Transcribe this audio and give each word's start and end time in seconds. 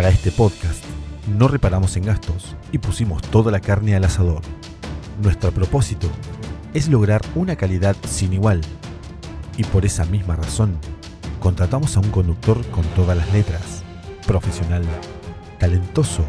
Para 0.00 0.14
este 0.14 0.32
podcast 0.32 0.82
no 1.36 1.46
reparamos 1.46 1.94
en 1.98 2.06
gastos 2.06 2.56
y 2.72 2.78
pusimos 2.78 3.20
toda 3.20 3.52
la 3.52 3.60
carne 3.60 3.94
al 3.94 4.04
asador. 4.04 4.40
Nuestro 5.22 5.52
propósito 5.52 6.08
es 6.72 6.88
lograr 6.88 7.20
una 7.34 7.54
calidad 7.54 7.94
sin 8.08 8.32
igual. 8.32 8.62
Y 9.58 9.64
por 9.64 9.84
esa 9.84 10.06
misma 10.06 10.36
razón, 10.36 10.78
contratamos 11.38 11.98
a 11.98 12.00
un 12.00 12.10
conductor 12.10 12.64
con 12.68 12.82
todas 12.96 13.14
las 13.14 13.30
letras, 13.34 13.84
profesional, 14.26 14.84
talentoso, 15.58 16.24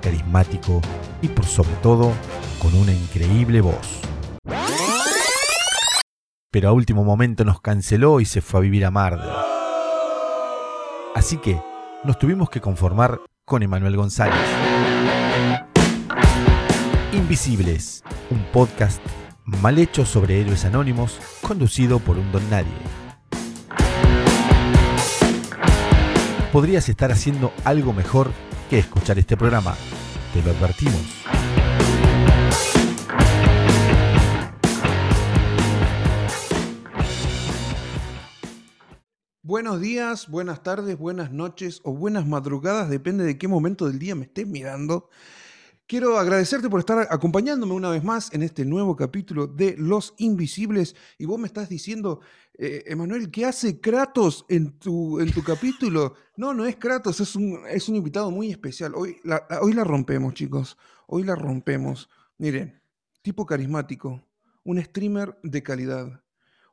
carismático 0.00 0.80
y 1.20 1.28
por 1.28 1.44
sobre 1.44 1.74
todo 1.82 2.14
con 2.58 2.74
una 2.74 2.94
increíble 2.94 3.60
voz. 3.60 4.00
Pero 6.50 6.70
a 6.70 6.72
último 6.72 7.04
momento 7.04 7.44
nos 7.44 7.60
canceló 7.60 8.22
y 8.22 8.24
se 8.24 8.40
fue 8.40 8.60
a 8.60 8.62
vivir 8.62 8.86
a 8.86 8.90
Mar. 8.90 9.20
Así 11.14 11.36
que 11.36 11.60
nos 12.04 12.18
tuvimos 12.18 12.48
que 12.50 12.60
conformar 12.60 13.20
con 13.44 13.62
Emanuel 13.62 13.96
González. 13.96 14.34
Invisibles, 17.12 18.02
un 18.30 18.42
podcast 18.52 19.02
mal 19.44 19.78
hecho 19.78 20.06
sobre 20.06 20.40
héroes 20.40 20.64
anónimos, 20.64 21.18
conducido 21.42 21.98
por 21.98 22.16
un 22.16 22.30
don 22.32 22.48
nadie. 22.48 22.72
Podrías 26.52 26.88
estar 26.88 27.12
haciendo 27.12 27.52
algo 27.64 27.92
mejor 27.92 28.30
que 28.68 28.78
escuchar 28.78 29.18
este 29.18 29.36
programa, 29.36 29.74
te 30.32 30.42
lo 30.42 30.50
advertimos. 30.50 31.39
Buenos 39.50 39.80
días, 39.80 40.28
buenas 40.28 40.62
tardes, 40.62 40.96
buenas 40.96 41.32
noches 41.32 41.80
o 41.82 41.92
buenas 41.92 42.24
madrugadas, 42.24 42.88
depende 42.88 43.24
de 43.24 43.36
qué 43.36 43.48
momento 43.48 43.88
del 43.88 43.98
día 43.98 44.14
me 44.14 44.26
estés 44.26 44.46
mirando. 44.46 45.10
Quiero 45.88 46.18
agradecerte 46.18 46.70
por 46.70 46.78
estar 46.78 47.08
acompañándome 47.10 47.72
una 47.72 47.90
vez 47.90 48.04
más 48.04 48.32
en 48.32 48.44
este 48.44 48.64
nuevo 48.64 48.94
capítulo 48.94 49.48
de 49.48 49.74
Los 49.76 50.14
Invisibles. 50.18 50.94
Y 51.18 51.24
vos 51.24 51.40
me 51.40 51.48
estás 51.48 51.68
diciendo, 51.68 52.20
eh, 52.56 52.84
Emanuel, 52.86 53.28
¿qué 53.32 53.44
hace 53.44 53.80
Kratos 53.80 54.46
en 54.48 54.78
tu, 54.78 55.18
en 55.18 55.32
tu 55.32 55.42
capítulo? 55.42 56.14
No, 56.36 56.54
no 56.54 56.64
es 56.64 56.76
Kratos, 56.76 57.18
es 57.18 57.34
un, 57.34 57.58
es 57.68 57.88
un 57.88 57.96
invitado 57.96 58.30
muy 58.30 58.52
especial. 58.52 58.94
Hoy 58.94 59.16
hoy 59.60 59.72
la 59.72 59.82
rompemos, 59.82 60.34
chicos. 60.34 60.78
Hoy 61.08 61.24
la 61.24 61.34
rompemos. 61.34 62.08
Miren, 62.38 62.80
tipo 63.20 63.44
carismático, 63.44 64.22
un 64.62 64.80
streamer 64.80 65.36
de 65.42 65.60
calidad, 65.64 66.22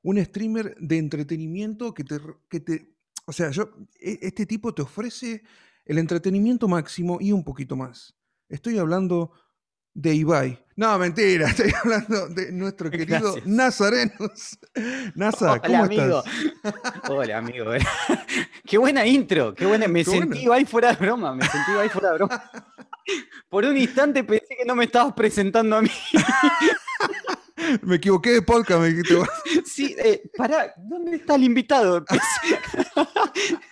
un 0.08 0.24
streamer 0.24 0.74
de 0.80 0.98
entretenimiento 1.00 1.94
que 1.94 2.06
te, 2.06 2.18
que 2.50 2.62
te... 2.62 2.96
O 3.26 3.34
sea, 3.34 3.50
yo, 3.52 3.70
e, 4.00 4.20
este 4.22 4.46
tipo 4.46 4.74
te 4.74 4.82
ofrece 4.82 5.44
el 5.84 5.98
entretenimiento 5.98 6.70
máximo 6.70 7.18
y 7.20 7.34
un 7.34 7.44
poquito 7.44 7.76
más. 7.76 8.16
Estoy 8.48 8.78
hablando 8.78 9.34
de 9.94 10.16
Ibai. 10.16 10.66
No, 10.78 10.98
mentira, 10.98 11.48
estoy 11.50 11.74
hablando 11.84 12.30
de 12.30 12.54
nuestro 12.54 12.90
querido 12.92 13.34
Gracias. 13.34 13.46
Nazarenos. 13.48 14.58
Nasa, 15.16 15.52
Hola, 15.52 15.62
¿cómo 15.62 15.84
amigo. 15.84 16.24
estás? 16.24 17.10
Hola, 17.10 17.38
amigo. 17.40 17.66
qué 18.66 18.78
buena 18.78 19.06
intro, 19.06 19.54
qué 19.54 19.66
buena. 19.66 19.90
Me 19.90 20.06
Qué 20.06 20.12
sentí 20.12 20.46
buena. 20.46 20.56
ahí 20.56 20.64
fuera 20.66 20.94
de 20.94 21.06
broma, 21.06 21.36
me 21.36 21.46
sentí 21.46 21.72
ahí 21.78 21.90
fuera 21.90 22.12
de 22.12 22.16
broma. 22.16 22.50
Por 23.50 23.66
un 23.66 23.76
instante 23.76 24.24
pensé 24.24 24.56
que 24.58 24.66
no 24.66 24.74
me 24.74 24.86
estabas 24.86 25.14
presentando 25.14 25.76
a 25.76 25.82
mí. 25.82 25.90
Me 27.82 27.96
equivoqué 27.96 28.32
de 28.32 28.42
podcast, 28.42 28.82
me 28.82 28.88
dijiste. 28.90 29.16
Sí, 29.66 29.96
eh, 30.00 30.22
pará, 30.36 30.73
¿dónde 30.78 31.18
está 31.18 31.36
el 31.36 31.44
invitado? 31.44 32.04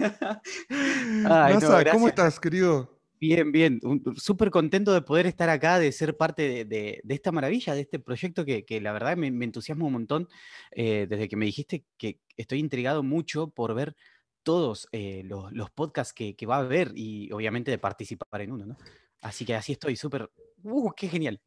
Ay, 0.70 1.54
no, 1.56 1.60
Nasa, 1.60 1.92
¿cómo 1.92 2.08
estás, 2.08 2.40
querido? 2.40 2.92
Bien, 3.20 3.52
bien. 3.52 3.80
Súper 4.18 4.52
contento 4.52 4.94
de 4.94 5.02
poder 5.02 5.26
estar 5.26 5.50
acá, 5.50 5.80
de 5.80 5.92
ser 5.92 6.16
parte 6.18 6.44
de, 6.48 6.66
de- 6.66 7.02
de 7.04 7.14
esta 7.16 7.32
maravilla, 7.32 7.74
de 7.74 7.82
este 7.82 7.98
proyecto 8.00 8.46
que, 8.46 8.66
que 8.66 8.82
la 8.82 8.92
verdad 8.92 9.16
me, 9.18 9.32
me 9.32 9.46
entusiasma 9.46 9.86
un 9.86 9.94
montón. 9.94 10.28
eh, 10.72 11.08
desde 11.10 11.28
que 11.28 11.36
me 11.38 11.46
dijiste 11.46 11.86
que 11.98 12.20
estoy 12.38 12.60
intrigado 12.60 13.04
mucho 13.04 13.50
por 13.50 13.74
ver 13.74 13.96
todos 14.44 14.88
eh, 14.92 15.24
los, 15.26 15.52
los 15.54 15.72
podcasts 15.72 16.14
que, 16.14 16.36
que 16.36 16.46
va 16.46 16.58
a 16.58 16.60
haber 16.60 16.92
y 16.96 17.32
obviamente 17.32 17.72
de 17.72 17.78
participar 17.80 18.42
en 18.42 18.52
uno, 18.52 18.66
¿no? 18.66 18.78
Así 19.22 19.44
que 19.46 19.56
así 19.56 19.72
estoy, 19.72 19.96
súper. 19.96 20.30
¡Uh, 20.62 20.92
qué 20.96 21.08
genial! 21.08 21.42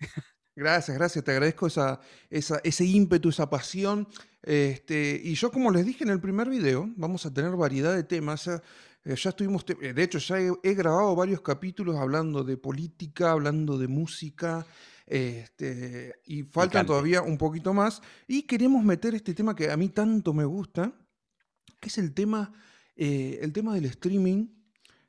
Gracias, 0.58 0.96
gracias, 0.98 1.24
te 1.24 1.30
agradezco 1.30 1.68
esa, 1.68 2.00
esa- 2.28 2.60
ese 2.64 2.84
ímpetu, 2.84 3.28
esa 3.28 3.48
pasión. 3.48 4.08
Este, 4.42 5.20
y 5.22 5.34
yo, 5.34 5.52
como 5.52 5.70
les 5.70 5.86
dije 5.86 6.02
en 6.02 6.10
el 6.10 6.20
primer 6.20 6.48
video, 6.48 6.90
vamos 6.96 7.24
a 7.26 7.32
tener 7.32 7.52
variedad 7.52 7.94
de 7.94 8.02
temas. 8.02 8.46
Ya, 8.46 8.60
eh, 9.04 9.14
ya 9.14 9.30
estuvimos, 9.30 9.64
eh, 9.80 9.92
de 9.92 10.02
hecho, 10.02 10.18
ya 10.18 10.40
he, 10.40 10.50
he 10.64 10.74
grabado 10.74 11.14
varios 11.14 11.42
capítulos 11.42 11.94
hablando 11.96 12.42
de 12.42 12.56
política, 12.56 13.30
hablando 13.30 13.78
de 13.78 13.86
música. 13.86 14.66
Este, 15.06 16.12
y 16.26 16.42
faltan 16.42 16.84
todavía 16.86 17.22
un 17.22 17.38
poquito 17.38 17.72
más. 17.72 18.02
Y 18.26 18.42
queremos 18.42 18.82
meter 18.82 19.14
este 19.14 19.34
tema 19.34 19.54
que 19.54 19.70
a 19.70 19.76
mí 19.76 19.90
tanto 19.90 20.34
me 20.34 20.44
gusta, 20.44 20.92
que 21.78 21.88
es 21.88 21.98
el 21.98 22.12
tema, 22.14 22.52
eh, 22.96 23.38
el 23.42 23.52
tema 23.52 23.74
del 23.76 23.84
streaming. 23.84 24.48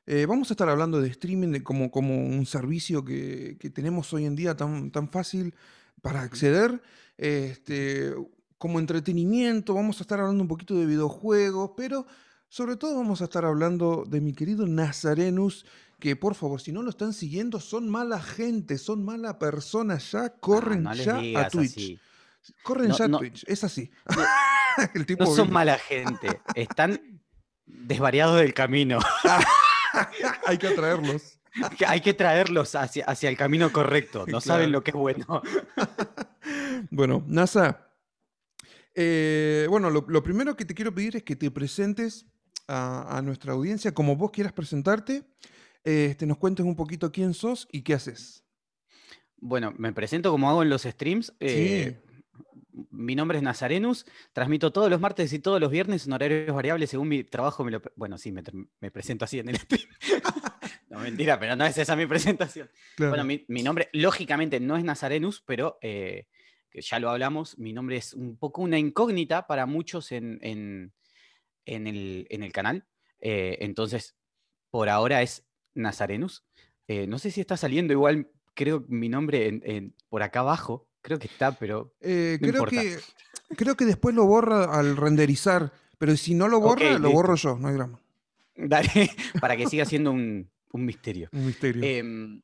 Eh, 0.06 0.26
vamos 0.26 0.50
a 0.50 0.54
estar 0.54 0.68
hablando 0.68 1.00
de 1.00 1.08
streaming 1.08 1.52
de 1.52 1.62
como, 1.62 1.90
como 1.90 2.16
un 2.16 2.44
servicio 2.46 3.04
que, 3.04 3.56
que 3.60 3.70
tenemos 3.70 4.12
hoy 4.12 4.24
en 4.26 4.34
día 4.34 4.56
tan, 4.56 4.90
tan 4.90 5.08
fácil 5.08 5.54
para 6.02 6.22
acceder. 6.22 6.82
Este, 7.16 8.14
como 8.58 8.78
entretenimiento, 8.78 9.74
vamos 9.74 10.00
a 10.00 10.02
estar 10.02 10.18
hablando 10.20 10.42
un 10.42 10.48
poquito 10.48 10.74
de 10.74 10.86
videojuegos, 10.86 11.72
pero 11.76 12.06
sobre 12.48 12.76
todo 12.76 12.96
vamos 12.96 13.20
a 13.20 13.24
estar 13.24 13.44
hablando 13.44 14.04
de 14.08 14.20
mi 14.20 14.32
querido 14.32 14.66
Nazarenus, 14.66 15.64
que 16.00 16.16
por 16.16 16.34
favor, 16.34 16.60
si 16.60 16.72
no 16.72 16.82
lo 16.82 16.90
están 16.90 17.12
siguiendo, 17.12 17.60
son 17.60 17.88
mala 17.88 18.20
gente, 18.20 18.78
son 18.78 19.04
mala 19.04 19.38
persona, 19.38 19.98
ya 19.98 20.30
corren 20.30 20.86
Ah, 20.86 20.90
no 20.90 20.94
les 20.96 21.04
ya 21.06 21.40
a 21.40 21.48
Twitch. 21.48 21.70
así. 21.76 21.98
Corren 22.64 22.88
No, 22.88 22.96
ya 22.98 23.04
a. 23.04 23.18
Twitch, 23.18 23.44
es 23.46 23.62
así. 23.64 23.90
No- 24.08 24.22
El 24.94 25.04
tipo 25.06 25.24
No 25.24 25.30
son 25.30 25.46
bien- 25.48 25.54
mala 25.54 25.78
gente, 25.78 26.40
están 26.54 27.20
desvariados 27.66 28.40
del 28.40 28.54
camino. 28.54 28.98
Hay 30.46 30.58
que 30.58 30.68
atraerlos. 30.68 31.38
Hay 31.86 32.00
que 32.00 32.14
traerlos 32.14 32.74
hacia, 32.74 33.04
hacia 33.06 33.28
el 33.28 33.36
camino 33.36 33.72
correcto. 33.72 34.24
No 34.28 34.40
saben 34.40 34.70
lo 34.72 34.82
que 34.82 34.90
es 34.90 34.96
bueno. 34.96 35.42
Bueno, 36.90 37.22
NASA. 37.26 37.90
eh, 38.94 39.66
bueno, 39.68 39.90
lo, 39.90 40.04
lo 40.08 40.22
primero 40.22 40.56
que 40.56 40.64
te 40.64 40.74
quiero 40.74 40.94
pedir 40.94 41.16
es 41.16 41.22
que 41.22 41.36
te 41.36 41.50
presentes 41.50 42.26
a, 42.66 43.16
a 43.18 43.22
nuestra 43.22 43.52
audiencia 43.52 43.92
como 43.92 44.16
vos 44.16 44.30
quieras 44.30 44.52
presentarte. 44.52 45.24
Este, 45.84 46.26
nos 46.26 46.38
cuentes 46.38 46.64
un 46.66 46.74
poquito 46.76 47.12
quién 47.12 47.34
sos 47.34 47.68
y 47.72 47.82
qué 47.82 47.94
haces. 47.94 48.42
Bueno, 49.36 49.72
me 49.78 49.92
presento 49.92 50.30
como 50.30 50.48
hago 50.50 50.62
en 50.62 50.70
los 50.70 50.82
streams. 50.82 51.32
eh, 51.40 52.00
Mi 52.90 53.14
nombre 53.14 53.38
es 53.38 53.42
Nazarenus, 53.44 54.06
transmito 54.32 54.72
todos 54.72 54.90
los 54.90 55.00
martes 55.00 55.32
y 55.32 55.38
todos 55.38 55.60
los 55.60 55.70
viernes 55.70 56.06
en 56.06 56.12
horarios 56.12 56.54
variables 56.54 56.90
según 56.90 57.08
mi 57.08 57.24
trabajo. 57.24 57.64
Me 57.64 57.70
lo 57.72 57.80
pre- 57.82 57.92
bueno, 57.96 58.16
sí, 58.18 58.32
me, 58.32 58.42
presento 58.90 59.24
así 59.24 59.38
en 59.38 59.48
el 59.48 59.56
stream. 59.58 59.88
no, 60.90 60.98
mentira, 61.00 61.38
pero 61.38 61.56
no 61.56 61.64
es 61.64 61.76
esa 61.78 61.96
mi 61.96 62.06
presentación. 62.06 62.70
Claro. 62.96 63.10
Bueno, 63.10 63.24
mi, 63.24 63.44
mi 63.48 63.62
nombre, 63.62 63.88
lógicamente, 63.92 64.60
no 64.60 64.76
es 64.76 64.84
Nazarenus, 64.84 65.42
pero 65.46 65.78
eh, 65.82 66.26
ya 66.72 66.98
lo 67.00 67.10
hablamos, 67.10 67.58
mi 67.58 67.72
nombre 67.72 67.96
es 67.96 68.14
un 68.14 68.36
poco 68.36 68.62
una 68.62 68.78
incógnita 68.78 69.46
para 69.46 69.66
muchos 69.66 70.12
en, 70.12 70.38
en- 70.42 70.92
en 71.66 71.86
el, 71.86 72.26
en 72.30 72.42
el 72.42 72.52
canal. 72.52 72.86
eh, 73.20 73.58
entonces, 73.60 74.16
por 74.70 74.88
ahora 74.88 75.22
es 75.22 75.44
Nazarenus. 75.74 76.44
Eh, 76.88 77.06
no 77.06 77.18
sé 77.18 77.30
si 77.30 77.40
está 77.40 77.56
saliendo 77.56 77.92
igual, 77.92 78.30
creo 78.54 78.84
mi 78.88 79.08
nombre 79.08 79.92
por 80.08 80.22
acá 80.22 80.40
abajo. 80.40 80.88
Creo 81.02 81.18
que 81.18 81.26
está, 81.28 81.52
pero 81.52 81.94
Eh, 82.00 82.38
no 82.40 82.48
creo, 82.48 82.62
importa. 82.64 82.80
que, 82.82 82.98
creo 83.56 83.76
que 83.76 83.84
después 83.86 84.14
lo 84.14 84.26
borra 84.26 84.64
al 84.64 84.96
renderizar, 84.96 85.72
pero 85.98 86.16
si 86.16 86.34
no 86.34 86.48
lo 86.48 86.60
borra, 86.60 86.98
lo 86.98 87.10
borro 87.10 87.34
yo, 87.36 87.56
no 87.58 87.68
hay 87.68 87.74
drama. 87.74 88.00
dale, 88.56 88.88
para 89.40 89.56
que 89.56 89.66
siga 89.66 89.84
siendo 89.84 90.10
un, 90.12 90.50
un 90.72 90.84
misterio. 90.84 91.28
Un 91.32 91.46
misterio. 91.46 91.82
Em, 91.82 92.42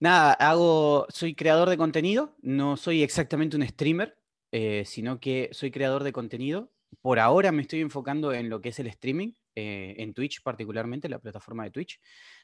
nada, 0.00 0.32
hago, 0.34 1.06
soy 1.08 1.34
creador 1.34 1.68
de 1.70 1.76
contenido, 1.76 2.36
no 2.42 2.76
soy 2.76 3.02
exactamente 3.02 3.56
un 3.56 3.66
streamer, 3.66 4.16
eh, 4.50 4.82
sino 4.86 5.20
que 5.20 5.48
soy 5.52 5.70
creador 5.70 6.02
de 6.04 6.12
contenido. 6.12 6.72
Por 7.00 7.18
ahora 7.20 7.52
me 7.52 7.62
estoy 7.62 7.80
enfocando 7.80 8.32
en 8.32 8.50
lo 8.50 8.60
que 8.60 8.68
es 8.70 8.78
el 8.78 8.86
streaming, 8.88 9.32
eh, 9.54 9.94
en 9.98 10.14
Twitch 10.14 10.42
particularmente, 10.42 11.08
la 11.08 11.18
plataforma 11.18 11.64
de 11.64 11.70
Twitch, 11.70 12.00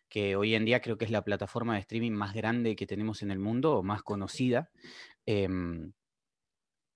que 0.09 0.37
hoy 0.37 0.55
en 0.55 0.65
día 0.65 0.81
creo 0.81 0.97
que 0.99 1.05
es 1.05 1.11
la 1.11 1.25
plataforma 1.25 1.75
de 1.75 1.81
streaming 1.81 2.13
más 2.13 2.35
grande 2.35 2.77
que 2.77 2.87
tenemos 2.87 3.23
en 3.23 3.31
el 3.31 3.39
mundo 3.39 3.77
o 3.79 3.83
más 3.83 4.03
conocida. 4.03 4.71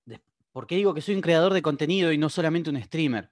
Des- 0.04 0.20
¿Por 0.52 0.66
qué 0.66 0.76
digo 0.76 0.94
que 0.94 1.00
soy 1.00 1.14
un 1.14 1.20
creador 1.20 1.52
de 1.52 1.62
contenido 1.62 2.12
y 2.12 2.18
no 2.18 2.28
solamente 2.28 2.70
un 2.70 2.82
streamer? 2.82 3.30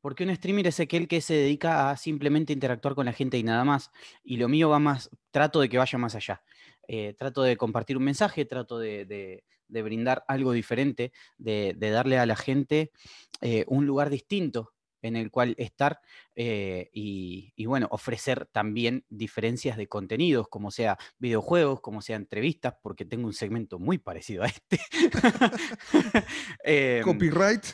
Porque 0.00 0.24
un 0.24 0.34
streamer 0.36 0.66
es 0.66 0.80
aquel 0.80 1.08
que 1.08 1.20
se 1.20 1.34
dedica 1.34 1.90
a 1.90 1.96
simplemente 1.96 2.52
interactuar 2.52 2.94
con 2.94 3.06
la 3.06 3.12
gente 3.12 3.38
y 3.38 3.42
nada 3.42 3.64
más. 3.64 3.90
Y 4.22 4.36
lo 4.36 4.48
mío 4.48 4.68
va 4.68 4.78
más, 4.78 5.10
trato 5.30 5.60
de 5.60 5.68
que 5.68 5.78
vaya 5.78 5.98
más 5.98 6.14
allá. 6.14 6.42
Eh, 6.86 7.14
trato 7.14 7.42
de 7.42 7.56
compartir 7.56 7.96
un 7.96 8.04
mensaje, 8.04 8.44
trato 8.44 8.78
de, 8.78 9.44
brindar 9.68 10.22
algo 10.28 10.52
diferente, 10.52 11.12
de, 11.38 11.74
de 11.76 11.90
darle 11.90 12.18
a 12.18 12.26
la 12.26 12.36
gente 12.36 12.92
eh, 13.40 13.64
un 13.66 13.86
lugar 13.86 14.10
distinto 14.10 14.74
en 15.04 15.16
el 15.16 15.30
cual 15.30 15.54
estar 15.58 16.00
eh, 16.34 16.88
y, 16.94 17.52
y, 17.56 17.66
bueno, 17.66 17.88
ofrecer 17.90 18.46
también 18.46 19.04
diferencias 19.10 19.76
de 19.76 19.86
contenidos, 19.86 20.48
como 20.48 20.70
sea 20.70 20.98
videojuegos, 21.18 21.82
como 21.82 22.00
sea 22.00 22.16
entrevistas, 22.16 22.74
porque 22.82 23.04
tengo 23.04 23.26
un 23.26 23.34
segmento 23.34 23.78
muy 23.78 23.98
parecido 23.98 24.44
a 24.44 24.46
este. 24.46 24.80
Em, 26.64 27.02
Copyright. 27.02 27.66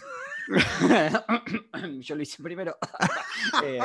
Yo 2.00 2.16
lo 2.16 2.22
hice 2.22 2.42
primero. 2.42 2.76
Eh, 3.64 3.78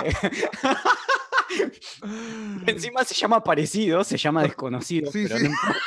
encima 2.68 3.04
se 3.06 3.16
llama 3.16 3.42
parecido, 3.42 4.04
se 4.04 4.18
llama 4.18 4.44
desconocido, 4.44 5.10
pero 5.14 5.40
no 5.40 5.46
importa. 5.46 5.80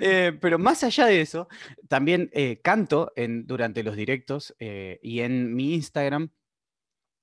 Eh, 0.00 0.36
pero 0.40 0.58
más 0.58 0.84
allá 0.84 1.06
de 1.06 1.20
eso, 1.20 1.48
también 1.88 2.30
eh, 2.32 2.60
canto 2.62 3.12
en, 3.16 3.46
durante 3.46 3.82
los 3.82 3.96
directos 3.96 4.54
eh, 4.58 5.00
y 5.02 5.20
en 5.20 5.54
mi 5.54 5.74
Instagram 5.74 6.30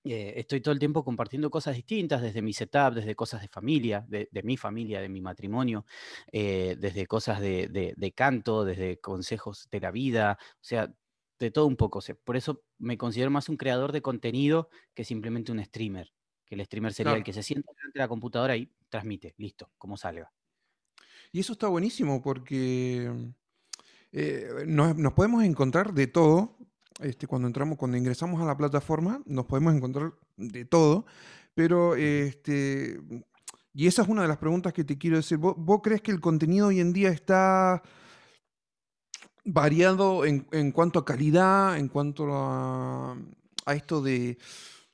estoy 0.04 0.62
todo 0.62 0.72
el 0.72 0.78
tiempo 0.78 1.04
compartiendo 1.04 1.50
cosas 1.50 1.76
distintas, 1.76 2.22
desde 2.22 2.44
mi 2.44 2.54
setup, 2.54 2.94
desde 2.94 3.16
cosas 3.16 3.42
de 3.42 3.48
familia, 3.48 4.06
de, 4.08 4.30
mi 4.44 4.56
familia, 4.56 5.02
de 5.02 5.10
mi 5.10 5.20
matrimonio, 5.20 5.84
desde 6.32 7.08
cosas 7.08 7.42
de, 7.42 8.14
canto, 8.16 8.66
desde 8.66 9.00
consejos 9.00 9.68
de 9.72 9.80
la 9.80 9.90
vida, 9.90 10.38
o 10.40 10.64
sea, 10.64 10.94
de 11.40 11.50
todo 11.50 11.66
un 11.66 11.76
poco. 11.76 12.02
por 12.24 12.38
eso 12.38 12.64
me 12.78 13.00
considero 13.00 13.32
más 13.32 13.50
un 13.50 13.58
creador 13.58 13.92
de 13.92 14.04
contenido 14.04 14.70
que 14.94 15.04
simplemente 15.04 15.52
un 15.52 15.66
streamer. 15.66 16.14
Que 16.46 16.54
el 16.54 16.64
streamer 16.64 16.94
sería 16.94 17.14
el 17.14 17.24
que 17.24 17.34
se 17.34 17.42
sienta 17.42 17.72
delante 17.76 17.98
de 17.98 18.04
la 18.04 18.08
computadora 18.08 18.56
y 18.56 18.72
transmite, 18.90 19.34
listo, 19.38 19.72
como 19.80 19.98
salga. 19.98 20.32
Y 21.36 21.42
eso 21.42 21.52
está 21.52 21.68
buenísimo 21.68 22.22
porque 22.22 23.12
eh, 24.14 24.64
nos, 24.66 25.12
podemos 25.12 25.44
encontrar 25.44 25.94
de 25.94 26.08
todo. 26.08 26.56
Este, 27.02 27.28
cuando 27.28 27.50
entramos, 27.50 27.78
cuando 27.78 27.98
ingresamos 27.98 28.42
a 28.42 28.46
la 28.46 28.56
plataforma, 28.56 29.22
nos 29.26 29.46
podemos 29.46 29.76
encontrar 29.76 30.14
de 30.38 30.64
todo. 30.64 31.06
Pero 31.54 31.98
este, 31.98 33.02
y 33.74 33.86
esa 33.86 34.04
es 34.04 34.08
una 34.08 34.22
de 34.22 34.30
las 34.30 34.38
preguntas 34.38 34.72
que 34.72 34.86
te 34.86 34.98
quiero 34.98 35.18
decir. 35.18 35.38
¿Vos, 35.38 35.82
crees 35.84 36.02
que 36.02 36.12
el 36.12 36.22
contenido 36.22 36.68
hoy 36.68 36.80
en 36.80 36.94
día 36.94 37.10
está 37.10 37.84
variado 39.44 40.24
en, 40.24 40.72
cuanto 40.72 41.00
a 41.00 41.06
calidad, 41.06 41.78
en 41.78 41.90
cuanto 41.90 42.34
a, 42.34 43.18
a, 43.66 43.76
esto 43.76 44.02
de, 44.02 44.38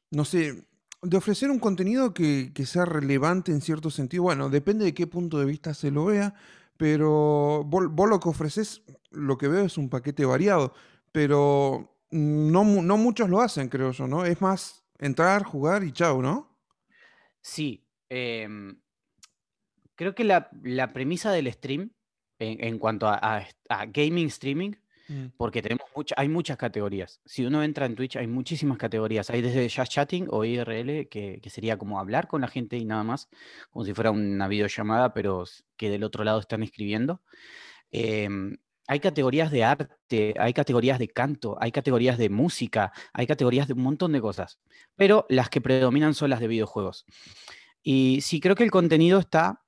no 0.10 0.26
sé, 0.26 0.66
de 1.02 1.18
ofrecer 1.18 1.50
un 1.50 1.60
contenido 1.60 2.14
que, 2.14 2.52
sea 2.66 2.86
relevante 2.86 3.52
en 3.52 3.62
cierto 3.62 3.90
sentido. 3.90 4.24
Bueno, 4.24 4.50
depende 4.50 4.86
de 4.86 4.94
qué 4.94 5.08
punto 5.08 5.40
de 5.40 5.46
vista 5.46 5.74
se 5.74 5.92
lo 5.92 6.06
vea, 6.06 6.34
pero 6.78 7.64
vos, 7.66 8.10
lo 8.10 8.20
que 8.20 8.30
ofreces, 8.30 8.84
lo 9.10 9.38
que 9.38 9.48
veo 9.48 9.66
es 9.66 9.78
un 9.78 9.90
paquete 9.90 10.26
variado, 10.26 10.74
pero 11.12 11.98
no, 12.12 12.64
no 12.64 12.98
muchos 12.98 13.30
lo 13.30 13.42
hacen, 13.42 13.70
creo 13.70 13.92
yo, 13.92 14.08
¿no? 14.08 14.26
Es 14.26 14.42
más 14.42 14.84
entrar, 15.00 15.44
jugar 15.44 15.84
y 15.84 15.92
chao, 15.92 16.22
¿no? 16.22 16.56
Sí. 17.42 17.84
Em, 18.10 18.80
creo 19.96 20.14
que 20.14 20.24
la, 20.24 20.50
premisa 20.94 21.32
del 21.32 21.52
stream, 21.52 21.92
en, 22.40 22.80
cuanto 22.80 23.08
a 23.08 23.46
gaming 23.88 24.28
streaming, 24.28 24.74
Mm. 25.12 25.34
porque 25.36 25.62
tenemos 25.62 25.88
mucha, 25.94 26.16
hay 26.18 26.30
muchas 26.30 26.56
categorías. 26.58 27.20
Si 27.26 27.46
uno 27.46 27.64
entra 27.64 27.86
en 27.86 27.96
Twitch, 27.96 28.16
hay 28.16 28.28
muchísimas 28.28 28.78
categorías. 28.78 29.30
Hay 29.30 29.42
desde 29.42 29.70
just 29.70 29.92
chatting 29.92 30.28
o 30.30 30.46
IRL, 30.46 31.10
que, 31.10 31.42
sería 31.50 31.78
como 31.78 32.00
hablar 32.00 32.28
con 32.30 32.40
la 32.42 32.48
gente 32.48 32.78
y 32.78 32.86
nada 32.86 33.04
más, 33.04 33.30
como 33.72 33.84
si 33.84 33.94
fuera 33.94 34.12
una 34.12 34.48
videollamada, 34.48 35.14
pero 35.14 35.44
que 35.76 35.90
del 35.90 36.06
otro 36.06 36.24
lado 36.24 36.40
están 36.40 36.64
escribiendo. 36.64 37.22
Em, 37.92 38.58
hay 38.88 39.00
categorías 39.02 39.52
de 39.52 39.64
arte, 39.66 40.34
hay 40.40 40.54
categorías 40.54 40.98
de 41.00 41.10
canto, 41.10 41.58
hay 41.60 41.72
categorías 41.74 42.18
de 42.18 42.30
música, 42.30 42.94
hay 43.14 43.28
categorías 43.28 43.68
de 43.68 43.74
un 43.74 43.84
montón 43.84 44.14
de 44.14 44.22
cosas, 44.22 44.60
pero 44.96 45.26
las 45.30 45.50
que 45.50 45.62
predominan 45.62 46.14
son 46.14 46.30
las 46.30 46.40
de 46.40 46.48
videojuegos. 46.48 47.06
Y 47.84 48.22
sí 48.22 48.40
creo 48.40 48.56
que 48.56 48.64
el 48.64 48.72
contenido 48.72 49.20
está 49.20 49.64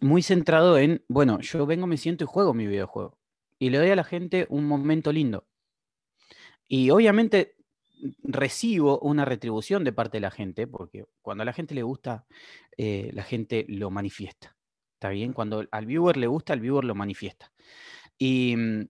muy 0.00 0.22
centrado 0.22 0.78
en, 0.78 1.04
bueno, 1.08 1.40
yo 1.40 1.66
vengo, 1.66 1.86
me 1.86 1.96
siento 1.98 2.24
y 2.24 2.26
juego 2.26 2.54
mi 2.54 2.66
videojuego 2.66 3.19
y 3.60 3.70
le 3.70 3.78
doy 3.78 3.90
a 3.90 3.96
la 3.96 4.04
gente 4.04 4.46
un 4.48 4.64
momento 4.64 5.12
lindo. 5.12 5.46
Y 6.66 6.90
obviamente 6.90 7.56
recibo 8.22 8.98
una 9.00 9.24
retribución 9.24 9.84
de 9.84 9.92
parte 9.92 10.16
de 10.16 10.22
la 10.22 10.30
gente, 10.30 10.66
porque 10.66 11.04
cuando 11.20 11.42
a 11.42 11.44
la 11.44 11.52
gente 11.52 11.74
le 11.74 11.82
gusta, 11.82 12.26
eh, 12.76 13.10
la 13.12 13.22
gente 13.22 13.66
lo 13.68 13.90
manifiesta. 13.90 14.56
¿Está 14.94 15.10
bien? 15.10 15.34
Cuando 15.34 15.66
al 15.70 15.86
viewer 15.86 16.16
le 16.16 16.26
gusta, 16.26 16.54
el 16.54 16.60
viewer 16.60 16.84
lo 16.84 16.94
manifiesta. 16.94 17.52
Y 18.18 18.54
mm, 18.56 18.88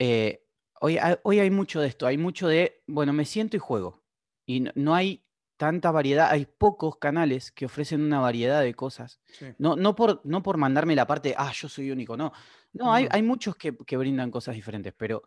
eh, 0.00 0.44
hoy, 0.80 0.98
hoy, 1.22 1.38
hay 1.38 1.50
mucho 1.50 1.80
de 1.80 1.88
esto, 1.88 2.06
hay 2.06 2.18
mucho 2.18 2.48
de, 2.48 2.82
bueno, 2.88 3.12
me 3.12 3.24
siento 3.24 3.56
y 3.56 3.60
juego. 3.60 4.02
Y 4.46 4.64
no, 4.74 4.94
hay 4.94 5.24
tanta 5.56 5.92
variedad, 5.92 6.30
hay 6.30 6.46
pocos 6.46 6.96
canales 6.96 7.52
que 7.52 7.66
ofrecen 7.66 8.02
una 8.02 8.20
variedad 8.20 8.62
de 8.62 8.74
cosas. 8.74 9.20
No, 9.58 9.76
no, 9.76 9.94
por, 9.94 10.20
no 10.24 10.42
por 10.42 10.56
mandarme 10.56 10.96
la 10.96 11.06
parte, 11.06 11.34
ah, 11.38 11.52
yo 11.54 11.68
soy 11.68 11.90
único, 11.90 12.16
no. 12.16 12.32
No, 12.74 12.92
hay, 12.92 13.22
muchos 13.22 13.54
que, 13.56 13.70
brindan 13.96 14.32
cosas 14.32 14.56
diferentes, 14.56 14.92
pero 14.96 15.22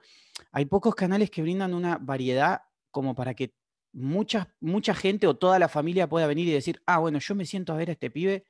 hay 0.52 0.66
pocos 0.66 0.94
canales 0.94 1.32
que 1.32 1.42
brindan 1.42 1.74
una 1.74 1.98
variedad 1.98 2.64
como 2.92 3.16
para 3.16 3.34
que 3.34 3.54
mucha, 3.94 4.54
mucha 4.60 4.94
gente 4.94 5.28
o 5.28 5.38
toda 5.38 5.58
la 5.58 5.70
familia 5.70 6.10
pueda 6.10 6.28
venir 6.28 6.48
y 6.50 6.52
decir, 6.52 6.82
ah, 6.86 7.00
bueno, 7.00 7.20
yo 7.20 7.36
me 7.36 7.46
siento 7.46 7.72
a 7.72 7.78
ver 7.78 7.90
a 7.90 7.94
este 7.94 8.12
pibe 8.12 8.46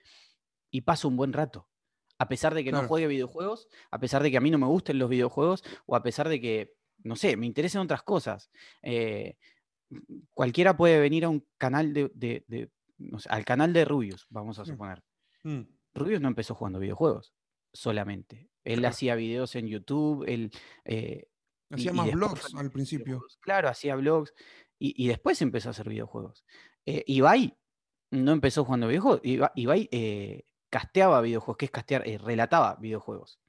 y 0.71 0.81
paso 0.81 1.07
un 1.07 1.15
buen 1.15 1.31
rato. 1.31 1.69
A 2.17 2.27
pesar 2.27 2.55
de 2.55 2.63
que 2.63 2.71
no 2.71 2.87
juegue 2.87 3.05
videojuegos, 3.05 3.67
a 3.91 3.99
pesar 3.99 4.23
de 4.23 4.31
que 4.31 4.37
a 4.37 4.41
mí 4.41 4.49
no 4.49 4.57
me 4.57 4.65
gusten 4.65 4.97
los 4.97 5.09
videojuegos, 5.09 5.63
o 5.85 5.95
a 5.95 6.01
pesar 6.01 6.27
de 6.27 6.41
que, 6.41 6.73
no 7.03 7.15
sé, 7.15 7.37
me 7.37 7.45
interesen 7.45 7.81
otras 7.81 8.01
cosas. 8.01 8.49
Eh, 8.81 9.37
cualquiera 10.33 10.75
puede 10.75 10.99
venir 10.99 11.25
a 11.25 11.29
un 11.29 11.45
canal 11.59 11.93
de, 11.93 12.71
al 13.29 13.45
canal 13.45 13.73
de 13.73 13.85
Rubius, 13.85 14.25
vamos 14.29 14.57
a 14.57 14.63
mm. 14.63 14.65
suponer. 14.65 15.03
Mm. 15.43 15.61
Rubius 15.93 16.19
no 16.19 16.27
empezó 16.27 16.55
jugando 16.55 16.79
videojuegos 16.79 17.35
solamente. 17.73 18.49
Él 18.67 18.85
hacía 18.85 19.15
videos 19.15 19.55
en 19.55 19.67
YouTube, 19.67 20.25
él... 20.27 20.51
Eh, 20.85 21.27
hacía 21.69 21.93
más 21.93 22.11
blogs 22.11 22.53
al 22.55 22.69
principio. 22.69 23.23
Claro, 23.39 23.69
hacía 23.69 23.95
blogs 23.95 24.33
y, 24.79 25.07
después 25.07 25.41
empezó 25.41 25.69
a 25.69 25.71
hacer 25.71 25.89
videojuegos. 25.89 26.45
Eh, 26.85 27.03
Ibai 27.07 27.57
no 28.11 28.31
empezó 28.31 28.63
jugando 28.63 28.87
videojuegos, 28.87 29.21
Ibai, 29.23 29.89
eh, 29.91 30.45
casteaba 30.69 31.21
videojuegos, 31.21 31.57
que 31.57 31.65
es 31.65 31.71
castear, 31.71 32.03
relataba 32.21 32.75
videojuegos. 32.75 33.39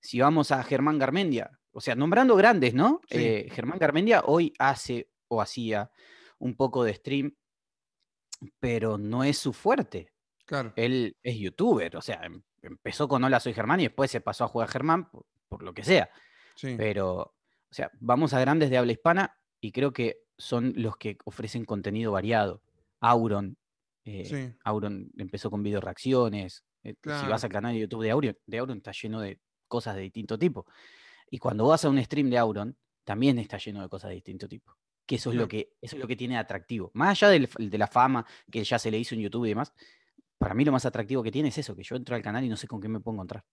si 0.00 0.20
vamos 0.20 0.52
a 0.52 0.62
Germán 0.62 0.98
Garmendia, 0.98 1.58
o 1.72 1.80
sea, 1.80 1.94
nombrando 1.94 2.36
grandes, 2.36 2.74
¿no? 2.74 3.00
Germán 3.08 3.78
Garmendia 3.78 4.22
hoy 4.24 4.52
hace 4.58 5.10
o 5.28 5.42
hacía 5.42 5.90
un 6.38 6.56
poco 6.56 6.84
de 6.84 6.94
stream, 6.94 7.36
pero 8.60 8.98
no 8.98 9.24
es 9.24 9.38
su 9.38 9.52
fuerte. 9.52 10.12
Claro. 10.44 10.72
Él 10.76 11.16
es 11.22 11.36
youtuber, 11.36 11.96
o 11.96 12.00
sea, 12.00 12.22
empezó 12.62 13.08
con 13.08 13.24
Hola, 13.24 13.40
soy 13.40 13.54
Germán 13.54 13.80
y 13.80 13.84
después 13.84 14.10
se 14.10 14.20
pasó 14.20 14.44
a 14.44 14.48
jugar 14.48 14.68
Germán 14.68 15.08
por, 15.48 15.62
lo 15.62 15.72
que 15.72 15.84
sea. 15.84 16.10
Pero, 16.60 17.16
o 17.20 17.34
sea, 17.70 17.90
vamos 18.00 18.32
a 18.34 18.40
grandes 18.40 18.70
de 18.70 18.78
habla 18.78 18.92
hispana 18.92 19.36
y 19.60 19.72
creo 19.72 19.92
que 19.92 20.22
son 20.36 20.72
los 20.76 20.96
que 20.96 21.18
ofrecen 21.24 21.64
contenido 21.64 22.12
variado. 22.12 22.62
Auron, 23.00 23.56
eh, 24.04 24.54
Auron 24.64 25.10
empezó 25.16 25.50
con 25.50 25.62
video 25.62 25.80
reacciones. 25.80 26.64
Eh, 26.82 26.94
si 27.02 27.26
vas 27.26 27.44
al 27.44 27.50
canal 27.50 27.74
de 27.74 27.80
YouTube 27.80 28.02
de 28.02 28.10
Auron, 28.10 28.38
de 28.46 28.58
Auron 28.58 28.78
está 28.78 28.92
lleno 28.92 29.20
de 29.20 29.40
cosas 29.66 29.96
de 29.96 30.02
distinto 30.02 30.38
tipo. 30.38 30.66
Y 31.30 31.38
cuando 31.38 31.66
vas 31.66 31.84
a 31.84 31.90
un 31.90 32.02
stream 32.02 32.30
de 32.30 32.38
Auron, 32.38 32.76
también 33.04 33.38
está 33.38 33.58
lleno 33.58 33.82
de 33.82 33.88
cosas 33.88 34.10
de 34.10 34.16
distinto 34.16 34.48
tipo. 34.48 34.76
Que 35.06 35.14
eso 35.14 35.30
es, 35.30 35.36
lo, 35.36 35.48
que, 35.48 35.72
eso 35.80 35.96
es 35.96 36.00
lo 36.02 36.06
que 36.06 36.16
tiene 36.16 36.36
atractivo. 36.36 36.90
Más 36.92 37.10
allá 37.22 37.30
de 37.30 37.78
la 37.78 37.86
fama 37.86 38.26
que 38.50 38.62
ya 38.62 38.78
se 38.78 38.90
le 38.90 38.98
hizo 38.98 39.14
en 39.14 39.22
YouTube 39.22 39.46
y 39.46 39.50
demás, 39.50 39.72
para 40.38 40.54
mí 40.54 40.64
lo 40.64 40.72
más 40.72 40.86
atractivo 40.86 41.22
que 41.22 41.32
tiene 41.32 41.48
es 41.48 41.58
eso, 41.58 41.74
que 41.74 41.82
yo 41.82 41.96
entro 41.96 42.14
al 42.14 42.22
canal 42.22 42.44
y 42.44 42.48
no 42.48 42.56
sé 42.56 42.66
con 42.66 42.80
qué 42.80 42.88
me 42.88 43.00
puedo 43.00 43.16
encontrar. 43.16 43.44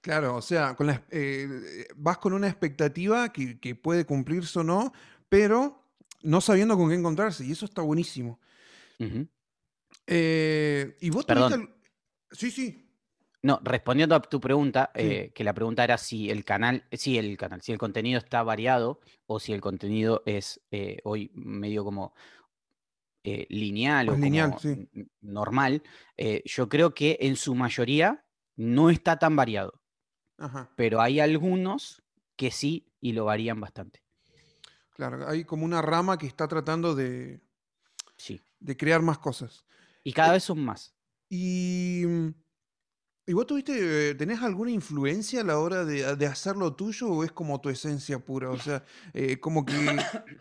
Claro, 0.00 0.36
o 0.36 0.42
sea, 0.42 0.76
con 0.76 0.90
eh, 1.10 1.86
vas 1.96 2.18
con 2.18 2.34
una 2.34 2.46
expectativa 2.46 3.32
que, 3.32 3.74
puede 3.74 4.04
cumplirse 4.04 4.58
o 4.58 4.62
no, 4.62 4.92
pero 5.30 5.82
no 6.22 6.42
sabiendo 6.42 6.76
con 6.76 6.90
qué 6.90 6.94
encontrarse, 6.94 7.44
y 7.44 7.52
eso 7.52 7.64
está 7.64 7.80
buenísimo. 7.80 8.38
Eh, 10.06 10.96
¿Y 11.00 11.08
vos 11.10 11.24
Perdón. 11.24 11.74
Sí, 12.30 12.50
sí. 12.50 12.86
No, 13.42 13.60
respondiendo 13.62 14.14
a 14.14 14.20
tu 14.20 14.40
pregunta, 14.40 14.90
eh, 14.94 15.32
que 15.34 15.42
la 15.42 15.54
pregunta 15.54 15.84
era 15.84 15.96
si 15.96 16.30
el 16.30 16.44
canal, 16.44 16.84
si 16.92 17.16
el 17.16 17.38
canal, 17.38 17.62
si 17.62 17.72
el 17.72 17.78
contenido 17.78 18.18
está 18.18 18.42
variado 18.42 19.00
o 19.26 19.40
si 19.40 19.54
el 19.54 19.62
contenido 19.62 20.22
es 20.26 20.60
hoy 21.04 21.30
medio 21.34 21.82
como 21.82 22.14
eh, 23.26 23.46
lineal 23.48 24.10
o 24.10 24.16
normal, 25.22 25.82
eh, 26.18 26.42
yo 26.44 26.68
creo 26.68 26.92
que 26.92 27.16
en 27.20 27.36
su 27.36 27.54
mayoría 27.54 28.22
no 28.54 28.90
está 28.90 29.18
tan 29.18 29.34
variado. 29.34 29.80
Pero 30.76 31.00
hay 31.00 31.20
algunos 31.20 32.02
que 32.36 32.50
sí 32.50 32.92
y 33.00 33.12
lo 33.12 33.24
varían 33.24 33.60
bastante. 33.60 34.02
Claro, 34.90 35.26
hay 35.26 35.44
como 35.44 35.64
una 35.64 35.80
rama 35.80 36.18
que 36.18 36.26
está 36.26 36.46
tratando 36.48 36.94
de, 36.94 37.40
sí. 38.16 38.42
de 38.60 38.76
crear 38.76 39.00
más 39.00 39.18
cosas. 39.18 39.64
Y 40.02 40.12
cada 40.12 40.28
eh, 40.28 40.32
vez 40.32 40.44
son 40.44 40.62
más. 40.62 40.94
Y 41.30 42.04
mm, 42.06 42.28
¿Y 43.26 43.32
vos 43.32 43.46
tuviste, 43.46 44.10
eh, 44.10 44.14
tenés 44.14 44.42
alguna 44.42 44.70
influencia 44.70 45.40
a 45.40 45.44
la 45.44 45.58
hora 45.58 45.84
de, 45.86 46.14
de 46.16 46.26
hacer 46.26 46.56
lo 46.56 46.74
tuyo 46.76 47.08
o 47.08 47.24
es 47.24 47.32
como 47.32 47.58
tu 47.60 47.70
esencia 47.70 48.18
pura? 48.18 48.50
O 48.50 48.58
sea, 48.58 48.84
eh, 49.14 49.38
como 49.40 49.64
que 49.64 49.74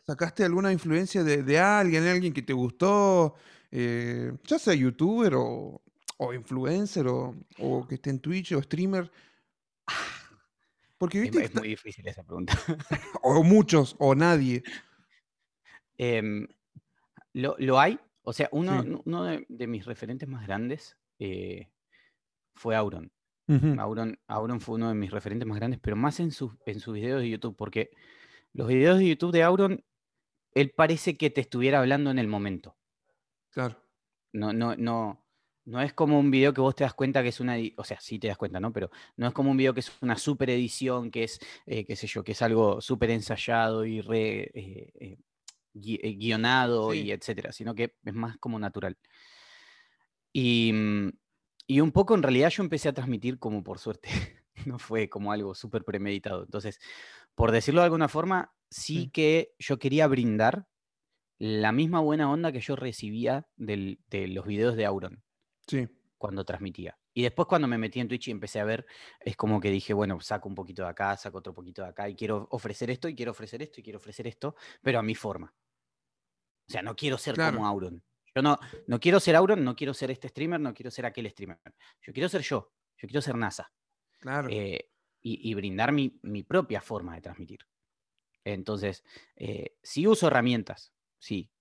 sacaste 0.06 0.44
alguna 0.44 0.72
influencia 0.74 1.24
de, 1.24 1.44
de 1.44 1.60
alguien, 1.60 2.04
alguien 2.06 2.34
que 2.34 2.42
te 2.42 2.52
gustó, 2.52 3.36
eh, 3.72 4.34
ya 4.44 4.60
sea 4.60 4.74
youtuber 4.74 5.34
o, 5.36 5.82
o 6.18 6.34
influencer 6.34 7.08
o, 7.08 7.36
o 7.60 7.88
que 7.88 7.96
esté 7.96 8.10
en 8.10 8.20
Twitch 8.20 8.52
o 8.52 8.62
streamer. 8.62 9.10
Porque 10.98 11.20
Es, 11.20 11.24
viste 11.24 11.40
que 11.40 11.46
es 11.46 11.56
muy 11.56 11.68
difícil 11.70 12.08
esa 12.08 12.24
pregunta. 12.24 12.54
o 13.24 13.44
muchos 13.44 13.96
o 14.00 14.13
nadie. 14.16 14.63
Em, 15.98 16.48
lo, 17.34 17.56
lo 17.60 17.80
hay. 17.80 18.00
O 18.24 18.34
sea, 18.34 18.50
uno, 18.52 18.82
Sí. 18.84 18.90
uno 19.06 19.24
de, 19.25 19.46
de 19.50 19.68
mis 19.68 19.86
referentes 19.86 20.28
más 20.30 20.46
grandes 20.48 20.98
fue 22.55 22.75
Auron. 22.75 23.12
Auron. 23.77 24.17
Auron 24.27 24.62
fue 24.62 24.75
uno 24.75 24.89
de 24.89 24.95
mis 24.95 25.12
referentes 25.12 25.48
más 25.48 25.57
grandes, 25.57 25.79
pero 25.81 25.95
más 25.95 26.19
en, 26.19 26.31
sus 26.31 26.53
en 26.65 26.79
sus 26.79 26.93
videos 26.93 27.22
de 27.22 27.29
YouTube, 27.29 27.55
porque 27.57 27.91
los 28.53 28.67
videos 28.67 29.00
de 29.00 29.07
YouTube 29.10 29.31
de 29.31 29.43
Auron, 29.43 29.83
él 30.53 30.72
parece 30.72 31.17
que 31.17 31.29
te 31.29 31.41
estuviera 31.41 31.79
hablando 31.79 32.10
en 32.12 32.19
el 32.19 32.27
momento. 32.27 32.77
Claro. 33.50 33.77
No, 34.31 34.53
no, 34.53 34.75
no, 34.75 35.25
no 35.65 35.81
es 35.81 35.93
como 35.93 36.19
un 36.19 36.31
video 36.31 36.53
que 36.53 36.62
vos 36.62 36.75
te 36.75 36.83
das 36.83 36.93
cuenta 36.93 37.22
que 37.22 37.29
es 37.29 37.39
una, 37.39 37.57
o 37.77 37.83
sea, 37.83 38.00
sí 38.00 38.17
te 38.17 38.27
das 38.27 38.38
cuenta, 38.38 38.60
¿no? 38.60 38.72
Pero 38.74 38.89
no 39.17 39.27
es 39.27 39.33
como 39.33 39.51
un 39.51 39.57
video 39.57 39.74
que 39.74 39.81
es 39.81 39.91
una 40.01 40.17
super 40.17 40.50
edición, 40.50 41.12
que 41.12 41.24
es, 41.25 41.39
eh, 41.65 41.86
qué 41.86 41.95
sé 41.95 42.07
yo, 42.07 42.24
que 42.24 42.31
es 42.31 42.41
algo 42.41 42.81
súper 42.81 43.12
ensayado 43.12 43.86
y 43.86 44.01
re 44.01 44.51
eh, 44.53 44.91
eh, 45.00 45.17
gui- 45.74 46.17
guionado 46.17 46.93
y 46.93 47.12
etcétera, 47.12 47.51
sino 47.51 47.75
que 47.75 47.95
es 48.03 48.13
más 48.13 48.38
como 48.38 48.57
natural. 48.57 48.98
Y, 50.31 50.72
mm, 50.74 51.10
y 51.67 51.79
un 51.82 51.91
poco 51.91 52.15
en 52.15 52.24
realidad 52.24 52.50
yo 52.50 52.63
empecé 52.63 52.89
a 52.89 52.93
transmitir 52.93 53.39
como 53.39 53.63
por 53.63 53.79
suerte, 53.79 54.10
no 54.65 54.79
fue 54.79 55.10
como 55.10 55.32
algo 55.32 55.55
súper 55.55 55.84
premeditado. 55.84 56.43
Entonces, 56.43 56.79
por 57.36 57.51
decirlo 57.51 57.82
de 57.82 57.86
alguna 57.86 58.08
forma, 58.10 58.53
sí 58.70 59.03
Sí. 59.03 59.10
que 59.10 59.55
yo 59.60 59.79
quería 59.79 60.08
brindar 60.08 60.67
la 61.39 61.72
misma 61.72 62.00
buena 62.00 62.32
onda 62.32 62.51
que 62.51 62.62
yo 62.62 62.75
recibía 62.75 63.48
del- 63.55 64.00
de 64.10 64.27
los 64.27 64.46
videos 64.46 64.75
de 64.75 64.86
Auron 64.86 65.24
Sí. 65.67 65.88
cuando 66.17 66.46
transmitía. 66.46 66.98
Y 67.15 67.22
después 67.24 67.48
cuando 67.48 67.67
me 67.67 67.77
metí 67.77 68.00
en 68.00 68.08
Twitch 68.08 68.27
y 68.29 68.32
empecé 68.32 68.60
a 68.60 68.63
ver, 68.65 68.86
es 69.20 69.36
como 69.36 69.60
que 69.60 69.70
dije, 69.70 69.93
bueno, 69.93 70.20
saco 70.22 70.48
un 70.50 70.55
poquito 70.55 70.84
de 70.84 70.89
acá, 70.89 71.15
saco 71.17 71.39
otro 71.39 71.53
poquito 71.53 71.84
de 71.84 71.89
acá, 71.89 72.10
y 72.10 72.15
quiero 72.15 72.48
ofrecer 72.51 72.89
esto, 72.89 73.08
y 73.08 73.15
quiero 73.15 73.32
ofrecer 73.32 73.62
esto, 73.62 73.79
y 73.79 73.84
quiero 73.84 73.98
ofrecer 73.98 74.25
esto, 74.27 74.55
pero 74.82 74.98
a 75.00 75.03
mi 75.03 75.13
forma. 75.15 75.53
O 76.67 76.72
sea, 76.72 76.82
no 76.82 76.96
quiero 76.96 77.17
ser 77.17 77.36
Claro. 77.36 77.58
como 77.58 77.67
Auron. 77.67 78.01
Yo 78.36 78.42
no, 78.42 78.58
no 78.88 79.00
quiero 79.00 79.20
ser 79.20 79.36
Auron, 79.36 79.63
no 79.63 79.75
quiero 79.75 79.94
ser 79.94 80.12
este 80.12 80.28
streamer, 80.30 80.60
no 80.60 80.74
quiero 80.74 80.90
ser 80.92 81.06
aquel 81.06 81.30
streamer. 81.30 81.60
Yo 82.02 82.13
quiero 82.13 82.30
ser 82.30 82.42
yo, 82.42 82.74
yo 82.98 83.08
quiero 83.08 83.22
ser 83.22 83.36
NASA. 83.36 83.72
Claro. 84.20 84.48
eh, 84.50 84.90
y, 85.22 85.50
y 85.50 85.54
brindar 85.54 85.92
mi, 85.92 86.20
mi 86.24 86.44
propia 86.44 86.82
forma 86.82 87.16
de 87.16 87.22
transmitir. 87.22 87.60
Entonces, 88.46 89.04
eh, 89.36 89.78
sí 89.84 90.06
uso 90.08 90.28
herramientas, 90.28 90.94
sí. 91.20 91.52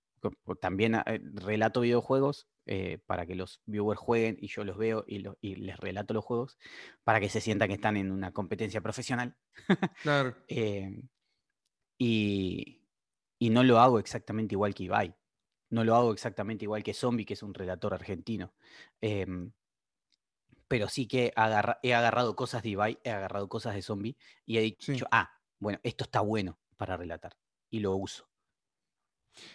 También 0.61 0.95
eh, 0.95 1.21
relato 1.33 1.81
videojuegos 1.81 2.47
eh, 2.65 2.97
para 3.05 3.25
que 3.25 3.35
los 3.35 3.61
viewers 3.65 3.99
jueguen 3.99 4.37
y 4.39 4.47
yo 4.47 4.63
los 4.63 4.77
veo 4.77 5.03
y, 5.07 5.19
lo- 5.19 5.37
y 5.41 5.55
les 5.55 5.77
relato 5.77 6.13
los 6.13 6.23
juegos 6.23 6.57
para 7.03 7.19
que 7.19 7.27
se 7.29 7.41
sientan 7.41 7.67
que 7.67 7.73
están 7.75 7.97
en 7.97 8.11
una 8.11 8.31
competencia 8.31 8.81
profesional. 8.81 9.35
Claro. 10.01 10.35
Y, 11.97 12.81
y 13.39 13.49
no 13.49 13.63
lo 13.63 13.79
hago 13.79 13.99
exactamente 13.99 14.55
igual 14.55 14.73
que 14.73 14.83
Ibai. 14.83 15.15
No 15.73 15.83
lo 15.83 15.95
hago 15.95 16.13
exactamente 16.13 16.65
igual 16.65 16.83
que 16.83 16.93
Zombie, 16.93 17.25
que 17.25 17.33
es 17.33 17.41
un 17.41 17.53
relator 17.53 17.93
argentino. 17.95 18.53
Em, 19.01 19.51
pero 20.67 20.87
sí 20.87 21.07
que 21.07 21.33
agarra- 21.35 21.79
he 21.81 21.93
agarrado 21.95 22.35
cosas 22.35 22.61
de 22.61 22.69
Ibai, 22.69 22.99
he 23.03 23.09
agarrado 23.09 23.49
cosas 23.49 23.73
de 23.73 23.81
Zombie 23.81 24.15
y 24.45 24.57
he 24.57 24.61
dicho, 24.61 24.93
Sí. 24.93 25.01
ah, 25.11 25.31
bueno, 25.59 25.79
esto 25.83 26.03
está 26.03 26.21
bueno 26.21 26.59
para 26.77 26.95
relatar. 26.95 27.35
Y 27.71 27.79
lo 27.79 27.95
uso. 27.95 28.27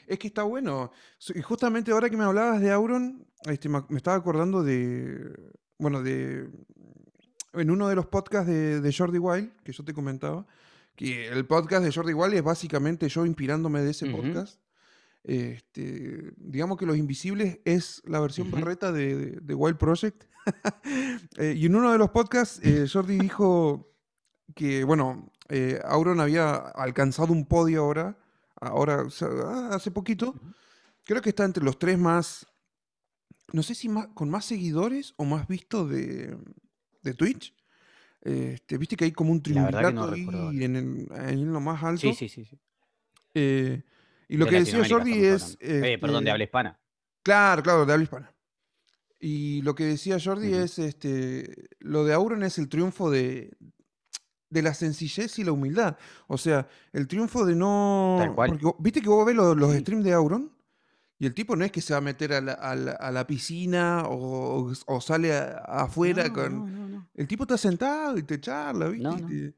Es 0.09 0.19
que 0.19 0.27
está 0.27 0.43
bueno. 0.43 0.91
Y 1.37 1.41
justamente 1.41 1.93
ahora 1.93 2.11
que 2.11 2.17
me 2.17 2.25
hablabas 2.25 2.61
de 2.61 2.73
Auron, 2.73 3.25
este, 3.45 3.69
me, 3.69 3.81
estaba 3.97 4.17
acordando 4.17 4.65
de, 4.65 5.33
bueno, 5.79 6.03
de, 6.03 6.51
en 7.53 7.71
uno 7.71 7.89
de 7.89 7.95
los 7.95 8.07
podcasts 8.07 8.49
de, 8.51 8.81
de 8.81 8.93
Jordi 8.93 9.19
Wild, 9.19 9.53
que 9.63 9.71
yo 9.73 9.85
te 9.85 9.95
comentaba, 9.95 10.47
que 10.97 11.29
el 11.29 11.47
podcast 11.47 11.85
de 11.85 11.93
Jordi 11.93 12.13
Wild 12.13 12.35
es 12.35 12.43
básicamente 12.43 13.09
yo 13.09 13.25
inspirándome 13.25 13.83
de 13.83 13.91
ese 13.93 14.11
podcast. 14.11 14.61
Este, 15.25 16.33
digamos 16.37 16.79
que 16.79 16.87
Los 16.87 16.97
Invisibles 16.97 17.61
es 17.65 18.03
la 18.07 18.21
versión 18.21 18.49
Ujú. 18.49 18.57
berreta 18.57 18.93
de, 18.93 19.15
de- 19.17 19.41
de 19.41 19.55
Wild 19.55 19.77
Project. 19.79 20.25
Eh, 21.37 21.55
y 21.57 21.67
en 21.67 21.77
uno 21.77 21.93
de 21.93 21.99
los 21.99 22.11
podcasts, 22.11 22.59
eh, 22.65 22.87
Jordi 22.91 23.19
dijo 23.19 23.95
que, 24.57 24.83
bueno, 24.85 25.31
eh, 25.51 25.79
Auron 25.85 26.21
había 26.21 26.55
alcanzado 26.57 27.33
un 27.33 27.47
podio 27.47 27.83
ahora, 27.83 28.19
ahora, 28.61 29.03
o 29.03 29.11
sea, 29.11 29.29
ah, 29.45 29.71
hace 29.75 29.91
poquito. 29.91 30.35
Creo 31.05 31.21
que 31.23 31.29
está 31.29 31.45
entre 31.45 31.63
los 31.63 31.79
tres 31.79 31.99
más, 31.99 32.47
no 33.53 33.63
sé 33.63 33.75
si 33.75 33.89
más, 33.89 34.09
con 34.09 34.31
más 34.31 34.47
seguidores 34.47 35.15
o 35.17 35.25
más 35.25 35.47
vistos 35.47 35.89
de, 35.91 36.37
de 37.03 37.15
Twitch. 37.15 37.55
Este, 38.23 38.79
Viste 38.79 38.97
que 38.97 39.05
hay 39.05 39.13
como 39.13 39.31
un 39.31 39.39
no 39.39 39.43
triunvirato 39.43 40.11
ahí 40.11 40.65
en, 40.65 40.77
el- 40.77 41.09
en 41.13 41.53
lo 41.53 41.61
más 41.61 41.83
alto. 41.85 42.01
Sí, 42.01 42.15
sí, 42.15 42.29
sí. 42.29 42.45
sí. 42.47 42.59
Eh, 44.29 44.35
y 44.35 44.37
lo 44.37 44.45
De 44.45 44.51
que 44.51 44.59
decía 44.61 44.87
Jordi 44.89 45.25
es... 45.25 45.59
hablando. 45.61 45.87
Eh, 45.87 45.99
perdón, 45.99 46.25
de 46.25 46.31
habla 46.31 46.45
hispana. 46.45 46.81
Claro, 47.23 47.63
claro, 47.63 47.87
de 47.87 47.93
habla 47.93 48.03
hispana. 48.05 48.35
Y 49.21 49.63
lo 49.63 49.75
que 49.75 49.85
decía 49.85 50.19
Jordi 50.23 50.55
es, 50.55 50.79
este, 50.79 51.69
lo 51.81 52.05
de 52.05 52.15
Auron 52.15 52.43
es 52.45 52.57
el 52.59 52.69
triunfo 52.69 53.11
de, 53.11 53.57
de 54.49 54.63
la 54.63 54.75
sencillez 54.75 55.39
y 55.39 55.45
la 55.45 55.53
humildad. 55.53 55.97
O 56.29 56.39
sea, 56.39 56.69
el 56.93 57.09
triunfo 57.09 57.45
de 57.45 57.53
Tal 57.55 57.59
no... 57.59 58.33
cual. 58.37 58.51
Porque 58.51 58.65
vos- 58.65 58.77
viste 58.79 59.01
que 59.03 59.09
vos 59.09 59.27
ves 59.27 59.35
los, 59.35 59.57
los 59.57 59.73
Sí. 59.73 59.81
streams 59.81 60.05
de 60.05 60.13
Auron 60.13 60.53
y 61.19 61.27
el 61.27 61.35
tipo 61.35 61.57
no 61.57 61.65
es 61.65 61.73
que 61.73 61.81
se 61.81 61.93
va 61.95 61.99
a 61.99 62.01
meter 62.01 62.33
a 62.33 62.41
la, 62.41 62.53
a 62.53 62.77
la- 62.77 62.93
a 62.93 63.11
la 63.11 63.27
piscina 63.27 64.05
o, 64.07 64.73
o 64.87 65.01
sale 65.01 65.35
a- 65.37 65.59
afuera 65.67 66.29
No, 66.29 66.33
con... 66.35 66.53
no, 66.55 66.67
no, 66.67 66.89
no. 66.89 67.11
El 67.15 67.27
tipo 67.27 67.43
está 67.43 67.59
sentado 67.59 68.17
y 68.19 68.23
te 68.23 68.41
charla, 68.41 68.87
¿viste? 68.89 69.55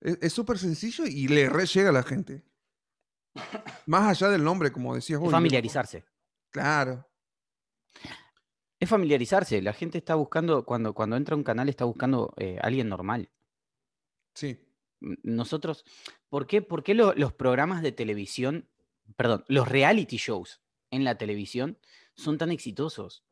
Es 0.00 0.32
súper 0.32 0.58
sencillo 0.58 1.04
y 1.06 1.26
le 1.26 1.48
re 1.48 1.66
llega 1.66 1.88
a 1.88 1.92
la 1.92 2.02
gente. 2.04 2.44
Más 3.86 4.08
allá 4.22 4.30
del 4.30 4.44
nombre, 4.44 4.70
como 4.72 4.94
decías 4.94 5.20
vos. 5.20 5.30
familiarizarse. 5.30 6.04
Claro, 6.50 7.06
Es 8.80 8.88
familiarizarse. 8.88 9.62
La 9.62 9.72
gente 9.72 9.98
está 9.98 10.14
buscando, 10.14 10.64
cuando, 10.64 10.94
cuando 10.94 11.16
entra 11.16 11.34
a 11.34 11.38
un 11.38 11.44
canal, 11.44 11.68
está 11.68 11.84
buscando 11.84 12.34
eh, 12.36 12.58
alguien 12.62 12.88
normal. 12.88 13.30
sí. 14.34 14.58
Nosotros, 15.22 15.84
¿por 16.30 16.46
qué, 16.46 16.62
por 16.62 16.82
qué 16.82 16.94
lo- 16.94 17.12
los 17.12 17.34
programas 17.34 17.82
de 17.82 17.92
televisión, 17.92 18.70
perdón, 19.16 19.44
los 19.48 19.68
reality 19.68 20.16
shows 20.16 20.62
en 20.90 21.04
la 21.04 21.18
televisión 21.18 21.78
son 22.16 22.38
tan 22.38 22.50
exitosos? 22.50 23.22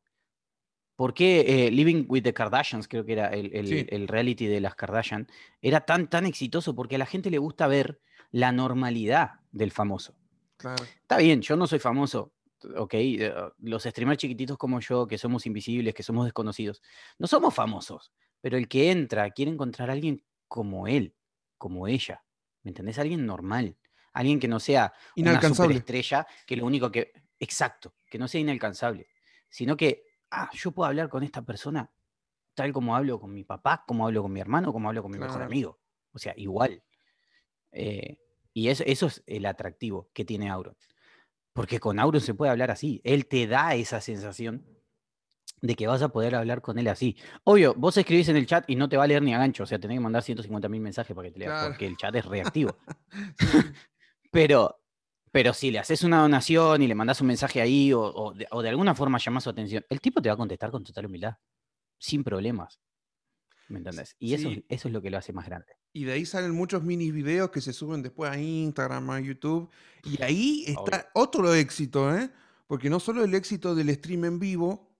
¿Por 0.97 1.15
qué 1.15 1.67
eh, 1.67 1.71
Living 1.71 2.05
with 2.09 2.25
the 2.25 2.35
Kardashians, 2.35 2.89
creo 2.89 3.07
que 3.07 3.13
era 3.15 3.29
el, 3.29 3.55
el- 3.57 3.69
Sí. 3.69 3.87
el 3.89 4.07
reality 4.07 4.47
de 4.49 4.61
las 4.61 4.75
Kardashian, 4.75 5.29
era 5.63 5.81
tan, 5.87 6.11
tan 6.11 6.27
exitoso? 6.27 6.75
Porque 6.75 6.97
a 6.97 6.99
la 6.99 7.07
gente 7.07 7.31
le 7.31 7.39
gusta 7.39 7.67
ver 7.69 8.03
la 8.33 8.51
normalidad 8.51 9.41
del 9.53 9.71
famoso. 9.71 10.17
Claro. 10.57 10.83
Está 10.85 11.19
bien, 11.19 11.41
yo 11.41 11.57
no 11.57 11.67
soy 11.67 11.79
famoso, 11.79 12.35
ok, 12.77 12.95
eh, 12.95 13.33
los 13.59 13.85
streamers 13.85 14.19
chiquititos 14.19 14.59
como 14.59 14.81
yo, 14.81 15.07
que 15.07 15.19
somos 15.19 15.47
invisibles, 15.47 15.95
que 15.95 16.03
somos 16.03 16.25
desconocidos, 16.25 16.83
no 17.19 17.27
somos 17.27 17.55
famosos, 17.55 18.13
pero 18.41 18.57
el 18.57 18.69
que 18.69 18.91
entra 18.91 19.31
quiere 19.31 19.51
encontrar 19.53 19.91
a 19.91 19.93
alguien 19.93 20.25
como 20.49 20.87
él, 20.87 21.15
como 21.59 21.87
ella, 21.87 22.25
¿me 22.63 22.71
entendés? 22.71 22.99
Alguien 22.99 23.27
normal, 23.27 23.77
alguien 24.13 24.41
que 24.41 24.49
no 24.49 24.61
sea 24.61 24.93
una 25.17 25.31
Inalcanzable. 25.31 25.75
superestrella, 25.75 26.27
que 26.47 26.57
lo 26.57 26.67
único 26.67 26.91
que, 26.91 27.13
exacto, 27.39 27.95
que 28.07 28.19
no 28.19 28.29
sea 28.29 28.41
inalcanzable, 28.41 29.09
sino 29.49 29.77
que, 29.77 30.05
ah, 30.31 30.51
yo 30.53 30.73
puedo 30.73 30.89
hablar 30.89 31.09
con 31.09 31.23
esta 31.23 31.43
persona 31.43 31.91
tal 32.55 32.73
como 32.73 32.95
hablo 32.95 33.19
con 33.19 33.33
mi 33.33 33.45
papá, 33.45 33.85
como 33.87 34.07
hablo 34.07 34.23
con 34.23 34.33
mi 34.33 34.41
hermano, 34.41 34.73
como 34.73 34.89
hablo 34.89 35.03
con 35.03 35.11
mi 35.11 35.19
mejor 35.19 35.43
amigo, 35.43 35.81
o 36.13 36.19
sea, 36.19 36.35
igual. 36.37 36.83
Eh, 37.73 38.19
y 38.55 38.69
eso, 38.69 38.85
eso 38.87 39.07
es 39.07 39.23
el 39.27 39.47
atractivo 39.47 40.11
que 40.13 40.25
tiene 40.25 40.51
Auron. 40.51 40.77
Porque 41.55 41.81
con 41.81 41.99
Auron 41.99 42.21
se 42.21 42.35
puede 42.35 42.51
hablar 42.53 42.71
así. 42.71 43.01
Él 43.05 43.27
te 43.27 43.47
da 43.47 43.75
esa 43.75 44.01
sensación 44.01 44.67
de 45.61 45.75
que 45.75 45.87
vas 45.87 46.03
a 46.03 46.09
poder 46.09 46.35
hablar 46.35 46.61
con 46.61 46.79
él 46.79 46.89
así. 46.89 47.17
Obvio, 47.45 47.75
vos 47.77 47.97
escribís 47.97 48.29
en 48.29 48.37
el 48.37 48.47
chat 48.47 48.65
y 48.69 48.75
no 48.77 48.89
te 48.89 48.97
va 48.97 49.05
a 49.05 49.07
leer 49.07 49.23
ni 49.23 49.33
a 49.35 49.39
gancho. 49.39 49.63
O 49.63 49.67
sea, 49.67 49.79
tenés 49.79 49.97
que 49.97 50.01
mandar 50.01 50.23
150 50.23 50.69
mil 50.69 50.81
mensajes 50.81 51.15
para 51.15 51.29
que 51.29 51.33
te 51.33 51.39
lea, 51.41 51.49
Claro. 51.49 51.69
porque 51.69 51.87
el 51.87 51.97
chat 51.97 52.15
es 52.17 52.25
reactivo. 52.25 52.77
Pero, 54.31 54.81
pero 55.31 55.53
si 55.53 55.71
le 55.71 55.79
haces 55.79 56.03
una 56.05 56.21
donación 56.23 56.81
y 56.83 56.87
le 56.87 56.95
mandás 56.95 57.21
un 57.21 57.27
mensaje 57.27 57.61
ahí 57.61 57.93
o, 57.93 58.01
o 58.01 58.33
de, 58.33 58.47
o 58.51 58.63
de 58.63 58.69
alguna 58.71 58.95
forma 58.95 59.19
llamás 59.19 59.45
su 59.45 59.51
atención, 59.51 59.85
el 59.91 60.01
tipo 60.01 60.23
te 60.23 60.29
va 60.31 60.35
a 60.35 60.39
contestar 60.39 60.71
con 60.71 60.83
total 60.85 61.07
humildad, 61.07 61.35
sin 61.99 62.25
problemas. 62.25 62.81
¿Me 63.73 63.79
entendés? 63.79 64.17
Y 64.19 64.35
eso, 64.35 64.49
es- 64.49 64.55
sí. 64.57 64.65
eso 64.69 64.89
es 64.89 64.95
lo 64.95 65.03
que 65.03 65.11
lo 65.11 65.19
hace 65.19 65.33
más 65.33 65.47
grande. 65.47 65.73
Y 65.93 66.05
de 66.05 66.13
ahí 66.13 66.25
salen 66.27 66.53
muchos 66.53 66.83
mini 66.83 67.11
videos 67.11 67.51
que 67.51 67.61
se 67.61 67.73
suben 67.73 68.03
después 68.03 68.31
a 68.31 68.39
Instagram, 68.39 69.11
a 69.11 69.21
YouTube. 69.21 69.71
Y 70.05 70.23
ahí 70.23 70.65
está 71.03 71.11
otro 71.15 71.53
éxito, 71.55 72.15
¿eh? 72.17 72.31
Porque 72.67 72.89
no 72.89 73.01
solo 73.01 73.23
el 73.25 73.35
éxito 73.35 73.75
del 73.75 73.95
stream 73.95 74.25
en 74.25 74.39
vivo, 74.39 74.91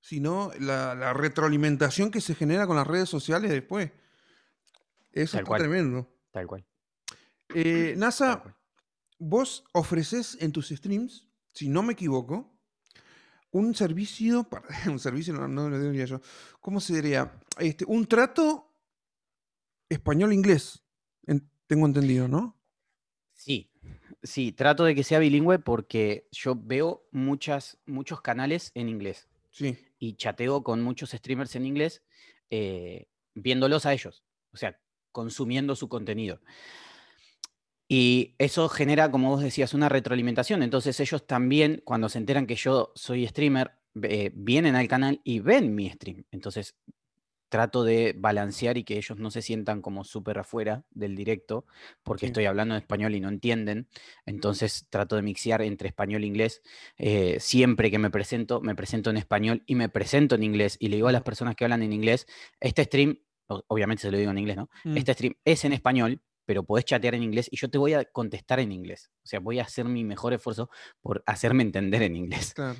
sino 0.00 0.50
la, 0.58 0.94
la 0.94 1.12
retroalimentación 1.12 2.10
que 2.10 2.20
se 2.20 2.34
genera 2.34 2.66
con 2.66 2.76
las 2.76 2.86
redes 2.86 3.08
sociales 3.08 3.50
después. 3.50 3.90
Eso 5.12 5.32
Tal 5.32 5.40
está 5.40 5.44
cual. 5.44 5.60
tremendo. 5.60 6.08
Tal 6.30 6.46
cual. 6.46 6.64
Eh, 7.54 7.90
tal 7.92 7.98
NASA, 8.00 8.40
cual. 8.42 8.54
vos 9.18 9.64
ofreces 9.72 10.36
en 10.40 10.52
tus 10.52 10.68
streams, 10.70 11.28
si 11.52 11.68
no 11.68 11.82
me 11.82 11.92
equivoco, 11.92 12.58
un 13.52 13.74
servicio, 13.74 14.48
un 14.86 14.98
servicio 14.98 15.34
no, 15.34 15.48
no 15.48 15.68
lo 15.70 15.78
diría 15.80 16.06
yo, 16.06 16.20
¿cómo 16.60 16.80
se 16.80 16.94
diría? 16.94 17.40
Este, 17.58 17.84
un 17.86 18.06
trato 18.06 18.68
español-inglés, 19.88 20.82
en- 21.26 21.48
tengo 21.66 21.86
entendido, 21.86 22.26
¿no? 22.28 22.58
Sí, 23.34 23.70
sí, 24.22 24.52
trato 24.52 24.84
de 24.84 24.94
que 24.94 25.04
sea 25.04 25.18
bilingüe 25.18 25.58
porque 25.58 26.28
yo 26.32 26.54
veo 26.56 27.06
muchas, 27.10 27.78
muchos 27.86 28.20
canales 28.20 28.70
en 28.74 28.88
inglés 28.88 29.28
Sí, 29.50 29.76
y 29.98 30.14
chateo 30.16 30.62
con 30.62 30.82
muchos 30.82 31.10
streamers 31.10 31.56
en 31.56 31.66
inglés 31.66 32.02
eh, 32.50 33.08
viéndolos 33.34 33.86
a 33.86 33.92
ellos, 33.94 34.24
o 34.52 34.56
sea, 34.58 34.80
consumiendo 35.12 35.76
su 35.76 35.88
contenido. 35.88 36.40
Y 37.94 38.34
eso 38.38 38.70
genera, 38.70 39.10
como 39.10 39.28
vos 39.28 39.42
decías, 39.42 39.74
una 39.74 39.90
retroalimentación. 39.90 40.62
Entonces 40.62 40.98
ellos 40.98 41.26
también, 41.26 41.82
cuando 41.84 42.08
se 42.08 42.16
enteran 42.16 42.46
que 42.46 42.54
yo 42.54 42.90
soy 42.94 43.26
streamer, 43.26 43.72
eh, 44.02 44.30
vienen 44.34 44.76
al 44.76 44.88
canal 44.88 45.20
y 45.24 45.40
ven 45.40 45.74
mi 45.74 45.90
stream. 45.90 46.24
Entonces 46.30 46.74
trato 47.50 47.84
de 47.84 48.14
balancear 48.16 48.78
y 48.78 48.84
que 48.84 48.96
ellos 48.96 49.18
no 49.18 49.30
se 49.30 49.42
sientan 49.42 49.82
como 49.82 50.04
súper 50.04 50.38
afuera 50.38 50.86
del 50.90 51.14
directo, 51.14 51.66
porque 52.02 52.20
Sí. 52.20 52.26
estoy 52.28 52.46
hablando 52.46 52.74
en 52.74 52.80
español 52.80 53.14
y 53.14 53.20
no 53.20 53.28
entienden. 53.28 53.88
Entonces 54.24 54.86
trato 54.88 55.16
de 55.16 55.20
mixear 55.20 55.60
entre 55.60 55.88
español 55.88 56.22
e 56.24 56.28
inglés. 56.28 56.62
Eh, 56.96 57.36
siempre 57.40 57.90
que 57.90 57.98
me 57.98 58.08
presento, 58.08 58.62
me 58.62 58.74
presento 58.74 59.10
en 59.10 59.18
español 59.18 59.64
y 59.66 59.74
me 59.74 59.90
presento 59.90 60.34
en 60.36 60.44
inglés. 60.44 60.78
Y 60.80 60.88
le 60.88 60.96
digo 60.96 61.08
a 61.08 61.12
las 61.12 61.24
personas 61.24 61.54
que 61.56 61.64
hablan 61.64 61.82
en 61.82 61.92
inglés, 61.92 62.26
este 62.58 62.84
stream, 62.84 63.18
obviamente 63.48 64.00
se 64.00 64.10
lo 64.10 64.16
digo 64.16 64.30
en 64.30 64.38
inglés, 64.38 64.56
¿no? 64.56 64.70
Mm. 64.84 64.96
Este 64.96 65.12
stream 65.12 65.34
es 65.44 65.66
en 65.66 65.74
español, 65.74 66.22
pero 66.44 66.64
podés 66.64 66.84
chatear 66.84 67.14
en 67.14 67.22
inglés 67.22 67.48
y 67.50 67.56
yo 67.56 67.68
te 67.70 67.78
voy 67.78 67.92
a 67.94 68.04
contestar 68.04 68.60
en 68.60 68.72
inglés. 68.72 69.10
O 69.22 69.26
sea, 69.26 69.40
voy 69.40 69.58
a 69.58 69.62
hacer 69.62 69.84
mi 69.86 70.04
mejor 70.04 70.32
esfuerzo 70.32 70.70
por 71.00 71.22
hacerme 71.26 71.62
entender 71.62 72.02
en 72.02 72.16
inglés. 72.16 72.54
claro. 72.54 72.78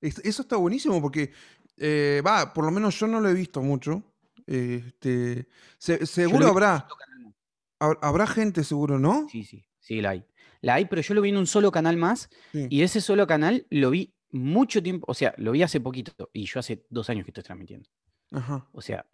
Es- 0.00 0.18
Eso 0.24 0.42
está 0.42 0.56
buenísimo 0.56 1.00
porque, 1.02 1.32
eh, 1.76 2.22
va, 2.26 2.52
por 2.54 2.64
lo 2.64 2.70
menos 2.70 2.98
yo 3.00 3.06
no 3.08 3.20
lo 3.20 3.28
he 3.28 3.34
visto 3.34 3.60
mucho. 3.62 4.02
Este, 4.46 5.46
se- 5.78 6.06
seguro 6.06 6.46
habrá, 6.48 6.86
canal 6.88 7.98
habrá 8.00 8.26
gente 8.26 8.64
seguro, 8.64 8.98
¿no? 8.98 9.28
Sí, 9.28 9.44
sí, 9.44 9.64
sí, 9.78 10.00
la 10.00 10.10
hay. 10.10 10.24
La 10.60 10.74
hay, 10.74 10.86
pero 10.86 11.02
yo 11.02 11.14
lo 11.14 11.20
vi 11.20 11.28
en 11.30 11.36
un 11.36 11.46
solo 11.46 11.70
canal 11.70 11.96
más 11.96 12.28
Sí. 12.52 12.66
y 12.70 12.82
ese 12.82 13.00
solo 13.00 13.26
canal 13.26 13.66
lo 13.70 13.90
vi 13.90 14.14
mucho 14.30 14.82
tiempo, 14.82 15.04
o 15.08 15.14
sea, 15.14 15.34
lo 15.38 15.52
vi 15.52 15.62
hace 15.62 15.80
poquito 15.80 16.30
y 16.32 16.46
yo 16.46 16.58
hace 16.60 16.84
dos 16.90 17.08
años 17.10 17.24
que 17.24 17.30
estoy 17.30 17.44
transmitiendo. 17.44 17.88
Ajá. 18.32 18.68
O 18.72 18.80
sea, 18.80 19.06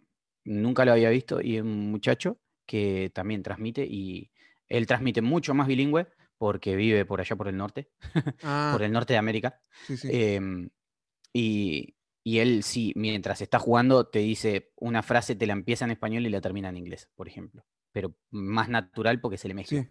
nunca 0.43 0.83
lo 0.85 0.91
había 0.93 1.09
visto 1.09 1.41
y 1.41 1.57
es 1.57 1.61
un 1.63 1.91
muchacho 1.91 2.39
que 2.65 3.11
también 3.13 3.43
transmite 3.43 3.85
y 3.85 4.31
él 4.67 4.87
transmite 4.87 5.21
mucho 5.21 5.53
más 5.53 5.67
bilingüe 5.67 6.07
porque 6.37 6.75
vive 6.75 7.05
por 7.05 7.21
allá 7.21 7.35
por 7.35 7.47
el 7.47 7.57
norte, 7.57 7.89
Ah, 8.43 8.71
por 8.73 8.83
el 8.83 8.91
norte 8.91 9.13
de 9.13 9.19
América. 9.19 9.61
sí, 9.87 9.97
sí. 9.97 10.09
Em, 10.11 10.69
y, 11.33 11.95
y 12.23 12.39
él 12.39 12.63
sí, 12.63 12.93
mientras 12.95 13.41
está 13.41 13.59
jugando, 13.59 14.07
te 14.07 14.19
dice 14.19 14.71
una 14.77 15.03
frase, 15.03 15.35
te 15.35 15.45
la 15.45 15.53
empieza 15.53 15.85
en 15.85 15.91
español 15.91 16.25
y 16.25 16.29
la 16.29 16.41
termina 16.41 16.69
en 16.69 16.77
inglés, 16.77 17.09
por 17.15 17.27
ejemplo. 17.27 17.65
Pero 17.91 18.15
más 18.31 18.67
natural 18.69 19.21
porque 19.21 19.37
se 19.37 19.47
le 19.47 19.53
mezcla. 19.53 19.83
Sí. 19.83 19.89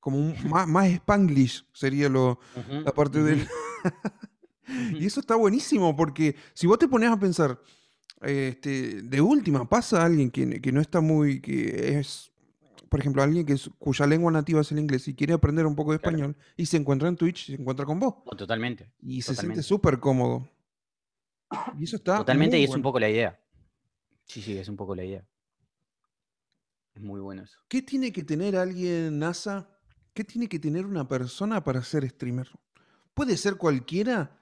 Como 0.00 0.18
un, 0.18 0.34
más, 0.48 0.66
más 0.66 0.88
spanglish 0.88 1.64
sería 1.72 2.08
lo, 2.08 2.40
la 2.84 2.92
parte 2.92 3.22
del... 3.22 3.46
Y 4.94 5.06
eso 5.06 5.20
está 5.20 5.34
buenísimo 5.34 5.94
porque 5.96 6.36
si 6.54 6.66
vos 6.66 6.78
te 6.78 6.88
pones 6.88 7.10
a 7.10 7.18
pensar, 7.18 7.60
este, 8.22 9.02
de 9.02 9.20
última, 9.20 9.68
pasa 9.68 10.04
alguien 10.04 10.30
que, 10.30 10.60
que 10.60 10.72
no 10.72 10.80
está 10.80 11.00
muy, 11.00 11.40
que 11.40 11.98
es, 11.98 12.32
por 12.88 13.00
ejemplo, 13.00 13.22
alguien 13.22 13.44
que 13.46 13.54
es- 13.54 13.70
cuya 13.78 14.06
lengua 14.06 14.30
nativa 14.32 14.60
es 14.60 14.70
el 14.72 14.78
inglés 14.78 15.08
y 15.08 15.14
quiere 15.14 15.32
aprender 15.32 15.66
un 15.66 15.74
poco 15.74 15.92
de 15.92 15.98
Claro. 15.98 16.16
español 16.16 16.36
y 16.56 16.66
se 16.66 16.76
encuentra 16.76 17.08
en 17.08 17.16
Twitch, 17.16 17.46
se 17.46 17.54
encuentra 17.54 17.84
con 17.86 17.98
vos 18.00 18.14
Oh, 18.26 18.36
totalmente. 18.36 18.90
y 19.00 19.22
se 19.22 19.34
siente 19.34 19.62
súper 19.62 19.98
cómodo. 19.98 20.48
Y 21.78 21.84
eso 21.84 21.96
está 21.96 22.16
Totalmente, 22.16 22.58
y 22.58 22.64
es 22.64 22.70
un 22.74 22.82
poco 22.82 22.98
la 22.98 23.10
idea. 23.10 23.38
Sí, 24.24 24.40
sí, 24.40 24.56
es 24.56 24.68
un 24.68 24.76
poco 24.76 24.94
la 24.94 25.04
idea. 25.04 25.26
Es 26.94 27.02
muy 27.02 27.20
bueno 27.20 27.42
eso. 27.42 27.58
¿Qué 27.68 27.82
tiene 27.82 28.12
que 28.12 28.22
tener 28.22 28.56
alguien, 28.56 29.18
NASA? 29.18 29.68
¿Qué 30.14 30.24
tiene 30.24 30.48
que 30.48 30.58
tener 30.58 30.84
una 30.86 31.08
persona 31.08 31.64
para 31.64 31.82
ser 31.82 32.08
streamer? 32.08 32.48
¿Puede 33.14 33.36
ser 33.36 33.56
cualquiera? 33.56 34.38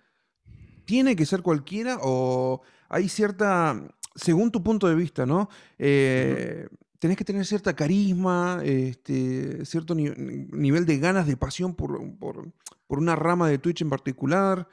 ¿Tiene 0.85 1.14
que 1.14 1.26
ser 1.26 1.42
cualquiera? 1.42 1.98
¿O 2.02 2.62
hay 2.90 3.09
cierta, 3.09 3.81
según 4.14 4.50
tu 4.50 4.62
punto 4.62 4.87
de 4.88 4.94
vista, 4.94 5.24
¿no? 5.24 5.48
Eh, 5.79 6.68
tenés 6.98 7.16
que 7.16 7.24
tener 7.24 7.46
cierta 7.46 7.74
carisma, 7.74 8.61
este, 8.62 9.64
cierto 9.64 9.94
ni- 9.94 10.11
nivel 10.11 10.85
de 10.85 10.98
ganas, 10.98 11.26
de 11.26 11.37
pasión 11.38 11.74
por, 11.74 11.98
por- 12.18 12.53
por 12.87 12.98
una 12.98 13.16
rama 13.16 13.48
de 13.48 13.57
Twitch 13.59 13.81
en 13.81 13.88
particular. 13.88 14.68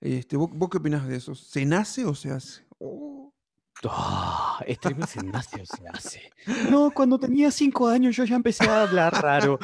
Este, 0.00 0.36
¿vos, 0.36 0.50
vos 0.52 0.68
qué 0.70 0.78
opinás 0.78 1.06
de 1.06 1.16
eso? 1.16 1.34
¿Se 1.36 1.64
nace 1.64 2.04
o 2.04 2.14
se 2.14 2.30
hace? 2.32 2.62
Oh, 2.78 3.32
streamer 4.68 5.06
se 5.06 5.22
nace 5.22 5.62
o 5.62 5.66
se 5.66 5.86
hace. 5.88 6.32
No, 6.70 6.90
cuando 6.90 7.16
tenía 7.18 7.50
cinco 7.52 7.86
años 7.88 8.16
yo 8.16 8.24
ya 8.24 8.34
empecé 8.36 8.64
a 8.68 8.82
hablar 8.82 9.12
raro. 9.22 9.58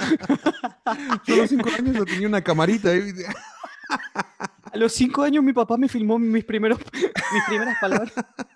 yo 1.27 1.35
a 1.35 1.37
los 1.38 1.51
cinco 1.51 1.69
años 1.77 1.97
yo 1.97 2.05
tenía 2.05 2.29
una 2.29 2.43
camarita. 2.43 2.90
ahí. 2.90 3.01
A 4.75 4.77
los 4.77 4.93
cinco 4.93 5.23
años 5.23 5.45
mi 5.45 5.53
papá 5.53 5.77
me 5.77 5.89
filmó 5.89 6.19
mis, 6.19 6.45
primeros, 6.45 6.79
mis 7.33 7.45
primeras 7.47 7.79
palabras, 7.81 8.13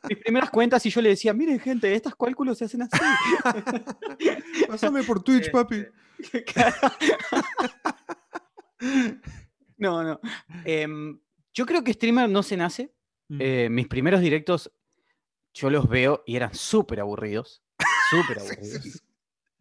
mis 0.09 0.19
primeras 0.19 0.51
cuentas 0.51 0.85
y 0.85 0.91
yo 0.91 1.01
le 1.01 1.11
decía, 1.11 1.33
miren 1.33 1.61
gente, 1.61 1.95
estos 1.95 2.17
cálculos 2.17 2.59
se 2.59 2.65
hacen 2.65 2.83
así. 2.83 2.99
Pásame 4.69 5.05
por 5.05 5.23
Twitch, 5.23 5.51
papi. 5.51 5.87
No, 9.81 10.03
no. 10.03 10.21
Em, 10.65 11.21
yo 11.55 11.65
creo 11.65 11.85
que 11.85 11.93
streamer 11.93 12.29
no 12.29 12.43
se 12.43 12.57
nace. 12.57 12.93
Mm. 13.29 13.39
Eh, 13.41 13.69
mis 13.71 13.87
primeros 13.87 14.21
directos 14.21 14.73
yo 15.55 15.71
los 15.71 15.89
veo 15.89 16.25
y 16.27 16.35
eran 16.35 16.53
súper 16.53 16.99
aburridos. 16.99 17.63
Súper 18.11 18.41
aburridos. 18.41 19.05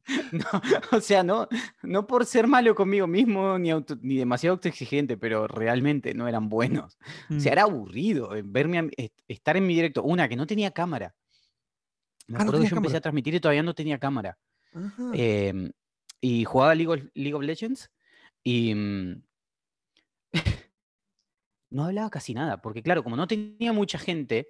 No, 0.32 0.62
o 0.98 1.02
sea, 1.02 1.24
no, 1.24 1.48
no 1.84 2.08
por 2.08 2.26
ser 2.26 2.48
malo 2.48 2.74
conmigo 2.76 3.08
mismo 3.08 3.58
ni, 3.60 3.72
auto- 3.72 3.98
ni 4.02 4.18
demasiado 4.18 4.54
autoexigente, 4.56 5.18
pero 5.18 5.48
realmente 5.48 6.14
no 6.14 6.28
eran 6.28 6.48
buenos. 6.50 6.98
O 7.30 7.40
sea, 7.40 7.52
Mm. 7.52 7.54
era 7.54 7.62
aburrido 7.64 8.36
eh, 8.36 8.42
verme 8.46 8.80
a 8.80 8.88
estar 9.28 9.58
en 9.58 9.68
mi 9.68 9.76
directo. 9.76 10.04
Una, 10.04 10.28
que 10.30 10.36
no 10.36 10.48
tenía 10.48 10.72
cámara. 10.72 11.14
Me 12.28 12.36
Ah, 12.36 12.40
no 12.40 12.44
acuerdo 12.44 12.62
que 12.64 12.70
yo 12.70 12.76
empecé 12.78 12.98
a 12.98 13.02
transmitir 13.02 13.36
y 13.36 13.40
todavía 13.40 13.64
no 13.64 13.74
tenía 13.74 14.00
cámara. 14.00 14.38
Em, 15.14 15.72
y 16.22 16.44
jugaba 16.46 16.76
League 16.76 16.92
of, 16.94 17.10
League 17.14 17.34
of 17.34 17.44
Legends 17.44 17.90
y 18.44 18.76
mm, 18.76 19.24
no 21.72 21.84
hablaba 21.86 22.10
casi 22.10 22.34
nada, 22.34 22.62
porque 22.62 22.82
claro, 22.84 23.04
como 23.04 23.16
no 23.16 23.28
tenía 23.28 23.74
mucha 23.74 23.98
gente, 23.98 24.50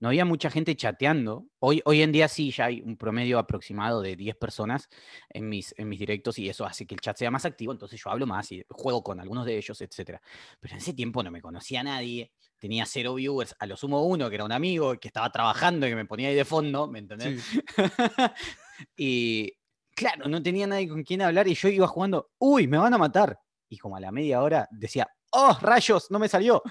no 0.00 0.08
había 0.08 0.24
mucha 0.24 0.50
gente 0.50 0.76
chateando. 0.76 1.46
Hoy, 1.58 1.82
hoy 1.84 2.02
en 2.02 2.12
día 2.12 2.28
sí, 2.28 2.50
ya 2.50 2.66
hay 2.66 2.80
un 2.80 2.96
promedio 2.96 3.38
aproximado 3.38 4.02
de 4.02 4.16
10 4.16 4.36
personas 4.36 4.88
en 5.30 5.48
mis, 5.48 5.74
en 5.76 5.88
mis 5.88 5.98
directos 5.98 6.38
y 6.38 6.48
eso 6.48 6.64
hace 6.64 6.86
que 6.86 6.94
el 6.94 7.00
chat 7.00 7.16
sea 7.16 7.30
más 7.30 7.44
activo, 7.44 7.72
entonces 7.72 8.00
yo 8.02 8.10
hablo 8.10 8.26
más 8.26 8.50
y 8.52 8.64
juego 8.68 9.02
con 9.02 9.20
algunos 9.20 9.44
de 9.46 9.56
ellos, 9.56 9.80
etc. 9.80 10.20
Pero 10.60 10.74
en 10.74 10.78
ese 10.78 10.94
tiempo 10.94 11.22
no 11.22 11.30
me 11.30 11.40
conocía 11.40 11.80
a 11.80 11.84
nadie, 11.84 12.32
tenía 12.58 12.86
cero 12.86 13.14
viewers, 13.14 13.54
a 13.58 13.66
lo 13.66 13.76
sumo 13.76 14.04
uno, 14.04 14.28
que 14.28 14.36
era 14.36 14.44
un 14.44 14.52
amigo, 14.52 14.98
que 14.98 15.08
estaba 15.08 15.30
trabajando 15.30 15.86
y 15.86 15.90
que 15.90 15.96
me 15.96 16.06
ponía 16.06 16.28
ahí 16.28 16.34
de 16.34 16.44
fondo, 16.44 16.86
¿me 16.86 17.00
entendés? 17.00 17.42
Sí. 17.42 17.60
y 18.96 19.52
claro, 19.94 20.28
no 20.28 20.42
tenía 20.42 20.66
nadie 20.66 20.88
con 20.88 21.02
quien 21.02 21.22
hablar 21.22 21.48
y 21.48 21.54
yo 21.54 21.68
iba 21.68 21.86
jugando, 21.86 22.30
uy, 22.38 22.66
me 22.66 22.78
van 22.78 22.94
a 22.94 22.98
matar. 22.98 23.38
Y 23.68 23.78
como 23.78 23.96
a 23.96 24.00
la 24.00 24.10
media 24.10 24.42
hora 24.42 24.66
decía, 24.70 25.08
oh, 25.32 25.58
rayos, 25.60 26.10
no 26.10 26.18
me 26.18 26.28
salió. 26.28 26.62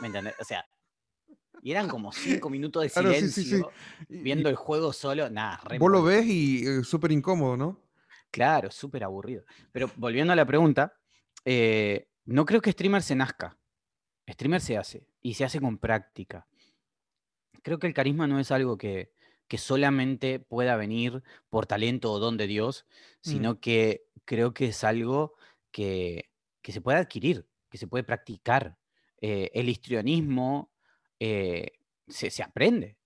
¿Me 0.00 0.08
entendés? 0.08 0.34
O 0.40 0.44
sea, 0.44 0.66
y 1.62 1.70
eran 1.72 1.88
como 1.88 2.12
cinco 2.12 2.48
minutos 2.50 2.82
de 2.82 2.88
Claro, 2.94 3.12
sí, 3.12 3.28
silencio 3.28 3.42
sí, 3.42 3.74
sí. 4.08 4.14
Y- 4.14 4.22
viendo 4.22 4.48
y 4.48 4.52
el 4.52 4.56
juego 4.56 4.92
solo, 4.92 5.28
nada, 5.30 5.60
vos 5.78 5.90
lo 5.90 6.02
ves 6.02 6.26
y 6.26 6.66
eh, 6.66 6.84
súper 6.84 7.12
incómodo, 7.12 7.56
¿no? 7.56 7.80
Claro, 8.30 8.70
súper 8.70 9.02
aburrido. 9.04 9.44
Pero 9.72 9.90
volviendo 9.96 10.32
a 10.32 10.36
la 10.36 10.46
pregunta, 10.46 10.94
eh, 11.44 12.08
no 12.26 12.44
creo 12.44 12.60
que 12.60 12.70
streamer 12.72 13.02
se 13.02 13.16
nazca. 13.16 13.56
Streamer 14.28 14.60
se 14.60 14.76
hace 14.76 15.06
y 15.20 15.34
se 15.34 15.44
hace 15.44 15.60
con 15.60 15.78
práctica. 15.78 16.46
Creo 17.62 17.78
que 17.78 17.86
el 17.88 17.94
carisma 17.94 18.26
no 18.26 18.38
es 18.38 18.50
algo 18.52 18.78
que, 18.78 19.12
que 19.48 19.58
solamente 19.58 20.38
pueda 20.38 20.76
venir 20.76 21.22
por 21.48 21.66
talento 21.66 22.12
o 22.12 22.18
don 22.18 22.36
de 22.36 22.46
Dios, 22.46 22.86
Mm. 23.24 23.28
sino 23.30 23.60
que 23.60 24.06
creo 24.24 24.54
que 24.54 24.66
es 24.66 24.82
algo 24.84 25.34
que, 25.72 26.30
que 26.62 26.72
se 26.72 26.80
puede 26.80 26.98
adquirir, 26.98 27.46
que 27.68 27.76
se 27.78 27.86
puede 27.86 28.04
practicar. 28.04 28.78
Eh, 29.20 29.50
el 29.52 29.68
histrionismo 29.68 30.69
eh, 31.20 31.72
se, 32.08 32.30
se 32.30 32.42
aprende. 32.42 32.96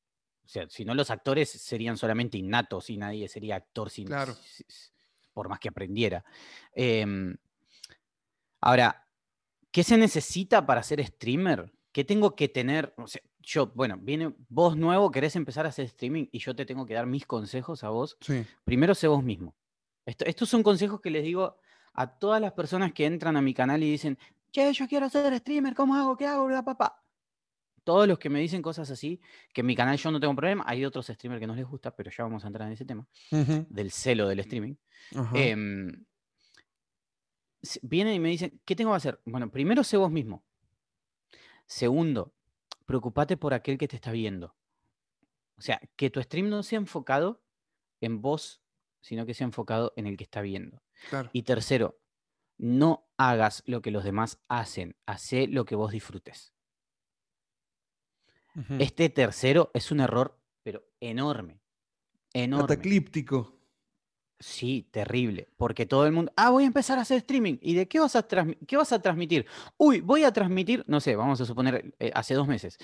O 0.45 0.49
sea, 0.49 0.69
si 0.71 0.85
no 0.85 0.95
los 0.95 1.11
actores 1.11 1.51
serían 1.51 1.97
solamente 1.99 2.39
innatos 2.39 2.89
y 2.91 2.97
nadie 2.97 3.29
sería 3.29 3.57
actor 3.57 3.91
sin, 3.91 4.07
Claro. 4.07 4.35
por 5.33 5.49
más 5.49 5.59
que 5.59 5.69
aprendiera. 5.69 6.25
Em, 6.75 7.37
ahora, 8.61 9.07
¿qué 9.71 9.83
se 9.83 9.97
necesita 9.97 10.65
para 10.67 10.83
ser 10.83 11.05
streamer? 11.05 11.73
¿Qué 11.93 12.05
tengo 12.05 12.35
que 12.35 12.49
tener? 12.49 12.93
O 12.97 13.07
sea, 13.07 13.23
yo, 13.41 13.69
bueno, 13.75 13.97
viene 14.01 14.35
vos 14.49 14.77
nuevo, 14.77 15.11
querés 15.11 15.37
empezar 15.37 15.67
a 15.67 15.69
hacer 15.69 15.85
streaming 15.87 16.27
y 16.33 16.39
yo 16.39 16.55
te 16.57 16.65
tengo 16.67 16.87
que 16.87 16.95
dar 16.95 17.07
mis 17.07 17.27
consejos 17.27 17.85
a 17.85 17.91
vos. 17.91 18.17
Sí. 18.21 18.45
Primero 18.65 18.95
sé 18.95 19.07
vos 19.07 19.23
mismo. 19.23 19.55
Esto- 20.07 20.25
estos 20.27 20.49
son 20.49 20.63
consejos 20.63 21.01
que 21.01 21.11
les 21.11 21.23
digo 21.23 21.57
a 21.95 22.19
todas 22.19 22.41
las 22.41 22.53
personas 22.53 22.93
que 22.93 23.07
entran 23.07 23.37
a 23.37 23.43
mi 23.43 23.55
canal 23.55 23.83
y 23.83 23.91
dicen, 23.91 24.19
che, 24.51 24.73
yo 24.73 24.89
quiero 24.89 25.09
ser 25.09 25.37
streamer, 25.39 25.75
¿cómo 25.75 25.95
hago? 25.95 26.17
¿Qué 26.17 26.27
hago? 26.27 26.47
Bla, 26.47 26.63
papá. 26.65 27.01
Todos 27.85 28.09
los 28.09 28.19
que 28.19 28.31
me 28.31 28.41
dicen 28.41 28.63
cosas 28.63 28.91
así, 28.91 29.21
que 29.53 29.61
en 29.61 29.67
mi 29.67 29.77
canal 29.77 29.97
yo 29.99 30.11
no 30.11 30.19
tengo 30.19 30.35
problema, 30.35 30.65
hay 30.67 30.85
otros 30.85 31.07
streamers 31.07 31.39
que 31.41 31.47
no 31.47 31.55
les 31.55 31.67
gusta, 31.67 31.95
pero 31.95 32.11
ya 32.11 32.25
vamos 32.25 32.43
a 32.45 32.47
entrar 32.49 32.67
en 32.67 32.73
ese 32.73 32.85
tema, 32.87 33.07
del 33.69 33.91
celo 33.91 34.27
del 34.27 34.41
streaming. 34.41 34.75
s- 37.63 37.79
vienen 37.83 38.15
y 38.15 38.21
me 38.21 38.31
dicen, 38.31 38.61
¿qué 38.65 38.75
tengo 38.75 38.93
que 38.93 38.97
hacer? 38.97 39.21
Bueno, 39.27 39.51
primero 39.51 39.85
sé 39.85 39.97
vos 39.97 40.11
mismo. 40.11 40.45
Segundo, 41.67 42.35
preocupate 42.87 43.37
por 43.37 43.55
aquel 43.55 43.79
que 43.79 43.89
te 43.89 43.97
está 43.97 44.13
viendo. 44.13 44.55
O 45.57 45.61
sea, 45.63 45.81
que 45.97 46.11
tu 46.11 46.21
stream 46.23 46.49
no 46.49 46.63
sea 46.63 46.79
enfocado 46.79 47.43
en 48.01 48.21
vos, 48.21 48.63
sino 49.01 49.25
que 49.27 49.35
sea 49.35 49.45
enfocado 49.47 49.93
en 49.97 50.07
el 50.07 50.17
que 50.17 50.25
está 50.25 50.41
viendo. 50.43 50.83
claro. 51.11 51.31
Y 51.33 51.43
tercero, 51.43 51.99
no 52.59 53.07
hagas 53.17 53.63
lo 53.67 53.83
que 53.83 53.91
los 53.91 54.05
demás 54.05 54.41
hacen, 54.49 54.97
hacé 55.07 55.47
lo 55.47 55.65
que 55.65 55.75
vos 55.77 55.93
disfrutes. 55.93 56.54
Este 58.79 59.09
tercero 59.09 59.71
es 59.75 59.91
un 59.91 60.01
error, 60.01 60.39
pero 60.63 60.85
enorme. 61.01 61.61
Enorme. 62.33 62.67
Cataclíptico. 62.69 63.55
Sí, 64.39 64.89
terrible. 64.91 65.49
Porque 65.57 65.87
todo 65.87 66.07
el 66.07 66.13
mundo, 66.13 66.33
ah, 66.37 66.51
voy 66.51 66.65
a 66.65 66.67
empezar 66.67 66.99
a 66.99 67.03
hacer 67.03 67.19
streaming. 67.19 67.57
¿Y 67.61 67.75
de 67.75 67.89
qué 67.89 68.01
vas 68.01 68.17
a, 68.17 68.27
qué 68.67 68.77
vas 68.77 68.93
a 68.93 69.01
transmitir? 69.01 69.47
Uy, 69.77 70.01
voy 70.01 70.25
a 70.25 70.33
transmitir, 70.33 70.85
no 70.87 71.01
sé, 71.01 71.17
vamos 71.17 71.41
a 71.41 71.45
suponer 71.45 71.95
eh, 71.99 72.11
hace 72.15 72.35
dos 72.35 72.47
meses, 72.47 72.77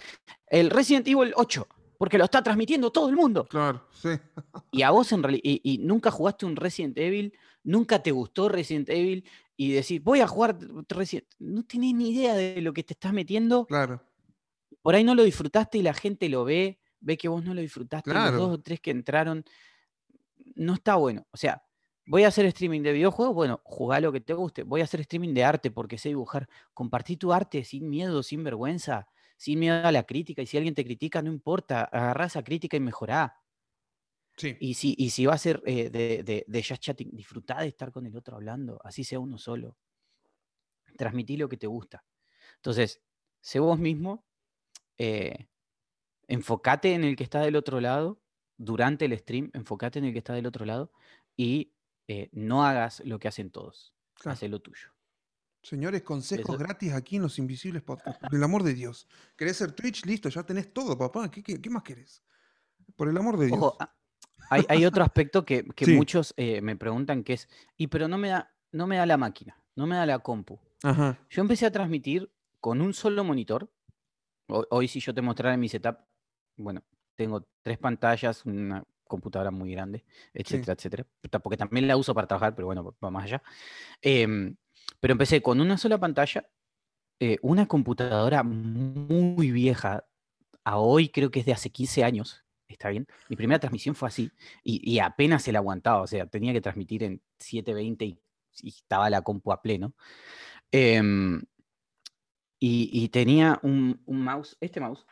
el 0.47 0.71
Resident 0.71 1.07
Evil 1.07 1.33
8, 1.37 1.67
porque 1.99 2.19
lo 2.19 2.25
está 2.25 2.43
transmitiendo 2.43 2.91
todo 2.91 3.09
el 3.09 3.17
mundo. 3.17 3.45
Claro, 3.47 3.87
sí. 3.93 4.11
Y 4.71 4.83
a 4.83 4.91
vos 4.91 5.13
en 5.13 5.23
realidad, 5.23 5.43
y, 5.45 5.61
y 5.63 5.79
nunca 5.79 6.11
jugaste 6.11 6.47
un 6.47 6.57
Resident 6.57 6.99
Evil, 6.99 7.37
nunca 7.63 8.03
te 8.03 8.13
gustó 8.13 8.49
Resident 8.49 8.89
Evil, 8.89 9.25
y 9.61 9.73
decís, 9.73 10.03
voy 10.03 10.21
a 10.21 10.27
jugar 10.27 10.59
Resident 10.89 11.27
no 11.39 11.63
tenés 11.65 11.95
ni 11.95 12.13
idea 12.13 12.35
de 12.35 12.63
lo 12.63 12.73
que 12.73 12.83
te 12.83 12.95
estás 12.95 13.13
metiendo. 13.13 13.67
Claro. 13.67 14.03
Por 14.83 14.95
ahí 14.95 15.05
no 15.05 15.15
lo 15.15 15.25
disfrutaste 15.25 15.79
y 15.79 15.83
la 15.83 15.95
gente 15.95 16.29
lo 16.29 16.45
ve, 16.45 16.81
ve 17.01 17.17
que 17.19 17.29
vos 17.29 17.45
no 17.45 17.55
lo 17.55 17.61
disfrutaste, 17.61 18.11
Claro. 18.11 18.33
los 18.33 18.37
dos 18.37 18.51
o 18.55 18.63
tres 18.63 18.81
que 18.81 18.91
entraron, 18.91 19.45
no 20.55 20.75
está 20.75 20.97
bueno. 20.97 21.27
O 21.33 21.37
sea, 21.37 21.63
voy 22.07 22.25
a 22.25 22.29
hacer 22.29 22.47
streaming 22.47 22.83
de 22.83 22.93
videojuegos, 22.93 23.35
bueno, 23.35 23.61
jugá 23.65 24.01
lo 24.01 24.13
que 24.13 24.21
te 24.21 24.35
guste. 24.35 24.63
Voy 24.63 24.81
a 24.81 24.85
hacer 24.85 25.01
streaming 25.01 25.35
de 25.35 25.45
arte 25.45 25.71
porque 25.71 25.99
sé 25.99 26.09
dibujar. 26.11 26.49
Compartí 26.75 27.17
tu 27.17 27.33
arte 27.33 27.65
sin 27.65 27.89
miedo, 27.89 28.23
sin 28.23 28.45
vergüenza, 28.45 29.09
sin 29.37 29.59
miedo 29.61 29.87
a 29.87 29.93
la 29.93 30.05
crítica. 30.05 30.43
Y 30.43 30.47
si 30.47 30.57
alguien 30.57 30.75
te 30.75 30.85
critica, 30.85 31.23
no 31.23 31.31
importa, 31.33 31.85
agarrá 31.85 32.27
esa 32.27 32.43
crítica 32.43 32.77
y 32.77 32.81
mejorá. 32.81 33.37
Sí. 34.37 34.61
Y 34.61 34.75
si, 34.75 34.95
y 34.99 35.11
si 35.11 35.27
va 35.27 35.35
a 35.35 35.39
ser 35.39 35.63
eh, 35.67 35.91
de, 35.91 36.23
de, 36.23 36.45
de 36.47 36.63
just 36.63 36.83
chatting, 36.83 37.11
disfrutá 37.13 37.61
de 37.63 37.69
estar 37.69 37.91
con 37.93 38.07
el 38.07 38.17
otro 38.17 38.37
hablando, 38.37 38.79
así 38.85 39.03
sea 39.05 39.19
uno 39.19 39.39
solo. 39.39 39.77
Transmití 40.97 41.37
lo 41.37 41.49
que 41.49 41.57
te 41.57 41.67
gusta. 41.67 42.05
Entonces, 42.57 43.03
sé 43.41 43.59
vos 43.61 43.79
mismo, 43.79 44.30
eh, 45.03 45.49
enfocate 46.29 46.93
en 46.95 47.05
el 47.05 47.17
que 47.17 47.25
está 47.25 47.41
del 47.41 47.57
otro 47.57 47.81
lado, 47.81 48.21
durante 48.57 49.07
el 49.07 49.17
stream, 49.19 49.51
enfocate 49.55 49.99
en 49.99 50.05
el 50.05 50.13
que 50.13 50.19
está 50.19 50.35
del 50.35 50.47
otro 50.47 50.65
lado 50.67 50.93
y 51.37 51.73
eh, 52.09 52.29
no 52.33 52.65
hagas 52.67 53.01
lo 53.07 53.19
que 53.19 53.29
hacen 53.29 53.51
todos, 53.51 53.95
Claro. 54.15 54.35
haz 54.35 54.43
lo 54.43 54.61
tuyo. 54.61 54.89
Señores, 55.63 56.03
consejos 56.03 56.55
Eso- 56.57 56.59
gratis 56.59 56.93
aquí 56.93 57.17
en 57.17 57.23
Los 57.23 57.39
Invisibles 57.39 57.83
Podcast. 57.83 58.21
Por 58.21 58.35
el 58.35 58.43
amor 58.43 58.63
de 58.63 58.75
Dios. 58.75 59.07
¿Querés 59.37 59.57
ser 59.57 59.73
Twitch? 59.73 60.05
Listo, 60.07 60.29
ya 60.29 60.43
tenés 60.43 60.73
todo, 60.73 60.97
papá. 60.97 61.31
¿Qué, 61.31 61.43
qué- 61.43 61.61
qué 61.61 61.71
más 61.71 61.83
querés? 61.83 62.23
Por 62.97 63.09
el 63.09 63.17
amor 63.17 63.39
de 63.39 63.47
Dios. 63.47 63.59
Ojo, 63.59 63.77
hay, 64.51 64.65
hay 64.69 64.85
otro 64.87 65.03
aspecto 65.05 65.45
que, 65.45 65.65
que 65.77 65.85
Sí. 65.87 65.95
muchos 65.95 66.35
eh, 66.37 66.61
me 66.61 66.77
preguntan 66.77 67.25
que 67.25 67.35
es, 67.35 67.49
y 67.77 67.87
pero 67.89 68.09
no 68.09 68.19
me, 68.19 68.29
da, 68.29 68.55
no 68.73 68.87
me 68.87 68.97
da 68.97 69.07
la 69.07 69.17
máquina, 69.17 69.57
no 69.77 69.87
me 69.87 69.97
da 69.97 70.05
la 70.07 70.19
compu. 70.19 70.59
Ajá. 70.83 71.19
Yo 71.31 71.43
empecé 71.43 71.67
a 71.67 71.71
transmitir 71.73 72.31
con 72.61 72.81
un 72.83 72.93
solo 72.95 73.23
monitor. 73.25 73.71
Ho- 74.51 74.67
Hoy, 74.71 74.89
si 74.89 75.01
yo 75.01 75.15
te 75.15 75.23
mostrara 75.23 75.57
mi 75.57 75.69
setup, 75.69 75.97
bueno, 76.57 76.83
tengo 77.17 77.47
tres 77.63 77.79
pantallas, 77.79 78.45
una 78.45 78.85
computadora 79.05 79.51
muy 79.51 79.73
grande, 79.73 80.05
etcétera, 80.33 80.75
etcétera. 80.75 81.07
Ta- 81.31 81.39
Porque 81.41 81.57
también 81.57 81.87
la 81.89 81.97
uso 81.97 82.15
para 82.15 82.27
trabajar, 82.27 82.55
pero 82.55 82.67
bueno, 82.67 82.95
va 83.03 83.11
más 83.11 83.25
allá. 83.25 83.43
Em, 84.03 84.57
pero 85.01 85.13
empecé 85.13 85.43
con 85.43 85.61
una 85.61 85.77
sola 85.79 85.99
pantalla, 85.99 86.49
eh, 87.21 87.39
una 87.43 87.67
computadora 87.67 88.43
muy 88.43 89.51
vieja. 89.51 90.05
A 90.65 90.79
hoy 90.79 91.09
creo 91.09 91.31
que 91.31 91.41
es 91.41 91.47
de 91.47 91.53
hace 91.53 91.71
15 91.71 92.05
años. 92.05 92.45
Está 92.69 92.91
bien. 92.91 93.07
Mi 93.29 93.37
primera 93.37 93.59
transmisión 93.59 93.95
fue 93.97 94.09
así 94.09 94.31
y, 94.63 94.81
y 94.89 95.01
apenas 95.01 95.43
se 95.43 95.53
la 95.53 95.59
aguantaba. 95.59 96.03
O 96.03 96.07
sea, 96.07 96.27
tenía 96.27 96.53
que 96.53 96.61
transmitir 96.61 97.03
en 97.03 97.21
720 97.39 98.05
y, 98.05 98.19
y 98.63 98.69
estaba 98.69 99.11
la 99.11 99.23
compu 99.23 99.53
a 99.53 99.61
pleno. 99.61 99.93
Em, 100.71 101.43
y, 102.61 102.91
y 102.93 103.09
tenía 103.09 103.59
un, 103.63 104.01
un 104.07 104.23
mouse, 104.23 104.57
este 104.61 104.79
mouse, 104.81 105.05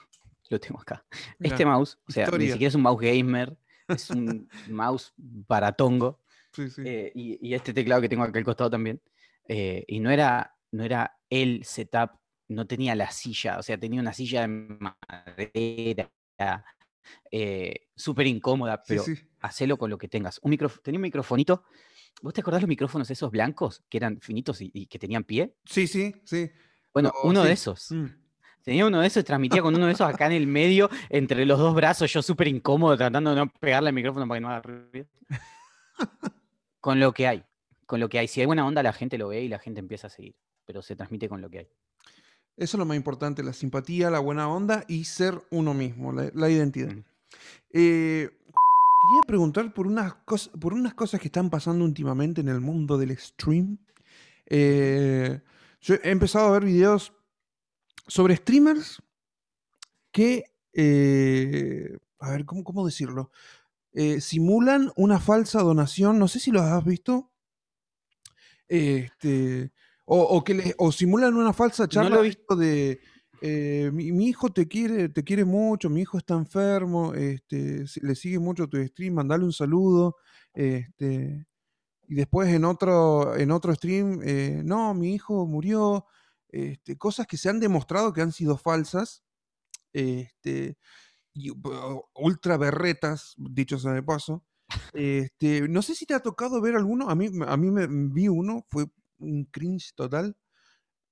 lo 0.50 0.58
tengo 0.58 0.80
acá. 0.80 1.04
Este 1.38 1.64
mouse, 1.64 1.98
o 2.08 2.12
sea, 2.12 2.28
ni 2.30 2.48
siquiera 2.48 2.68
es 2.68 2.74
un 2.74 2.82
mouse 2.82 3.00
gamer, 3.00 3.56
es 3.86 4.10
un 4.10 4.48
mouse 4.68 5.12
baratongo. 5.16 6.20
Sí, 6.52 6.70
sí. 6.70 6.82
eh, 6.84 7.12
y, 7.14 7.48
y 7.48 7.54
este 7.54 7.72
teclado 7.72 8.00
que 8.00 8.08
tengo 8.08 8.22
acá 8.22 8.38
al 8.38 8.44
costado 8.44 8.70
también. 8.70 9.00
eh, 9.48 9.84
y 9.86 10.00
no 10.00 10.10
era, 10.10 10.56
no 10.72 10.82
era 10.84 11.18
el 11.28 11.64
setup, 11.64 12.12
no 12.48 12.66
tenía 12.66 12.94
la 12.94 13.10
silla, 13.10 13.58
o 13.58 13.62
sea, 13.62 13.78
tenía 13.78 14.00
una 14.00 14.12
silla 14.12 14.42
de 14.42 14.48
madera, 14.48 16.10
eh, 17.30 17.88
súper 17.96 18.26
incómoda, 18.26 18.82
pero 18.86 19.02
sí. 19.02 19.14
hacelo 19.40 19.76
con 19.76 19.90
lo 19.90 19.98
que 19.98 20.08
tengas. 20.08 20.38
Un 20.42 20.56
tenía 20.82 20.98
un 20.98 21.02
microfonito. 21.02 21.64
¿Vos 22.22 22.32
te 22.32 22.40
acordás 22.40 22.62
los 22.62 22.68
micrófonos 22.68 23.10
esos 23.10 23.30
blancos 23.30 23.82
que 23.88 23.98
eran 23.98 24.20
finitos 24.20 24.60
y, 24.60 24.70
y 24.72 24.86
que 24.86 24.98
tenían 24.98 25.24
pie? 25.24 25.56
Sí, 25.64 25.86
sí, 25.86 26.14
sí. 26.24 26.50
Bueno, 26.94 27.12
Oh, 27.22 27.28
uno 27.28 27.42
sí. 27.42 27.48
de 27.48 27.52
esos. 27.52 27.90
Mm. 27.90 28.06
Tenía 28.62 28.86
uno 28.86 29.00
de 29.02 29.06
esos 29.08 29.20
y 29.20 29.24
transmitía 29.24 29.60
con 29.60 29.74
uno 29.74 29.84
de 29.86 29.92
esos 29.92 30.08
acá 30.08 30.24
en 30.26 30.32
el 30.32 30.46
medio, 30.46 30.88
entre 31.10 31.44
los 31.44 31.58
dos 31.58 31.74
brazos, 31.74 32.10
yo 32.10 32.22
súper 32.22 32.48
incómodo, 32.48 32.96
tratando 32.96 33.30
de 33.30 33.36
no 33.36 33.52
pegarle 33.60 33.90
al 33.90 33.94
micrófono 33.94 34.26
para 34.26 34.38
que 34.38 34.40
no 34.40 34.48
haga 34.48 34.62
ruido. 34.62 35.06
con 36.80 37.00
lo 37.00 37.12
que 37.12 37.26
hay, 37.26 37.44
con 37.86 38.00
lo 38.00 38.08
que 38.08 38.18
hay. 38.18 38.28
Si 38.28 38.40
hay 38.40 38.46
buena 38.46 38.66
onda, 38.66 38.82
la 38.82 38.92
gente 38.92 39.18
lo 39.18 39.28
ve 39.28 39.42
y 39.42 39.48
la 39.48 39.58
gente 39.58 39.80
empieza 39.80 40.06
a 40.06 40.10
seguir, 40.10 40.34
pero 40.64 40.80
se 40.82 40.96
transmite 40.96 41.28
con 41.28 41.40
lo 41.40 41.50
que 41.50 41.58
hay. 41.60 41.68
Eso 42.56 42.76
es 42.76 42.78
lo 42.78 42.84
más 42.86 42.96
importante, 42.96 43.42
la 43.42 43.52
simpatía, 43.52 44.10
la 44.10 44.20
buena 44.20 44.48
onda 44.48 44.84
y 44.88 45.04
ser 45.04 45.34
uno 45.50 45.74
mismo, 45.74 46.12
la, 46.12 46.30
la 46.34 46.48
identidad. 46.48 46.92
Mm. 46.94 47.04
Eh, 47.72 48.30
quería 48.30 49.22
preguntar 49.26 49.74
por 49.74 49.86
unas, 49.86 50.14
cos- 50.24 50.50
por 50.58 50.72
unas 50.72 50.94
cosas 50.94 51.20
que 51.20 51.28
están 51.28 51.50
pasando 51.50 51.84
últimamente 51.84 52.40
en 52.40 52.48
el 52.48 52.60
mundo 52.60 52.96
del 52.96 53.16
stream. 53.18 53.76
Eh, 54.46 55.40
yo 55.84 55.96
he 56.02 56.10
empezado 56.10 56.46
a 56.48 56.52
ver 56.52 56.64
videos 56.64 57.12
sobre 58.06 58.36
streamers 58.36 59.02
que, 60.10 60.44
eh, 60.72 61.96
a 62.20 62.30
ver, 62.30 62.44
¿cómo, 62.46 62.64
cómo 62.64 62.86
decirlo? 62.86 63.30
Eh, 63.92 64.20
simulan 64.20 64.90
una 64.96 65.20
falsa 65.20 65.60
donación, 65.60 66.18
no 66.18 66.26
sé 66.26 66.40
si 66.40 66.50
los 66.50 66.62
has 66.62 66.84
visto. 66.84 67.30
Este, 68.66 69.72
o, 70.06 70.20
o 70.22 70.42
que 70.44 70.54
le- 70.54 70.74
o 70.78 70.90
simulan 70.90 71.34
una 71.34 71.52
falsa 71.52 71.86
charla 71.88 72.10
lo 72.16 72.24
he 72.24 72.28
de 72.56 73.00
eh, 73.42 73.90
mi, 73.92 74.10
mi 74.12 74.28
hijo 74.28 74.50
te 74.50 74.66
quiere, 74.66 75.10
te 75.10 75.22
quiere 75.22 75.44
mucho, 75.44 75.90
mi 75.90 76.00
hijo 76.00 76.16
está 76.16 76.34
enfermo, 76.34 77.12
este, 77.14 77.84
le 78.00 78.14
sigue 78.14 78.38
mucho 78.38 78.68
tu 78.68 78.82
stream, 78.86 79.14
mandale 79.14 79.44
un 79.44 79.52
saludo. 79.52 80.16
Este, 80.54 81.46
y 82.08 82.14
después 82.14 82.48
en 82.48 82.64
otro, 82.64 83.36
en 83.36 83.50
otro 83.50 83.74
stream, 83.74 84.20
eh, 84.24 84.62
no, 84.64 84.94
mi 84.94 85.14
hijo 85.14 85.46
murió. 85.46 86.06
Este, 86.48 86.96
cosas 86.96 87.26
que 87.26 87.36
se 87.36 87.48
han 87.48 87.58
demostrado 87.60 88.12
que 88.12 88.22
han 88.22 88.32
sido 88.32 88.56
falsas. 88.56 89.24
Este, 89.92 90.78
y, 91.34 91.50
ultra 92.14 92.56
berretas, 92.58 93.34
dicho 93.38 93.78
sea 93.78 93.92
de 93.92 94.02
paso. 94.02 94.44
Este, 94.92 95.68
no 95.68 95.82
sé 95.82 95.94
si 95.94 96.06
te 96.06 96.14
ha 96.14 96.20
tocado 96.20 96.60
ver 96.60 96.76
alguno. 96.76 97.08
A 97.10 97.14
mí, 97.14 97.28
a 97.46 97.56
mí 97.56 97.70
me 97.70 97.86
vi 97.88 98.28
uno, 98.28 98.64
fue 98.70 98.86
un 99.18 99.44
cringe 99.46 99.94
total. 99.94 100.36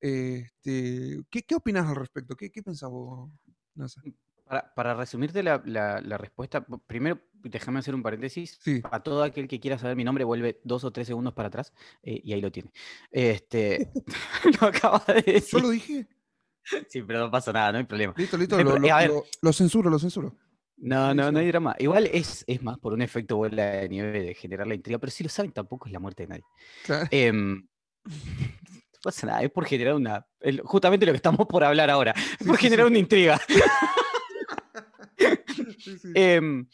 Este, 0.01 1.21
¿qué, 1.31 1.43
qué 1.43 1.55
opinas 1.55 1.87
al 1.89 1.97
respecto? 1.97 2.37
¿Qué, 2.37 2.51
qué 2.51 2.63
pensás 2.63 2.91
vos, 2.91 3.31
Nasa? 3.75 4.03
Para, 4.53 4.75
para 4.75 4.93
resumirte 4.95 5.43
la, 5.43 5.63
la- 5.65 6.03
la 6.03 6.19
respuesta, 6.19 6.67
primero 6.87 7.19
déjame 7.33 7.79
hacer 7.79 7.95
un 7.95 8.03
paréntesis. 8.03 8.59
Sí. 8.61 8.83
A 8.91 9.01
todo 9.03 9.23
aquel 9.23 9.49
que 9.49 9.59
quiera 9.59 9.79
saber 9.79 9.97
mi 9.97 10.05
nombre, 10.05 10.25
vuelve 10.25 10.61
dos 10.63 10.85
o 10.85 10.91
tres 10.93 11.07
segundos 11.07 11.33
para 11.33 11.49
atrás 11.49 11.73
eh, 12.03 12.21
y 12.23 12.35
ahí 12.35 12.43
lo 12.43 12.53
tiene. 12.53 12.71
Este, 13.11 13.91
lo 14.61 14.67
acaba 14.67 15.03
de 15.07 15.23
¿Yo 15.27 15.33
decir. 15.33 15.63
lo 15.63 15.71
dije? 15.71 16.07
Sí, 16.91 17.01
pero 17.03 17.19
no 17.21 17.31
pasa 17.31 17.51
nada, 17.53 17.73
no 17.73 17.79
hay 17.79 17.85
problema. 17.85 18.13
Listo, 18.17 18.37
listo. 18.37 18.55
No 18.57 18.59
hay 18.61 18.65
Lo, 18.67 18.71
pro- 18.73 18.81
lo- 18.83 18.95
a 18.95 18.99
ver. 18.99 19.09
lo- 19.09 19.25
lo 19.41 19.53
censuro, 19.55 19.89
lo 19.91 19.99
censuro. 19.99 20.37
No, 20.77 21.15
no, 21.15 21.33
no 21.33 21.39
hay 21.39 21.47
drama. 21.49 21.75
Igual 21.79 22.07
es, 22.13 22.45
es 22.47 22.63
más 22.63 22.79
por 22.79 22.93
un 22.93 23.01
efecto 23.01 23.37
bola 23.39 23.65
de 23.71 23.89
nieve 23.89 24.21
de 24.23 24.35
generar 24.35 24.67
la 24.67 24.75
intriga, 24.75 24.99
pero 24.99 25.11
si 25.11 25.25
lo 25.25 25.31
saben 25.31 25.51
tampoco 25.53 25.87
es 25.87 25.93
la 25.93 25.99
muerte 25.99 26.25
de 26.25 26.29
nadie. 26.29 26.45
Claro. 26.85 27.09
Em, 27.11 27.67
pasa 29.03 29.27
nada, 29.27 29.43
es 29.43 29.51
por 29.51 29.65
generar 29.65 29.95
una. 29.95 30.27
justamente 30.65 31.07
lo 31.07 31.13
que 31.13 31.17
estamos 31.17 31.47
por 31.47 31.65
hablar 31.65 31.89
ahora. 31.91 32.15
Es 32.39 32.47
por 32.47 32.57
sí, 32.57 32.63
generar 32.65 32.87
sí. 32.87 32.91
una 32.91 32.99
intriga. 32.99 33.41
Em, 36.15 36.67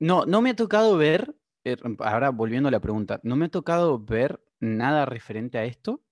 no, 0.00 0.26
no 0.26 0.42
me 0.42 0.50
ha 0.50 0.56
tocado 0.56 0.96
ver. 0.96 1.34
eh, 1.64 1.76
ahora 2.00 2.30
volviendo 2.30 2.68
a 2.68 2.72
la 2.72 2.80
pregunta, 2.80 3.20
no 3.22 3.36
me 3.36 3.46
ha 3.46 3.50
tocado 3.50 3.98
ver 3.98 4.40
nada 4.60 5.06
referente 5.06 5.58
a 5.58 5.64
esto. 5.64 6.02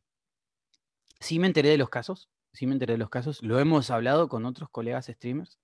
Sí 1.21 1.39
me 1.39 1.47
enteré 1.47 1.71
de 1.71 1.79
los 1.79 1.89
casos. 1.89 2.29
Sí 2.53 2.67
me 2.67 2.73
enteré 2.75 2.95
de 2.95 2.99
los 2.99 3.11
casos. 3.11 3.43
Lo 3.43 3.59
hemos 3.59 3.91
hablado 3.91 4.29
con 4.29 4.45
otros 4.45 4.71
colegas 4.71 5.07
streamers. 5.07 5.59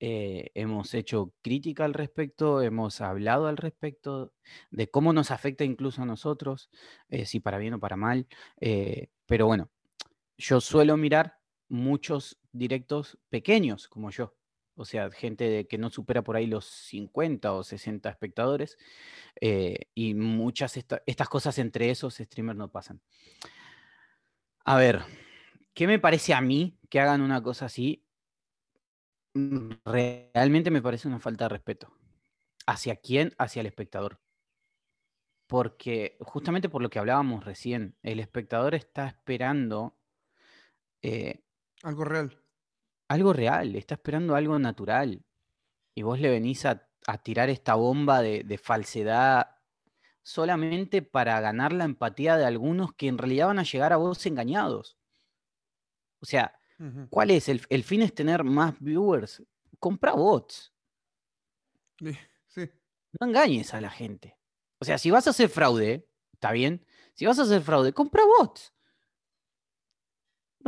eh, 0.00 0.50
hemos 0.54 0.94
hecho 0.94 1.34
crítica 1.42 1.84
al 1.84 1.94
respecto, 1.94 2.62
hemos 2.62 3.00
hablado 3.00 3.48
al 3.48 3.56
respecto 3.58 4.34
de 4.70 4.90
cómo 4.90 5.12
nos 5.12 5.30
afecta 5.32 5.64
incluso 5.64 6.02
a 6.02 6.06
nosotros, 6.06 6.70
eh, 7.10 7.26
si 7.26 7.40
para 7.40 7.58
bien 7.58 7.74
o 7.74 7.80
para 7.80 7.96
mal. 7.96 8.26
pero 9.26 9.46
bueno, 9.46 9.70
yo 10.38 10.60
suelo 10.60 10.96
mirar 10.96 11.40
muchos 11.68 12.38
directos 12.52 13.18
pequeños 13.30 13.88
como 13.88 14.10
yo. 14.10 14.34
O 14.78 14.84
sea, 14.84 15.10
gente 15.10 15.66
que 15.68 15.78
no 15.78 15.90
supera 15.90 16.22
por 16.22 16.36
ahí 16.36 16.46
los 16.46 16.64
50 16.66 17.52
o 17.52 17.62
60 17.64 18.10
espectadores. 18.10 18.76
eh, 19.40 19.86
y 19.94 20.14
muchas 20.14 20.76
esta- 20.76 21.02
estas 21.06 21.28
cosas 21.28 21.58
entre 21.58 21.90
esos 21.90 22.16
streamers 22.16 22.58
no 22.58 22.70
pasan. 22.70 23.00
A 24.64 24.76
ver, 24.76 25.02
¿qué 25.74 25.86
me 25.86 25.98
parece 25.98 26.34
a 26.34 26.40
mí 26.40 26.78
que 26.90 27.00
hagan 27.00 27.20
una 27.22 27.42
cosa 27.42 27.66
así? 27.66 28.04
Mm, 29.34 29.72
Realmente 29.84 30.70
me 30.70 30.82
parece 30.82 31.08
una 31.08 31.20
falta 31.20 31.44
de 31.44 31.48
respeto. 31.50 31.92
¿Hacia 32.66 32.96
quién? 32.96 33.34
Hacia 33.38 33.60
el 33.60 33.66
espectador. 33.66 34.20
Porque 35.46 36.18
justamente 36.20 36.68
por 36.68 36.82
lo 36.82 36.90
que 36.90 36.98
hablábamos 36.98 37.44
recién, 37.44 37.96
el 38.02 38.20
espectador 38.20 38.74
está 38.74 39.06
esperando 39.08 39.96
eh, 41.02 41.42
Algo 41.82 42.04
real. 42.04 42.42
Algo 43.08 43.32
real, 43.32 43.74
está 43.76 43.94
esperando 43.94 44.34
algo 44.36 44.58
natural. 44.58 45.24
Y 45.94 46.02
vos 46.02 46.20
le 46.20 46.30
venís 46.30 46.64
a, 46.66 46.88
a 47.06 47.18
tirar 47.18 47.50
esta 47.50 47.74
bomba 47.74 48.22
de, 48.22 48.44
de 48.44 48.58
falsedad 48.58 49.56
solamente 50.22 51.02
para 51.02 51.40
ganar 51.40 51.72
la 51.72 51.84
empatía 51.84 52.36
de 52.36 52.44
algunos 52.44 52.92
que 52.94 53.08
en 53.08 53.18
realidad 53.18 53.46
van 53.46 53.58
a 53.58 53.64
llegar 53.64 53.92
a 53.92 53.96
vos 53.96 54.24
engañados. 54.26 54.98
O 56.20 56.26
sea. 56.26 56.54
¿cuál 57.10 57.30
es? 57.30 57.48
El, 57.48 57.62
el 57.68 57.84
fin 57.84 58.02
es 58.02 58.14
tener 58.14 58.44
más 58.44 58.74
viewers. 58.78 59.42
Compra 59.78 60.12
bots. 60.12 60.72
Sí, 61.98 62.16
sí. 62.46 62.70
No 63.18 63.26
engañes 63.26 63.74
a 63.74 63.80
la 63.80 63.90
gente. 63.90 64.38
O 64.78 64.84
sea, 64.84 64.98
si 64.98 65.10
vas 65.10 65.26
a 65.26 65.30
hacer 65.30 65.48
fraude, 65.48 66.08
está 66.32 66.52
bien. 66.52 66.86
Si 67.14 67.26
vas 67.26 67.38
a 67.38 67.42
hacer 67.42 67.62
fraude, 67.62 67.92
compra 67.92 68.22
bots. 68.38 68.72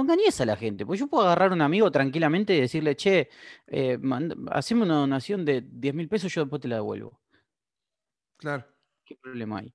No 0.01 0.05
engañes 0.15 0.41
a 0.41 0.47
la 0.47 0.57
gente. 0.57 0.87
Pues 0.87 0.99
yo 0.99 1.09
puedo 1.09 1.25
agarrar 1.27 1.51
a 1.51 1.55
un 1.55 1.61
amigo 1.61 1.91
tranquilamente 1.91 2.57
y 2.57 2.61
decirle, 2.61 2.97
che, 2.97 3.29
eh, 3.67 3.99
manda- 3.99 4.35
haceme 4.51 4.83
una 4.83 4.95
donación 4.95 5.45
de 5.45 5.61
10 5.61 5.95
mil 5.95 6.09
pesos, 6.09 6.33
yo 6.33 6.41
después 6.43 6.63
te 6.63 6.69
la 6.69 6.77
devuelvo. 6.77 7.21
Claro. 8.39 8.65
¿Qué 9.05 9.17
problema 9.17 9.59
hay? 9.59 9.75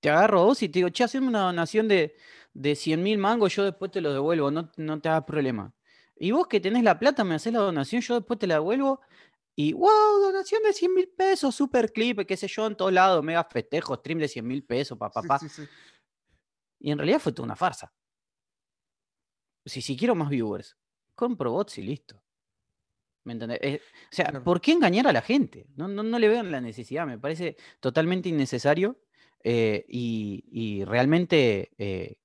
Te 0.00 0.10
agarro 0.10 0.42
a 0.42 0.44
vos 0.46 0.62
y 0.62 0.68
te 0.68 0.80
digo, 0.80 0.90
che, 0.90 1.04
haceme 1.04 1.28
una 1.28 1.42
donación 1.42 1.88
de, 1.88 2.16
de 2.54 2.76
100 2.76 3.02
mil 3.02 3.18
mangos, 3.18 3.54
yo 3.56 3.64
después 3.64 3.90
te 3.90 4.00
lo 4.00 4.12
devuelvo, 4.12 4.50
no, 4.50 4.70
no 4.76 5.00
te 5.00 5.08
hagas 5.08 5.24
problema. 5.24 5.74
Y 6.16 6.32
vos 6.32 6.46
que 6.48 6.60
tenés 6.60 6.84
la 6.84 6.98
plata, 6.98 7.24
me 7.24 7.34
haces 7.36 7.52
la 7.52 7.60
donación, 7.60 8.02
yo 8.02 8.16
después 8.16 8.38
te 8.38 8.46
la 8.46 8.54
devuelvo. 8.54 9.00
Y 9.56 9.72
wow, 9.74 10.20
donación 10.22 10.62
de 10.62 10.72
100 10.72 10.94
mil 10.94 11.08
pesos, 11.08 11.54
super 11.54 11.92
clip, 11.92 12.20
qué 12.26 12.36
sé 12.36 12.48
yo, 12.48 12.66
en 12.66 12.76
todos 12.76 12.92
lados, 12.92 13.24
mega 13.24 13.44
festejo, 13.44 13.96
stream 13.96 14.20
de 14.20 14.28
100 14.28 14.46
mil 14.46 14.64
pesos, 14.64 14.96
papá, 14.98 15.38
Sí, 15.40 15.48
sí, 15.48 15.62
sí. 15.62 15.68
Y 16.78 16.90
en 16.92 16.98
realidad 16.98 17.20
fue 17.20 17.32
toda 17.32 17.46
una 17.46 17.56
farsa. 17.56 17.92
Si, 19.70 19.80
si 19.82 19.96
quiero 19.96 20.14
más 20.14 20.28
viewers, 20.28 20.76
compro 21.14 21.52
bots 21.52 21.78
y 21.78 21.82
listo. 21.82 22.22
¿Me 23.24 23.34
entendés? 23.34 23.58
Eh, 23.62 23.80
o 24.10 24.14
sea, 24.14 24.26
Claro. 24.26 24.44
¿por 24.44 24.60
qué 24.60 24.72
engañar 24.72 25.06
a 25.06 25.12
la 25.12 25.22
gente? 25.22 25.66
No, 25.76 25.86
no, 25.88 26.02
no 26.02 26.18
le 26.18 26.28
vean 26.28 26.50
la 26.50 26.60
necesidad, 26.60 27.06
me 27.06 27.18
parece 27.18 27.56
totalmente 27.78 28.28
innecesario 28.30 28.98
eh, 29.44 29.84
y, 29.88 30.44
y 30.50 30.84
realmente 30.84 31.70
eh, 31.78 32.16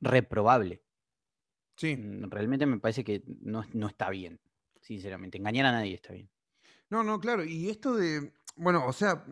reprobable. 0.00 0.82
Sí. 1.76 1.96
Mm, 1.96 2.30
Realmente 2.30 2.66
me 2.66 2.78
parece 2.78 3.04
que 3.04 3.22
no, 3.42 3.64
no 3.72 3.86
está 3.88 4.10
bien, 4.10 4.40
sinceramente. 4.80 5.38
Engañar 5.38 5.66
a 5.66 5.72
nadie 5.72 5.94
está 5.94 6.12
bien. 6.12 6.28
No, 6.90 7.02
no, 7.02 7.20
claro. 7.20 7.44
Y 7.44 7.70
esto 7.70 7.94
de, 7.96 8.32
bueno, 8.56 8.86
o 8.86 8.92
sea, 8.92 9.24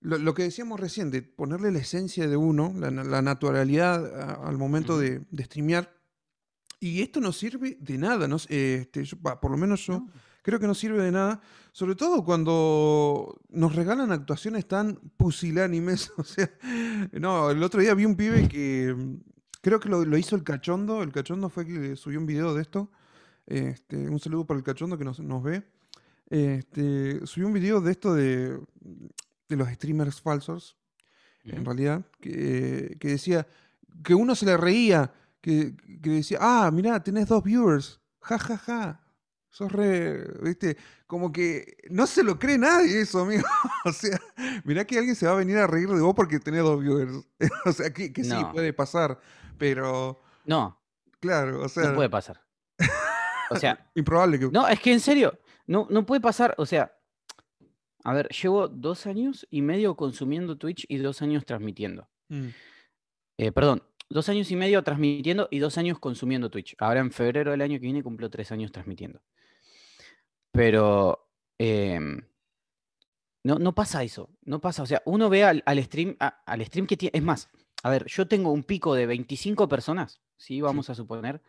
lo, 0.00 0.18
lo 0.18 0.34
que 0.34 0.42
decíamos 0.42 0.80
recién, 0.80 1.10
de 1.10 1.22
ponerle 1.22 1.70
la 1.70 1.78
esencia 1.78 2.26
de 2.26 2.36
uno, 2.36 2.72
la, 2.76 2.90
na- 2.90 3.04
la 3.04 3.22
naturalidad 3.22 4.20
a- 4.20 4.48
al 4.48 4.58
momento 4.58 4.98
de, 4.98 5.20
de 5.30 5.44
streamear. 5.44 5.92
Y 6.82 7.00
esto 7.00 7.20
no 7.20 7.30
sirve 7.32 7.76
de 7.80 7.96
nada, 7.96 8.26
¿no? 8.26 8.34
Este, 8.48 9.04
yo- 9.04 9.16
por 9.16 9.52
lo 9.52 9.56
menos 9.56 9.86
yo 9.86 10.00
¿no? 10.00 10.10
creo 10.42 10.58
que 10.58 10.66
no 10.66 10.74
sirve 10.74 11.00
de 11.00 11.12
nada, 11.12 11.40
sobre 11.70 11.94
todo 11.94 12.24
cuando 12.24 13.40
nos 13.50 13.76
regalan 13.76 14.10
actuaciones 14.10 14.66
tan 14.66 14.96
pusilánimes. 15.16 16.10
O 16.18 16.24
sea, 16.24 16.50
no, 17.12 17.50
el 17.52 17.62
otro 17.62 17.80
día 17.80 17.94
vi 17.94 18.04
un 18.04 18.16
pibe 18.16 18.48
que 18.48 18.92
mm, 18.96 19.14
creo 19.60 19.78
que 19.78 19.88
lo, 19.88 20.04
lo 20.04 20.18
hizo 20.18 20.34
el 20.34 20.42
cachondo. 20.42 21.04
El 21.04 21.12
cachondo 21.12 21.48
fue 21.48 21.64
que 21.64 21.94
subió 21.94 22.18
un 22.18 22.26
video 22.26 22.52
de 22.52 22.62
esto. 22.62 22.90
Este, 23.46 23.96
un 24.08 24.18
saludo 24.18 24.44
para 24.44 24.58
el 24.58 24.64
cachondo 24.64 24.98
que 24.98 25.04
nos, 25.04 25.20
nos 25.20 25.40
ve. 25.40 25.62
Este, 26.30 27.24
subió 27.28 27.46
un 27.46 27.52
video 27.52 27.80
de 27.80 27.92
esto 27.92 28.12
de, 28.12 28.58
de 29.48 29.56
los 29.56 29.68
streamers 29.68 30.20
falsos, 30.20 30.76
en 31.44 31.64
realidad, 31.64 32.04
que, 32.20 32.96
que 32.98 33.08
decía 33.08 33.46
que 34.02 34.14
uno 34.16 34.34
se 34.34 34.46
le 34.46 34.56
reía, 34.56 35.12
que, 35.42 35.74
que 36.02 36.08
decía, 36.10 36.38
ah, 36.40 36.70
mirá, 36.72 37.02
tenés 37.02 37.28
dos 37.28 37.42
viewers, 37.42 38.00
ja, 38.20 38.38
ja, 38.38 38.56
ja. 38.56 38.98
Sos 39.50 39.70
re, 39.70 40.24
viste, 40.40 40.78
como 41.06 41.30
que 41.30 41.76
no 41.90 42.06
se 42.06 42.22
lo 42.22 42.38
cree 42.38 42.56
nadie 42.56 43.02
eso, 43.02 43.20
amigo. 43.20 43.42
O 43.84 43.92
sea, 43.92 44.18
mirá 44.64 44.86
que 44.86 44.96
alguien 44.96 45.14
se 45.14 45.26
va 45.26 45.32
a 45.32 45.36
venir 45.36 45.58
a 45.58 45.66
reír 45.66 45.88
de 45.88 46.00
vos 46.00 46.14
porque 46.14 46.38
tenés 46.40 46.62
dos 46.62 46.80
viewers. 46.80 47.12
O 47.66 47.72
sea, 47.72 47.92
que, 47.92 48.12
que 48.14 48.24
sí, 48.24 48.34
puede 48.50 48.72
pasar, 48.72 49.18
pero 49.58 50.22
No, 50.46 50.80
claro, 51.20 51.62
o 51.62 51.68
sea, 51.68 51.90
no 51.90 51.94
puede 51.96 52.08
pasar. 52.08 52.40
O 53.50 53.56
sea, 53.56 53.90
improbable 53.94 54.38
que... 54.38 54.48
No, 54.48 54.66
es 54.66 54.80
que 54.80 54.92
en 54.94 55.00
serio, 55.00 55.38
no, 55.66 55.86
no 55.90 56.06
puede 56.06 56.22
pasar, 56.22 56.54
o 56.56 56.64
sea, 56.64 56.96
a 58.04 58.14
ver, 58.14 58.28
llevo 58.30 58.68
dos 58.68 59.06
años 59.06 59.46
y 59.50 59.60
medio 59.60 59.96
consumiendo 59.96 60.56
Twitch 60.56 60.86
y 60.88 60.96
dos 60.96 61.20
años 61.20 61.44
transmitiendo. 61.44 62.08
Mm, 62.28 62.48
Eh, 63.38 63.52
perdón, 63.52 63.82
dos 64.12 64.28
años 64.28 64.50
y 64.50 64.56
medio 64.56 64.82
transmitiendo 64.82 65.48
y 65.50 65.58
dos 65.58 65.78
años 65.78 65.98
consumiendo 65.98 66.50
Twitch. 66.50 66.74
Ahora 66.78 67.00
en 67.00 67.10
febrero 67.10 67.50
del 67.50 67.62
año 67.62 67.74
que 67.76 67.86
viene 67.86 68.02
cumplo 68.02 68.30
tres 68.30 68.52
años 68.52 68.70
transmitiendo. 68.72 69.20
Pero 70.52 71.28
em, 71.58 72.20
no, 73.44 73.58
no 73.58 73.74
pasa 73.74 74.02
eso, 74.02 74.30
no 74.42 74.60
pasa. 74.60 74.82
O 74.82 74.86
sea, 74.86 75.02
uno 75.06 75.28
ve 75.28 75.44
al, 75.44 75.62
al 75.66 75.82
stream, 75.82 76.16
a- 76.20 76.42
al 76.46 76.64
stream 76.64 76.86
que 76.86 76.96
tiene. 76.96 77.16
Es 77.16 77.22
más, 77.22 77.48
a 77.82 77.90
ver, 77.90 78.06
yo 78.06 78.28
tengo 78.28 78.52
un 78.52 78.62
pico 78.62 78.94
de 78.94 79.06
25 79.06 79.68
personas, 79.68 80.20
¿sí? 80.36 80.60
Vamos 80.60 80.90
a 80.90 80.94
suponer, 80.94 81.40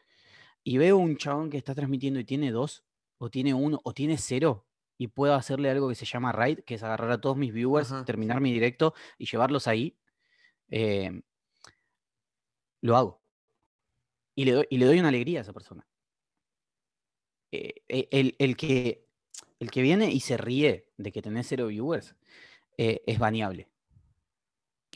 y 0.64 0.78
veo 0.78 0.98
un 0.98 1.18
chabón 1.18 1.50
que 1.50 1.58
está 1.58 1.76
transmitiendo 1.76 2.20
y 2.20 2.24
tiene 2.26 2.52
dos, 2.52 2.84
o 3.18 3.30
tiene 3.30 3.54
uno, 3.54 3.80
o 3.84 3.94
tiene 3.94 4.18
cero, 4.18 4.66
y 4.98 5.08
puedo 5.08 5.34
hacerle 5.36 5.70
algo 5.70 5.90
que 5.90 5.96
se 5.96 6.06
llama 6.06 6.32
raid, 6.32 6.60
que 6.60 6.76
es 6.76 6.84
agarrar 6.84 7.12
a 7.12 7.22
todos 7.22 7.38
mis 7.38 7.54
viewers, 7.54 7.92
Ajá, 7.92 8.06
terminar 8.06 8.42
mi 8.42 8.54
directo 8.54 8.94
y 9.18 9.26
llevarlos 9.26 9.68
ahí. 9.68 9.98
em, 10.70 11.22
lo 12.84 12.98
hago. 12.98 13.22
Y 14.36 14.46
le, 14.46 14.52
doy, 14.52 14.68
y 14.70 14.78
le 14.78 14.86
doy 14.86 15.00
una 15.00 15.08
alegría 15.10 15.40
a 15.40 15.42
esa 15.44 15.54
persona. 15.54 15.88
Eh, 17.52 17.76
eh, 17.88 18.08
el, 18.12 18.36
el 18.40 18.58
que, 18.58 19.08
el 19.60 19.72
que 19.72 19.82
viene 19.82 20.12
y 20.12 20.20
se 20.20 20.38
ríe 20.38 20.92
de 20.98 21.12
que 21.12 21.22
tenés 21.22 21.48
cero 21.48 21.68
viewers 21.68 22.16
eh, 22.78 23.02
es 23.06 23.20
baneable. 23.20 23.70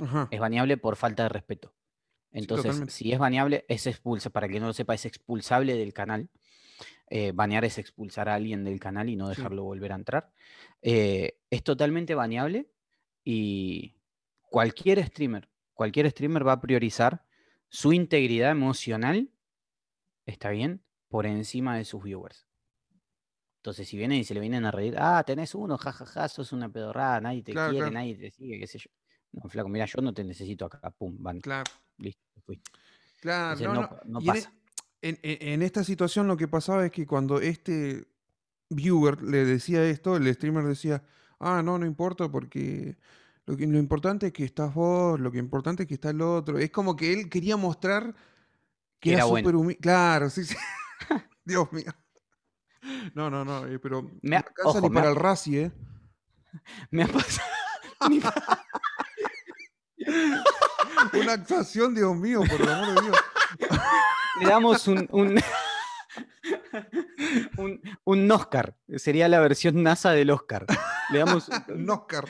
Ajá. 0.02 0.28
Es 0.32 0.40
baneable 0.40 0.78
por 0.78 0.96
falta 0.96 1.24
de 1.24 1.30
respeto. 1.30 1.74
Entonces, 2.32 2.94
si 2.94 3.12
es 3.14 3.20
baneable, 3.20 3.66
es 3.68 3.88
expulsa. 3.88 4.30
Para 4.30 4.48
que 4.48 4.60
no 4.60 4.68
lo 4.68 4.74
sepa, 4.74 4.94
es 4.94 5.06
expulsable 5.06 5.76
del 5.76 5.94
canal. 5.94 6.30
Eh, 7.10 7.32
banear 7.34 7.64
es 7.64 7.78
expulsar 7.78 8.28
a 8.28 8.36
alguien 8.36 8.64
del 8.66 8.80
canal 8.80 9.10
y 9.10 9.16
no 9.16 9.30
Sí. 9.30 9.38
dejarlo 9.38 9.64
volver 9.64 9.94
a 9.94 9.96
entrar. 9.96 10.34
Eh, 10.82 11.40
es 11.50 11.64
totalmente 11.64 12.16
baneable 12.16 12.70
y 13.24 13.96
cualquier 14.42 15.04
streamer, 15.06 15.48
cualquier 15.74 16.10
streamer 16.12 16.46
va 16.46 16.54
a 16.54 16.62
priorizar 16.62 17.26
su 17.70 17.94
integridad 17.94 18.52
emocional, 18.52 19.32
está 20.26 20.50
bien, 20.50 20.84
por 21.10 21.26
encima 21.26 21.78
de 21.78 21.86
sus 21.86 22.04
viewers. 22.04 22.48
Entonces, 23.62 23.88
si 23.90 23.98
vienen 23.98 24.20
y 24.20 24.24
se 24.24 24.34
le 24.34 24.40
vienen 24.40 24.66
a 24.66 24.72
reír, 24.72 24.96
ah, 24.98 25.24
tenés 25.26 25.54
uno, 25.54 25.78
jajaja, 25.78 26.28
sos 26.30 26.54
una 26.54 26.70
pedorrada, 26.72 27.20
nadie 27.20 27.44
te 27.44 27.52
Claro, 27.54 27.72
quiere, 27.72 27.90
claro. 27.90 27.94
nadie 27.94 28.16
te 28.16 28.32
sigue, 28.32 28.60
qué 28.60 28.68
sé 28.68 28.78
yo. 28.80 28.90
No, 29.34 29.50
flaco, 29.50 29.68
mira, 29.68 29.86
yo 29.86 30.02
no 30.02 30.14
te 30.14 30.24
necesito 30.24 30.66
acá, 30.66 30.90
pum, 30.92 31.18
van, 31.20 31.42
Claro, 31.42 31.70
listo, 31.98 32.22
fuiste. 32.46 32.72
claro, 33.20 33.52
Entonces, 33.60 34.00
no, 34.06 34.20
e- 34.22 34.26
pasa. 34.26 34.54
en- 35.02 35.20
en- 35.22 35.48
en 35.50 35.62
esta 35.64 35.84
situación 35.84 36.28
lo 36.28 36.38
que 36.38 36.48
pasaba 36.48 36.86
es 36.86 36.92
que 36.92 37.06
cuando 37.06 37.42
este 37.42 38.08
viewer 38.70 39.22
le 39.22 39.46
decía 39.46 39.84
esto, 39.86 40.16
el 40.16 40.34
streamer 40.34 40.64
decía, 40.66 41.04
ah, 41.40 41.62
no, 41.64 41.78
no 41.78 41.86
importa 41.86 42.30
porque 42.30 42.98
Lo, 43.48 43.58
que, 43.58 43.66
lo 43.66 43.78
importante 43.80 44.28
es 44.28 44.34
que 44.34 44.44
estás 44.44 44.74
vos, 44.74 45.20
lo 45.20 45.32
que 45.32 45.40
importante 45.40 45.84
es 45.84 45.88
que 45.88 45.96
está 45.96 46.12
el 46.12 46.22
otro. 46.22 46.60
Es 46.60 46.70
como 46.70 46.96
que 46.96 47.14
él 47.14 47.30
quería 47.30 47.58
mostrar 47.58 48.14
que 49.00 49.10
Era 49.12 49.20
era 49.20 49.26
bueno. 49.26 49.46
súper 49.48 49.56
humilde. 49.56 49.80
Claro, 49.82 50.30
sí, 50.30 50.44
sí. 50.44 50.56
Dios 51.46 51.72
mío. 51.72 51.92
No, 53.16 53.30
no, 53.30 53.44
no, 53.46 53.66
eh, 53.66 53.80
pero 53.80 54.04
Me 54.22 54.32
no 54.32 54.36
ha- 54.36 54.40
alcanza 54.40 54.70
ojo, 54.70 54.82
ni 54.82 54.90
me 54.90 54.96
para 54.96 55.08
ha- 55.08 55.12
el 55.12 55.16
Razi, 55.16 55.58
¿eh? 55.60 55.72
Me 56.92 57.04
ha 57.04 57.08
pasado. 57.08 57.48
Una 61.14 61.34
actuación, 61.34 61.96
Dios 61.96 62.16
mío, 62.16 62.42
por 62.50 62.62
el 62.62 62.70
amor 62.70 62.96
de 62.96 63.02
Dios. 63.02 63.18
Le 64.42 64.48
damos 64.50 64.88
un, 64.88 65.08
un, 65.12 65.40
un, 67.58 67.82
un 68.04 68.32
Oscar. 68.32 68.76
Sería 68.98 69.28
la 69.28 69.40
versión 69.40 69.82
NASA 69.84 70.12
del 70.12 70.32
Oscar. 70.32 70.66
Le 71.10 71.20
damos 71.20 71.50
Un 71.70 71.90
Oscar. 71.90 72.26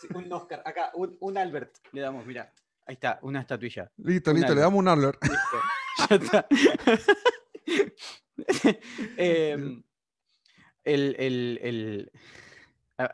Sí, 0.00 0.08
un 0.14 0.32
Oscar. 0.32 0.62
Acá, 0.64 0.90
un, 0.94 1.16
un 1.20 1.36
Albert. 1.38 1.76
Le 1.92 2.00
damos, 2.00 2.24
mira. 2.26 2.52
Ahí 2.86 2.94
está, 2.94 3.18
una 3.22 3.40
estatuilla. 3.40 3.90
Listo, 3.98 4.30
Un 4.30 4.36
listo, 4.38 4.54
le 4.54 4.62
Albert. 4.62 4.66
damos 4.66 4.78
un 4.78 4.88
alert. 4.88 5.22
Listo, 5.22 5.58
ya 6.08 6.16
está. 6.16 6.46
Em, 9.16 9.82
el, 10.84 11.16
el- 11.18 11.58
el- 11.62 12.12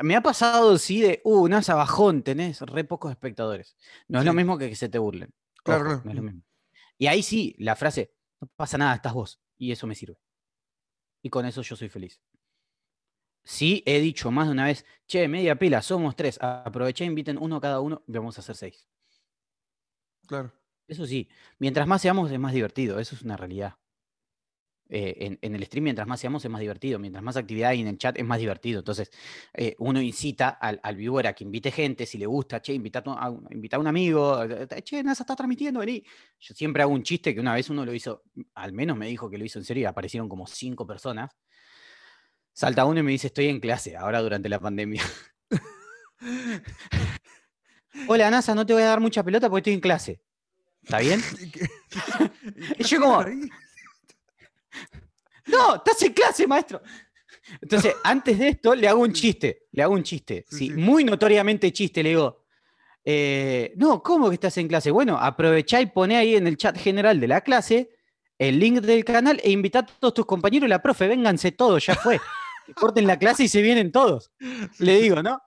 Me 0.00 0.16
ha 0.16 0.20
pasado, 0.20 0.78
sí, 0.78 1.00
de, 1.00 1.20
uh, 1.24 1.48
NASA 1.48 1.74
bajón, 1.74 2.22
tenés 2.22 2.60
re 2.62 2.84
pocos 2.84 3.10
espectadores. 3.10 3.76
No 4.08 4.18
es 4.20 4.24
lo 4.24 4.32
mismo 4.32 4.56
que 4.58 4.68
que 4.68 4.76
se 4.76 4.88
te 4.88 4.98
burlen. 4.98 5.32
Claro, 5.62 5.80
Ojo, 5.82 5.88
claro. 5.90 6.02
no 6.04 6.10
es 6.10 6.16
lo 6.16 6.22
mismo. 6.22 6.42
Y 6.98 7.06
ahí 7.08 7.22
sí, 7.22 7.54
la 7.58 7.76
frase, 7.76 8.14
no 8.40 8.48
pasa 8.56 8.78
nada, 8.78 8.94
estás 8.94 9.12
vos. 9.12 9.40
Y 9.58 9.72
eso 9.72 9.86
me 9.86 9.94
sirve. 9.94 10.18
Y 11.22 11.30
con 11.30 11.44
eso 11.46 11.62
yo 11.62 11.76
soy 11.76 11.88
feliz. 11.88 12.20
Sí, 13.48 13.84
he 13.86 14.00
dicho 14.00 14.32
más 14.32 14.48
de 14.48 14.52
una 14.52 14.64
vez, 14.64 14.84
che, 15.06 15.28
media 15.28 15.54
pila, 15.56 15.80
somos 15.80 16.16
tres, 16.16 16.36
aproveché, 16.42 17.04
inviten 17.04 17.38
uno 17.38 17.60
cada 17.60 17.78
uno, 17.78 18.02
vamos 18.08 18.36
a 18.36 18.40
hacer 18.40 18.56
seis. 18.56 18.88
Claro. 20.26 20.52
Eso 20.88 21.06
sí, 21.06 21.28
mientras 21.60 21.86
más 21.86 22.02
seamos 22.02 22.28
es 22.32 22.40
más 22.40 22.52
divertido, 22.52 22.98
eso 22.98 23.14
es 23.14 23.22
una 23.22 23.36
realidad. 23.36 23.74
Eh, 24.88 25.16
en, 25.26 25.38
en 25.42 25.54
el 25.54 25.64
stream, 25.64 25.84
mientras 25.84 26.08
más 26.08 26.18
seamos 26.18 26.44
es 26.44 26.50
más 26.50 26.60
divertido, 26.60 26.98
mientras 26.98 27.22
más 27.22 27.36
actividad 27.36 27.70
hay 27.70 27.80
en 27.80 27.86
el 27.86 27.98
chat 27.98 28.18
es 28.18 28.24
más 28.24 28.40
divertido. 28.40 28.80
Entonces, 28.80 29.10
eh, 29.54 29.76
uno 29.78 30.00
incita 30.00 30.48
al, 30.48 30.80
al 30.82 30.96
viewer 30.96 31.28
a 31.28 31.32
que 31.32 31.44
invite 31.44 31.70
gente, 31.70 32.04
si 32.04 32.18
le 32.18 32.26
gusta, 32.26 32.60
che, 32.60 32.72
invita 32.72 32.98
a, 33.04 33.30
un, 33.30 33.46
invita 33.52 33.76
a 33.76 33.80
un 33.80 33.86
amigo, 33.86 34.40
che, 34.84 35.04
NASA 35.04 35.22
está 35.22 35.36
transmitiendo, 35.36 35.78
vení. 35.80 36.02
Yo 36.40 36.52
siempre 36.54 36.82
hago 36.82 36.92
un 36.92 37.04
chiste 37.04 37.32
que 37.32 37.40
una 37.40 37.54
vez 37.54 37.70
uno 37.70 37.84
lo 37.84 37.94
hizo, 37.94 38.24
al 38.54 38.72
menos 38.72 38.96
me 38.96 39.06
dijo 39.06 39.30
que 39.30 39.38
lo 39.38 39.44
hizo 39.44 39.60
en 39.60 39.64
serio 39.64 39.82
y 39.82 39.86
aparecieron 39.86 40.28
como 40.28 40.48
cinco 40.48 40.84
personas. 40.84 41.30
Salta 42.56 42.86
uno 42.86 43.00
y 43.00 43.02
me 43.02 43.12
dice, 43.12 43.26
estoy 43.26 43.48
en 43.48 43.60
clase, 43.60 43.98
ahora 43.98 44.22
durante 44.22 44.48
la 44.48 44.58
pandemia. 44.58 45.02
Hola, 48.08 48.30
NASA, 48.30 48.54
no 48.54 48.64
te 48.64 48.72
voy 48.72 48.82
a 48.82 48.86
dar 48.86 48.98
mucha 48.98 49.22
pelota 49.22 49.50
porque 49.50 49.58
estoy 49.58 49.74
en 49.74 49.80
clase. 49.80 50.22
¿Está 50.82 51.00
bien? 51.00 51.20
¿Y 52.78 52.82
yo 52.82 52.98
como-? 52.98 53.26
No, 55.48 55.74
estás 55.74 56.00
en 56.00 56.14
clase, 56.14 56.46
maestro. 56.46 56.80
Entonces, 57.60 57.94
antes 58.02 58.38
de 58.38 58.48
esto, 58.48 58.74
le 58.74 58.88
hago 58.88 59.02
un 59.02 59.12
chiste. 59.12 59.66
Le 59.72 59.82
hago 59.82 59.92
un 59.92 60.02
chiste. 60.02 60.46
Sí, 60.48 60.70
muy 60.70 61.04
notoriamente 61.04 61.70
chiste. 61.74 62.02
Le 62.02 62.08
digo, 62.08 62.46
eh, 63.04 63.74
no, 63.76 64.02
¿cómo 64.02 64.30
que 64.30 64.34
estás 64.36 64.56
en 64.56 64.66
clase? 64.66 64.90
Bueno, 64.90 65.18
aprovechá 65.18 65.78
y 65.82 65.86
poné 65.86 66.16
ahí 66.16 66.36
en 66.36 66.46
el 66.46 66.56
chat 66.56 66.78
general 66.78 67.20
de 67.20 67.28
la 67.28 67.42
clase 67.42 67.90
el 68.38 68.58
link 68.58 68.80
del 68.80 69.04
canal 69.04 69.40
e 69.42 69.50
invitá 69.50 69.80
a 69.80 69.86
todos 69.86 70.14
tus 70.14 70.26
compañeros 70.26 70.66
y 70.66 70.70
la 70.70 70.82
profe, 70.82 71.08
vénganse 71.08 71.52
todos, 71.52 71.86
ya 71.86 71.94
fue. 71.94 72.20
Que 72.66 72.74
corten 72.74 73.06
la 73.06 73.18
clase 73.18 73.44
y 73.44 73.48
se 73.48 73.62
vienen 73.62 73.92
todos. 73.92 74.32
Le 74.78 75.00
digo, 75.00 75.22
¿no? 75.22 75.40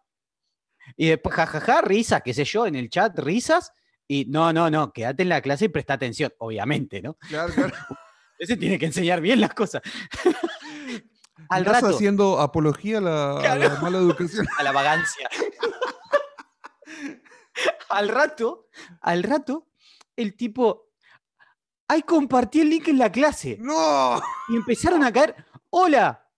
Y 0.95 1.09
después, 1.09 1.35
jajaja, 1.35 1.81
risas, 1.81 2.21
qué 2.23 2.33
sé 2.33 2.45
yo, 2.45 2.65
en 2.65 2.75
el 2.75 2.89
chat, 2.89 3.17
risas. 3.19 3.71
Y 4.07 4.25
no, 4.25 4.51
no, 4.51 4.69
no, 4.69 4.91
quédate 4.91 5.23
en 5.23 5.29
la 5.29 5.41
clase 5.41 5.65
y 5.65 5.69
presta 5.69 5.93
atención, 5.93 6.33
obviamente, 6.39 7.01
¿no? 7.01 7.15
Claro, 7.27 7.53
claro. 7.53 7.73
Ese 8.39 8.55
tiene 8.57 8.79
que 8.79 8.85
enseñar 8.85 9.21
bien 9.21 9.41
las 9.41 9.53
cosas. 9.53 9.81
Al 11.49 11.65
Estás 11.65 11.81
rato, 11.81 11.95
haciendo 11.95 12.39
apología 12.39 12.97
a 12.99 13.01
la, 13.01 13.39
a 13.39 13.55
la 13.55 13.79
mala 13.81 13.97
educación. 13.97 14.45
a 14.57 14.63
la 14.63 14.71
vagancia. 14.71 15.29
al 17.89 18.09
rato, 18.09 18.67
al 19.01 19.23
rato, 19.23 19.67
el 20.15 20.35
tipo, 20.35 20.89
ay, 21.87 22.03
compartí 22.03 22.61
el 22.61 22.69
link 22.69 22.89
en 22.89 22.99
la 22.99 23.11
clase. 23.11 23.57
¡No! 23.59 24.21
Y 24.49 24.57
empezaron 24.57 25.03
a 25.03 25.11
caer, 25.11 25.35
hola, 25.69 26.28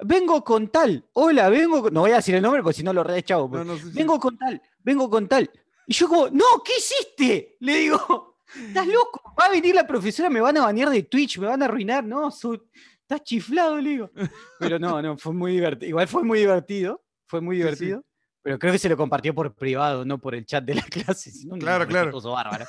vengo 0.00 0.42
con 0.44 0.68
tal, 0.68 1.04
hola, 1.12 1.48
vengo 1.48 1.82
con... 1.82 1.94
No 1.94 2.00
voy 2.00 2.10
a 2.12 2.16
decir 2.16 2.34
el 2.34 2.42
nombre 2.42 2.62
porque 2.62 2.76
si 2.78 2.82
no 2.82 2.92
lo 2.92 3.02
re 3.04 3.22
chavo. 3.22 3.48
No, 3.48 3.64
no, 3.64 3.76
sí, 3.76 3.82
sí. 3.84 3.90
vengo 3.94 4.18
con 4.18 4.36
tal, 4.36 4.60
vengo 4.80 5.08
con 5.10 5.28
tal. 5.28 5.50
Y 5.86 5.92
yo 5.94 6.08
como, 6.08 6.28
no, 6.30 6.44
¿qué 6.64 6.72
hiciste? 6.78 7.56
Le 7.60 7.76
digo, 7.76 8.38
estás 8.68 8.86
loco, 8.86 9.20
va 9.38 9.46
a 9.46 9.50
venir 9.50 9.74
la 9.74 9.86
profesora, 9.86 10.30
me 10.30 10.40
van 10.40 10.56
a 10.56 10.62
banear 10.62 10.90
de 10.90 11.02
Twitch, 11.02 11.38
me 11.38 11.46
van 11.46 11.62
a 11.62 11.66
arruinar, 11.66 12.04
no, 12.04 12.30
su- 12.30 12.62
estás 13.02 13.22
chiflado, 13.22 13.76
le 13.78 13.90
digo. 13.90 14.10
Pero 14.58 14.78
no, 14.78 15.00
no, 15.02 15.16
fue 15.18 15.32
muy 15.34 15.52
divertido. 15.52 15.88
Igual 15.90 16.08
fue 16.08 16.22
muy 16.24 16.38
divertido, 16.40 17.02
fue 17.26 17.40
muy 17.40 17.56
sí. 17.56 17.62
divertido. 17.62 18.04
Pero 18.42 18.58
creo 18.58 18.72
que 18.72 18.78
se 18.78 18.88
lo 18.90 18.96
compartió 18.96 19.34
por 19.34 19.54
privado, 19.54 20.04
no 20.04 20.18
por 20.18 20.34
el 20.34 20.44
chat 20.44 20.62
de 20.64 20.74
la 20.74 20.82
clase. 20.90 21.30
si 21.30 21.46
no, 21.46 21.54
un 21.54 21.60
Claro, 21.60 21.86
claro. 21.86 22.20
bárbaro. 22.20 22.66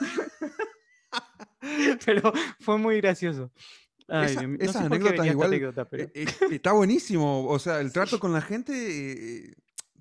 pero 2.06 2.32
fue 2.60 2.78
muy 2.78 2.98
gracioso. 3.02 3.52
Ay, 4.08 4.26
Esa- 4.26 4.40
Dios 4.42 4.50
mío, 4.52 4.58
no 4.60 4.66
esas 4.66 4.82
sé 4.82 4.86
anécdotas 4.88 5.26
igual, 5.28 5.48
anécdota, 5.48 5.90
pero- 5.90 6.04
Eh, 6.04 6.12
eh, 6.16 6.26
está 6.52 6.72
buenísimo. 6.74 7.48
O 7.48 7.60
sea, 7.60 7.80
el 7.82 7.92
trato 7.92 8.20
con 8.20 8.34
la 8.34 8.42
gente 8.42 8.74
eh, 9.48 9.56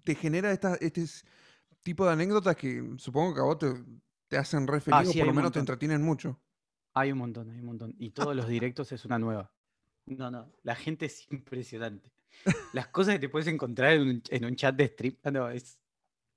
te 0.04 0.14
genera 0.14 0.52
esta- 0.52 0.76
este 0.76 1.04
tipo 1.82 2.04
de 2.06 2.12
anécdotas 2.12 2.56
que 2.56 2.94
supongo 2.98 3.34
que 3.34 3.40
a 3.40 3.44
vos 3.44 3.58
te, 3.58 3.72
te 4.28 4.36
hacen 4.36 4.66
re 4.66 4.80
feliz 4.80 5.08
Ah, 5.08 5.10
o 5.10 5.14
por 5.14 5.26
lo 5.26 5.34
menos 5.34 5.52
te 5.52 5.58
entretienen 5.60 6.02
mucho. 6.02 6.38
Hay 6.94 7.12
un 7.12 7.18
montón, 7.18 7.50
hay 7.50 7.58
un 7.60 7.66
montón. 7.66 7.94
Y 7.98 8.10
todos 8.10 8.36
los 8.36 8.46
directos 8.46 8.92
es 8.92 9.04
una 9.04 9.18
nueva. 9.18 9.50
No, 10.06 10.30
no, 10.30 10.52
la 10.62 10.74
gente 10.76 11.06
es 11.06 11.26
impresionante. 11.32 12.12
Las 12.72 12.88
cosas 12.88 13.14
que 13.14 13.20
te 13.20 13.28
puedes 13.28 13.48
encontrar 13.48 13.92
en 13.94 14.02
un, 14.02 14.22
en 14.28 14.44
un 14.44 14.54
chat 14.56 14.74
de 14.76 14.88
stream. 14.88 15.16
ah, 15.24 15.30
No, 15.30 15.50
es. 15.50 15.78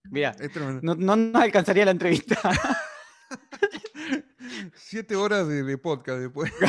Mira, 0.09 0.33
no, 0.81 0.95
no, 0.95 1.15
no 1.17 1.39
alcanzaría 1.39 1.83
la 1.83 1.91
entrevista. 1.91 2.39
Siete 4.75 5.15
horas 5.17 5.45
de, 5.47 5.63
de 5.63 5.77
podcast 5.77 6.19
después. 6.19 6.51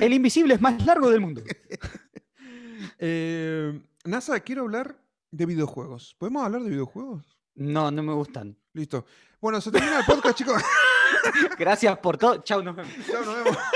El 0.00 0.12
invisible 0.12 0.54
es 0.54 0.60
más 0.60 0.84
largo 0.84 1.10
del 1.10 1.20
mundo. 1.20 1.42
Eh, 3.00 3.80
NASA, 4.04 4.40
quiero 4.40 4.62
hablar 4.62 5.00
de 5.30 5.46
videojuegos. 5.46 6.16
¿Podemos 6.18 6.44
hablar 6.44 6.62
de 6.62 6.70
videojuegos? 6.70 7.38
No, 7.54 7.90
no 7.92 8.02
me 8.02 8.12
gustan. 8.12 8.56
Listo. 8.72 9.04
Bueno, 9.40 9.60
se 9.60 9.70
termina 9.70 10.00
el 10.00 10.04
podcast, 10.04 10.36
chicos. 10.36 10.60
Gracias 11.58 11.96
por 11.98 12.16
todo. 12.18 12.38
Chau, 12.42 12.62
nos 12.62 12.74
vemos. 12.74 12.92
Chao, 13.06 13.24
nos 13.24 13.36
vemos. 13.44 13.58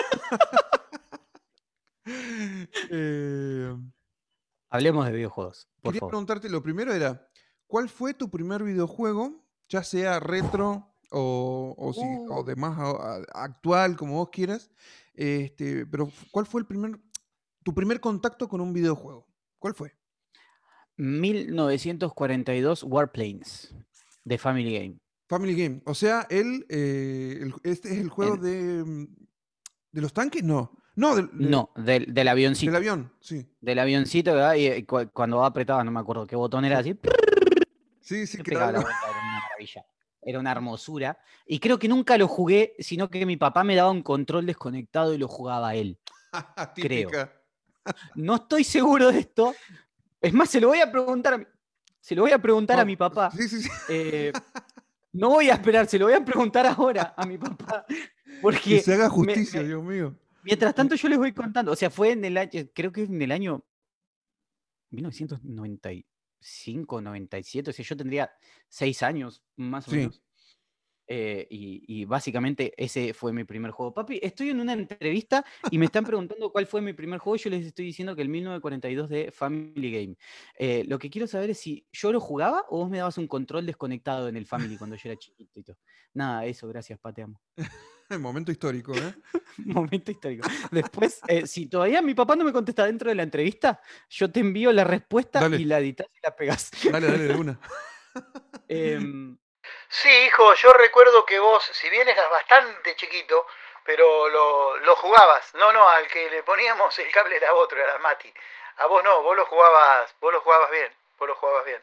Eh, 2.91 3.77
Hablemos 4.71 5.07
de 5.07 5.13
videojuegos, 5.13 5.69
por 5.81 5.93
quería 5.93 6.01
favor. 6.01 6.11
preguntarte, 6.11 6.49
lo 6.49 6.63
primero 6.63 6.93
era, 6.93 7.29
¿cuál 7.67 7.89
fue 7.89 8.13
tu 8.15 8.29
primer 8.31 8.65
videojuego, 8.65 9.45
ya 9.69 9.85
sea 9.85 10.19
retro 10.19 10.92
o, 11.13 11.75
o, 11.79 11.93
si- 11.93 12.01
o 12.31 12.43
de 12.43 12.57
más 12.57 12.79
a- 12.79 12.91
a- 13.17 13.45
actual, 13.45 13.97
como 13.97 14.15
vos 14.15 14.31
quieras? 14.31 14.71
Este, 15.15 15.87
pero 15.87 16.11
¿cuál 16.31 16.47
fue 16.47 16.61
el 16.63 16.67
primer, 16.67 16.99
tu 17.63 17.75
primer 17.75 18.01
contacto 18.01 18.49
con 18.49 18.61
un 18.61 18.73
videojuego? 18.73 19.27
¿Cuál 19.59 19.75
fue? 19.75 19.93
1942 20.97 22.83
Warplanes 22.85 23.75
de 24.25 24.39
Family 24.39 24.75
Game. 24.79 24.99
Family 25.29 25.55
Game. 25.57 25.83
O 25.87 25.95
sea, 25.95 26.27
el, 26.31 26.67
eh, 26.69 27.39
el- 27.43 27.55
este 27.63 27.93
es 27.93 27.99
el 27.99 28.09
juego 28.11 28.35
El- 28.35 28.41
de, 28.41 28.85
mm, 28.85 29.07
de 29.93 30.01
los 30.01 30.13
tanques, 30.13 30.43
no. 30.45 30.73
No, 30.95 31.17
del, 31.17 31.27
de- 31.29 31.49
No, 31.49 31.71
del, 31.77 32.13
del 32.13 32.29
avioncito. 32.29 32.71
del 32.71 32.77
avión, 32.77 33.13
sí. 33.21 33.47
Del 33.61 33.79
avioncito, 33.79 34.35
¿verdad? 34.35 34.55
Y, 34.57 34.83
cu- 34.85 35.09
cuando 35.13 35.43
apretaba, 35.45 35.83
no 35.85 35.91
me 35.91 36.01
acuerdo 36.01 36.27
qué 36.27 36.37
botón 36.37 36.65
era 36.67 36.79
así. 36.81 36.99
Sí, 38.03 38.27
sí, 38.27 38.37
que 38.39 38.45
pegaba 38.45 38.73
la 38.73 38.81
vuelta, 38.91 38.99
era 39.11 39.19
una 39.23 39.41
maravilla. 39.41 39.87
Era 40.23 40.39
una 40.39 40.53
hermosura. 40.53 41.19
Y 41.47 41.59
creo 41.59 41.79
que 41.79 41.89
nunca 41.89 42.17
lo 42.17 42.29
jugué, 42.29 42.75
sino 42.79 43.11
que 43.11 43.27
mi 43.27 43.37
papá 43.37 43.65
me 43.65 43.75
daba 43.75 43.91
un 43.91 44.03
control 44.03 44.47
desconectado 44.47 45.13
y 45.15 45.19
lo 45.19 45.29
jugaba 45.29 45.75
él. 45.75 45.99
creo. 46.77 47.11
No 48.15 48.37
estoy 48.37 48.63
seguro 48.63 49.11
de 49.11 49.19
esto. 49.19 49.53
Es 50.21 50.33
más, 50.33 50.49
se 50.49 50.61
lo 50.61 50.69
voy 50.69 50.79
a 50.79 50.93
preguntar 50.93 51.35
a 51.35 51.39
mi, 51.39 51.45
se 52.01 52.15
lo 52.15 52.23
voy 52.23 52.31
a 52.31 52.39
preguntar 52.39 52.79
a 52.79 52.83
Oh, 52.83 52.87
mi 52.87 52.95
papá. 52.97 53.29
Sí, 53.33 53.49
sí, 53.49 53.61
sí. 53.61 53.69
Eh, 53.89 54.33
no 55.13 55.31
voy 55.31 55.51
a 55.51 55.55
esperar, 55.55 55.89
se 55.89 55.99
lo 55.99 56.05
voy 56.07 56.15
a 56.15 56.25
preguntar 56.25 56.65
ahora 56.65 57.13
a 57.17 57.27
mi 57.27 57.39
papá. 57.39 57.85
Que 58.63 58.81
se 58.81 58.95
haga 58.95 59.09
justicia, 59.11 59.61
me- 59.63 59.67
Dios 59.67 59.83
mío. 59.83 60.15
mientras 60.45 60.73
tanto 60.77 60.95
yo 60.95 61.09
les 61.09 61.19
voy 61.19 61.33
contando. 61.33 61.73
O 61.73 61.77
sea, 61.77 61.91
fue 61.91 62.13
en 62.13 62.25
el 62.25 62.37
año, 62.39 62.63
creo 62.73 62.93
que 62.93 63.03
en 63.03 63.21
el 63.21 63.33
año 63.33 63.65
1995, 64.91 66.09
97. 66.43 67.71
O 67.71 67.73
sea, 67.73 67.85
yo 67.85 67.97
tendría 67.97 68.31
seis 68.69 69.03
años, 69.03 69.43
más 69.57 69.87
o 69.89 69.91
Sí. 69.93 69.97
menos. 69.99 70.23
eh, 71.09 71.47
y, 71.51 71.85
y 71.89 72.05
básicamente 72.07 72.73
ese 72.77 73.13
fue 73.13 73.33
mi 73.35 73.45
primer 73.45 73.71
juego. 73.73 73.93
Papi, 73.93 74.19
estoy 74.23 74.51
en 74.51 74.61
una 74.61 74.73
entrevista 74.73 75.45
y 75.71 75.77
me 75.77 75.85
están 75.87 76.05
preguntando 76.05 76.51
cuál 76.51 76.67
fue 76.67 76.81
mi 76.81 76.93
primer 76.95 77.19
juego. 77.19 77.37
Yo 77.37 77.51
les 77.51 77.67
estoy 77.67 77.85
diciendo 77.87 78.17
que 78.17 78.23
el 78.23 78.29
1942 78.31 79.11
de 79.11 79.31
Family 79.31 79.91
Game. 79.93 80.17
Eh, 80.59 80.85
lo 80.89 80.99
que 80.99 81.11
quiero 81.11 81.27
saber 81.27 81.51
es 81.51 81.59
si 81.59 81.87
yo 81.93 82.13
lo 82.13 82.21
jugaba 82.21 82.65
o 82.71 82.79
vos 82.79 82.89
me 82.91 82.99
dabas 82.99 83.19
un 83.19 83.27
control 83.27 83.67
desconectado 83.67 84.29
en 84.29 84.37
el 84.37 84.47
Family 84.47 84.79
cuando 84.79 84.97
yo 84.97 85.11
era 85.11 85.19
chiquitito. 85.19 85.77
Nada, 86.15 86.47
eso, 86.47 86.67
gracias, 86.69 86.99
pa, 86.99 87.13
amo. 88.15 88.29
Momento 88.33 88.53
histórico, 88.53 88.93
¿eh? 88.95 89.15
Momento 89.59 90.11
histórico. 90.11 90.49
Después, 90.71 91.21
eh, 91.29 91.47
si 91.47 91.69
todavía 91.69 92.03
mi 92.03 92.15
papá 92.15 92.37
no 92.37 92.45
me 92.45 92.53
contesta 92.53 92.87
dentro 92.87 93.09
de 93.09 93.15
la 93.15 93.23
entrevista, 93.23 93.81
yo 94.09 94.31
te 94.31 94.41
envío 94.41 94.73
la 94.73 94.85
respuesta 94.85 95.41
Dale. 95.41 95.57
y 95.57 95.65
la 95.65 95.79
editas 95.79 96.07
y 96.13 96.21
la 96.23 96.35
pegas. 96.35 96.71
Dale, 96.91 97.07
dale, 97.07 97.25
de 97.25 97.35
una. 97.35 97.59
Em, 98.69 99.37
Sí, 99.89 100.09
hijo, 100.09 100.55
yo 100.55 100.73
recuerdo 100.73 101.25
que 101.27 101.39
vos, 101.39 101.63
si 101.73 101.89
bien 101.91 102.09
eras 102.09 102.29
bastante 102.31 102.97
chiquito, 102.97 103.47
pero 103.85 104.29
lo, 104.29 104.77
lo 104.79 104.97
jugabas. 104.97 105.55
No, 105.55 105.73
no, 105.73 105.89
al 105.89 106.09
que 106.09 106.31
le 106.31 106.43
poníamos 106.43 106.99
el 106.99 107.11
cable 107.11 107.37
era 107.37 107.53
otro, 107.55 107.79
era 107.79 107.99
Mati. 107.99 108.33
A 108.79 108.87
vos 108.87 109.05
no, 109.05 109.23
vos 109.23 109.37
lo 109.37 109.45
jugabas, 109.47 110.15
vos 110.21 110.33
lo 110.33 110.41
jugabas 110.41 110.71
bien, 110.71 110.93
vos 111.19 111.29
lo 111.29 111.35
jugabas 111.37 111.65
bien. 111.67 111.81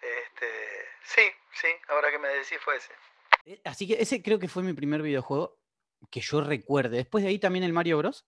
Este, 0.00 0.88
sí, 1.02 1.30
sí, 1.52 1.68
ahora 1.88 2.10
que 2.10 2.18
me 2.18 2.28
decís 2.28 2.58
fue 2.60 2.76
ese. 2.76 2.92
Eh, 3.44 3.60
Así 3.64 3.86
que 3.86 3.94
ese 4.00 4.22
creo 4.22 4.38
que 4.38 4.48
fue 4.48 4.62
mi 4.62 4.72
primer 4.72 5.02
videojuego 5.02 5.58
que 6.10 6.20
yo 6.20 6.40
recuerde. 6.40 6.96
Después 6.98 7.22
de 7.24 7.30
ahí 7.30 7.38
también 7.38 7.64
el 7.64 7.72
Mario 7.72 7.98
Bros. 7.98 8.26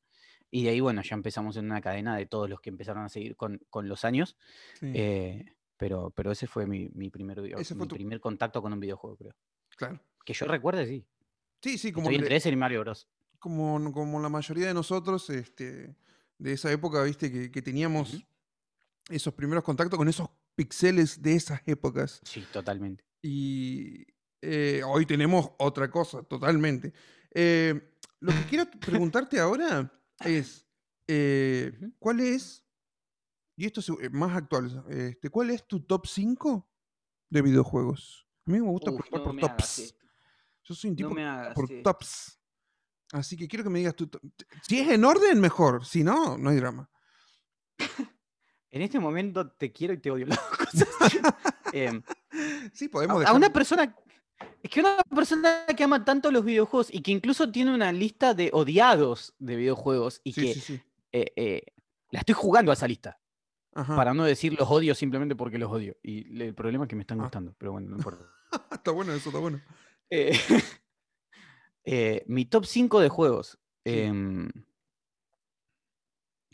Y 0.51 0.63
de 0.65 0.71
ahí, 0.71 0.81
bueno, 0.81 1.03
ya 1.03 1.15
empezamos 1.17 1.57
en 1.57 1.65
una 1.67 1.81
cadena 1.81 2.17
de 2.17 2.27
todos 2.27 2.49
los 2.49 2.61
que 2.61 2.71
empezaron 2.71 3.03
a 3.05 3.09
seguir 3.09 3.35
con, 3.37 3.61
con 3.69 3.89
los 3.89 4.05
años. 4.05 4.37
Sí, 4.79 4.93
eh, 4.95 5.45
pero, 5.77 6.11
pero 6.11 6.31
ese 6.31 6.47
fue 6.47 6.67
mi, 6.67 6.89
mi 6.95 7.11
primer, 7.11 7.41
video- 7.43 7.59
Ese 7.59 7.75
fue 7.75 7.85
mi 7.85 7.89
tu- 7.89 7.97
primer 7.97 8.21
contacto 8.21 8.63
con 8.63 8.73
un 8.73 8.81
videojuego, 8.81 9.17
creo. 9.17 9.35
claro. 9.77 10.01
Que 10.25 10.33
yo 10.35 10.47
recuerde, 10.47 10.87
sí. 10.87 11.05
Sí, 11.63 11.79
sí, 11.79 11.93
como, 11.93 12.07
Estoy 12.09 12.17
entre 12.23 12.37
ese 12.37 12.49
y 12.51 12.57
Mario 12.57 12.81
Bros. 12.81 13.09
como, 13.39 13.93
como 13.93 14.21
la 14.21 14.29
mayoría 14.29 14.67
de 14.69 14.75
nosotros 14.75 15.29
este, 15.31 15.95
de 16.39 16.53
esa 16.53 16.71
época, 16.73 17.03
viste, 17.03 17.31
que, 17.31 17.51
que 17.51 17.63
teníamos 17.63 18.25
esos 19.11 19.35
primeros 19.35 19.63
contactos 19.65 19.97
con 19.99 20.09
esos 20.09 20.29
pixeles 20.55 21.21
de 21.23 21.35
esas 21.35 21.61
épocas. 21.67 22.21
Sí, 22.25 22.45
totalmente. 22.53 23.05
Y 23.23 24.05
eh, 24.49 24.83
hoy 24.85 25.05
tenemos 25.07 25.51
otra 25.59 25.91
cosa, 25.91 26.23
totalmente. 26.23 26.93
Eh, 27.33 27.95
lo 28.21 28.33
que 28.33 28.45
quiero 28.49 28.71
preguntarte 28.81 29.41
ahora 29.41 29.93
es, 30.25 30.67
eh. 31.09 31.73
¿cuál 31.99 32.21
es, 32.21 32.65
y 33.57 33.67
esto 33.67 33.81
es 33.81 34.13
más 34.13 34.37
actual, 34.37 34.85
este, 34.89 35.31
¿cuál 35.31 35.51
es 35.51 35.67
tu 35.67 35.81
top 35.81 36.07
5 36.07 36.69
de 37.29 37.43
videojuegos? 37.43 38.29
A 38.47 38.53
mí 38.53 38.61
me 38.61 38.69
gusta 38.69 38.93
Uf, 38.93 39.01
preguntar 39.01 39.21
no 39.21 39.25
por 39.25 39.35
me 39.35 39.41
tops. 39.41 39.95
Yo 40.63 40.75
soy 40.75 40.91
un 40.91 40.97
tipo 40.97 41.19
hagas 41.19 41.55
por 41.55 41.69
tops. 41.83 42.41
Así 43.13 43.37
que 43.37 43.49
quiero 43.49 43.65
que 43.65 43.71
me 43.71 43.81
digas 43.81 43.97
tu 43.97 44.07
top. 44.07 44.23
Si 44.63 44.79
es 44.79 44.89
en 44.89 45.05
orden, 45.05 45.41
mejor. 45.41 45.85
Si 45.85 46.05
no, 46.05 46.39
no 46.39 46.51
hay 46.51 46.57
drama. 46.57 46.91
En 48.69 48.83
este 48.83 48.99
momento 48.99 49.53
te 49.53 49.73
quiero 49.73 49.95
y 49.95 49.99
te 49.99 50.11
odio. 50.11 50.27
las 50.27 50.39
cosas. 50.39 50.89
Em, 51.73 52.03
Sí, 52.73 52.89
podemos 52.89 53.25
a, 53.25 53.31
a 53.31 53.33
una 53.33 53.51
persona. 53.51 53.95
Es 54.67 54.71
que 54.73 54.81
una 54.81 54.97
persona 55.15 55.65
que 55.77 55.85
ama 55.85 56.05
tanto 56.05 56.33
los 56.33 56.45
videojuegos 56.45 56.93
y 56.93 57.01
que 57.01 57.13
incluso 57.13 57.53
tiene 57.53 57.73
una 57.73 57.93
lista 57.93 58.35
de 58.35 58.51
odiados 58.53 59.33
de 59.39 59.55
videojuegos 59.55 60.21
y 60.25 60.33
Sí, 60.33 60.41
que 60.41 60.55
sí, 60.55 60.61
sí. 60.61 60.81
eh, 61.13 61.33
eh, 61.37 61.63
la 62.11 62.19
estoy 62.19 62.35
jugando 62.35 62.73
a 62.73 62.75
esa 62.75 62.89
lista. 62.89 63.21
Ajá. 63.75 63.95
Para 63.95 64.13
no 64.13 64.25
decir 64.25 64.59
los 64.59 64.69
odio 64.69 64.97
simplemente 64.97 65.37
porque 65.37 65.57
los 65.59 65.71
odio. 65.71 65.97
Y 66.03 66.43
el 66.43 66.53
problema 66.53 66.83
es 66.85 66.89
que 66.89 66.97
me 66.97 67.03
están 67.03 67.21
Ah. 67.21 67.25
gustando, 67.25 67.55
pero 67.57 67.71
bueno, 67.71 67.91
no 67.91 67.97
importa. 67.99 68.25
está 68.73 68.91
bueno 68.91 69.13
eso, 69.13 69.29
está 69.29 69.39
bueno. 69.39 69.61
Eh, 70.11 70.33
mi 72.27 72.45
top 72.47 72.65
5 72.65 72.99
de 72.99 73.09
juegos. 73.09 73.61
Em, 73.85 74.51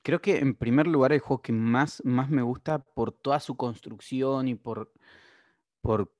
creo 0.02 0.20
que 0.20 0.36
en 0.36 0.54
primer 0.54 0.86
lugar 0.86 1.14
el 1.14 1.20
juego 1.20 1.40
que 1.40 1.52
más, 1.54 2.02
más 2.04 2.28
me 2.28 2.42
gusta 2.42 2.78
por 2.80 3.10
toda 3.10 3.40
su 3.40 3.56
construcción 3.56 4.48
y 4.48 4.54
por, 4.54 4.92
por 5.80 6.12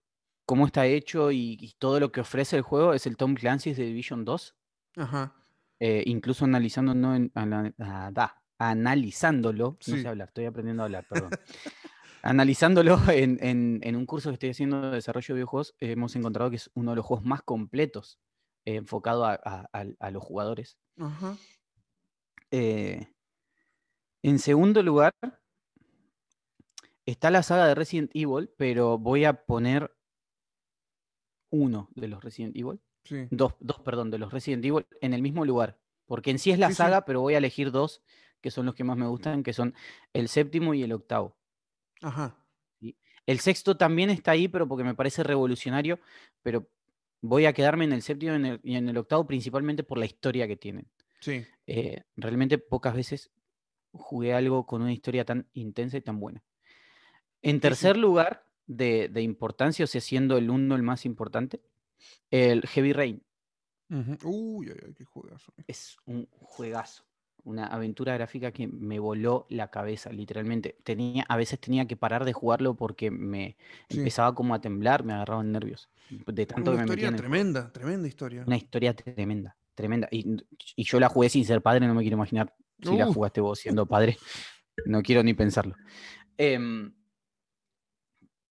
cómo 0.46 0.66
está 0.66 0.86
hecho 0.86 1.30
y, 1.30 1.56
y 1.60 1.74
todo 1.78 2.00
lo 2.00 2.10
que 2.12 2.20
ofrece 2.20 2.56
el 2.56 2.62
juego 2.62 2.92
es 2.94 3.06
el 3.06 3.16
Tom 3.16 3.34
Clancy's 3.34 3.76
de 3.76 3.84
Division 3.84 4.24
2. 4.24 4.54
Ajá. 4.96 5.34
eh, 5.80 6.02
incluso 6.06 6.44
analizando, 6.44 6.94
no 6.94 7.14
en- 7.16 7.32
ana- 7.34 7.74
ah, 7.80 8.10
da, 8.12 8.42
analizándolo, 8.58 9.70
no 9.72 9.76
Sí. 9.80 10.00
sé 10.02 10.06
hablar, 10.08 10.28
estoy 10.28 10.44
aprendiendo 10.44 10.82
a 10.82 10.86
hablar, 10.86 11.04
perdón. 11.08 11.30
Analizándolo 12.22 12.96
en, 13.10 13.38
en- 13.42 13.80
en 13.82 13.96
un 13.96 14.06
curso 14.06 14.28
que 14.30 14.34
estoy 14.34 14.50
haciendo 14.50 14.80
de 14.82 14.90
desarrollo 14.92 15.26
de 15.28 15.34
videojuegos, 15.34 15.74
eh, 15.80 15.90
hemos 15.92 16.14
encontrado 16.14 16.50
que 16.50 16.56
es 16.56 16.70
uno 16.74 16.92
de 16.92 16.96
los 16.96 17.04
juegos 17.06 17.24
más 17.26 17.42
completos 17.42 18.20
eh, 18.64 18.76
enfocado 18.76 19.24
a, 19.24 19.32
a- 19.42 19.68
a- 19.72 19.86
a 19.98 20.10
los 20.12 20.22
jugadores. 20.22 20.78
Ajá. 20.98 21.36
Eh, 22.52 23.08
en 24.22 24.38
segundo 24.38 24.82
lugar, 24.84 25.12
está 27.06 27.30
la 27.30 27.42
saga 27.42 27.66
de 27.66 27.74
Resident 27.74 28.10
Evil, 28.14 28.50
pero 28.56 28.98
voy 28.98 29.24
a 29.24 29.44
poner 29.44 29.92
uno 31.52 31.88
de 31.94 32.08
los 32.08 32.24
Resident 32.24 32.56
Evil, 32.56 32.80
Sí. 33.04 33.26
dos, 33.30 33.54
dos, 33.60 33.78
perdón, 33.80 34.10
de 34.10 34.18
los 34.18 34.32
Resident 34.32 34.64
Evil 34.64 34.86
en 35.00 35.12
el 35.14 35.22
mismo 35.22 35.44
lugar. 35.44 35.78
Porque 36.06 36.30
en 36.30 36.38
sí 36.40 36.50
es 36.50 36.58
la 36.58 36.68
Sí, 36.68 36.72
sí. 36.74 36.76
saga, 36.78 37.04
pero 37.04 37.20
voy 37.20 37.34
a 37.34 37.38
elegir 37.38 37.70
dos 37.70 38.02
que 38.40 38.50
son 38.50 38.66
los 38.66 38.74
que 38.74 38.82
más 38.84 38.96
me 38.96 39.06
gustan, 39.06 39.42
que 39.44 39.52
son 39.52 39.72
el 40.12 40.28
séptimo 40.28 40.74
y 40.74 40.82
el 40.82 40.92
octavo. 40.92 41.36
Ajá. 42.00 42.36
El 43.24 43.38
sexto 43.38 43.76
también 43.76 44.10
está 44.10 44.32
ahí, 44.32 44.48
pero 44.48 44.66
porque 44.66 44.82
me 44.82 44.96
parece 44.96 45.22
revolucionario, 45.22 46.00
pero 46.42 46.68
voy 47.20 47.46
a 47.46 47.52
quedarme 47.52 47.84
en 47.84 47.92
el 47.92 48.02
séptimo 48.02 48.32
y 48.32 48.36
en 48.36 48.46
el, 48.46 48.60
y 48.64 48.74
en 48.74 48.88
el 48.88 48.96
octavo 48.96 49.24
principalmente 49.28 49.84
por 49.84 49.98
la 49.98 50.06
historia 50.06 50.48
que 50.48 50.56
tienen. 50.56 50.88
Sí. 51.20 51.44
Eh, 51.68 52.02
realmente 52.16 52.58
pocas 52.58 52.96
veces 52.96 53.30
jugué 53.92 54.34
algo 54.34 54.66
con 54.66 54.82
una 54.82 54.92
historia 54.92 55.24
tan 55.24 55.48
intensa 55.52 55.96
y 55.98 56.00
tan 56.00 56.18
buena. 56.18 56.42
En 57.42 57.60
tercer 57.60 57.96
lugar, 57.96 58.44
de, 58.76 59.08
de 59.08 59.22
importancia, 59.22 59.84
o 59.84 59.88
sea, 59.88 60.00
siendo 60.00 60.36
el 60.36 60.50
uno 60.50 60.74
el 60.76 60.82
más 60.82 61.04
importante, 61.06 61.60
el 62.30 62.62
Heavy 62.66 62.92
Rain. 62.92 63.22
Uy, 64.24 64.70
ay, 64.70 64.78
ay, 64.86 64.94
qué 64.94 65.04
juegazo. 65.04 65.52
Es 65.66 65.96
un 66.06 66.26
juegazo, 66.30 67.04
una 67.44 67.66
aventura 67.66 68.14
gráfica 68.14 68.50
que 68.50 68.66
me 68.66 68.98
voló 68.98 69.46
la 69.50 69.68
cabeza, 69.70 70.10
literalmente. 70.10 70.76
Tenía, 70.82 71.24
a 71.28 71.36
veces 71.36 71.60
tenía 71.60 71.86
que 71.86 71.96
parar 71.96 72.24
de 72.24 72.32
jugarlo 72.32 72.74
porque 72.74 73.10
me 73.10 73.56
Sí. 73.90 73.98
empezaba 73.98 74.34
como 74.34 74.54
a 74.54 74.60
temblar, 74.60 75.04
me 75.04 75.12
agarraban 75.12 75.52
nervios. 75.52 75.90
De 76.08 76.46
tanto 76.46 76.70
Una 76.70 76.80
que 76.80 76.86
me 76.86 76.92
historia 76.94 77.08
el 77.08 77.14
juego. 77.14 77.28
tremenda, 77.28 77.72
tremenda 77.72 78.08
historia. 78.08 78.44
Una 78.46 78.56
historia 78.56 78.94
tremenda, 78.94 79.56
tremenda. 79.74 80.08
Y, 80.10 80.36
y 80.76 80.84
yo 80.84 80.98
la 80.98 81.08
jugué 81.10 81.28
sin 81.28 81.44
ser 81.44 81.60
padre, 81.60 81.86
no 81.86 81.94
me 81.94 82.00
quiero 82.02 82.16
imaginar 82.16 82.54
si 82.82 82.96
la 82.96 83.06
jugaste 83.06 83.40
vos 83.42 83.58
siendo 83.58 83.84
padre. 83.86 84.16
No 84.86 85.02
quiero 85.02 85.22
ni 85.22 85.34
pensarlo. 85.34 85.76
Em, 86.38 86.94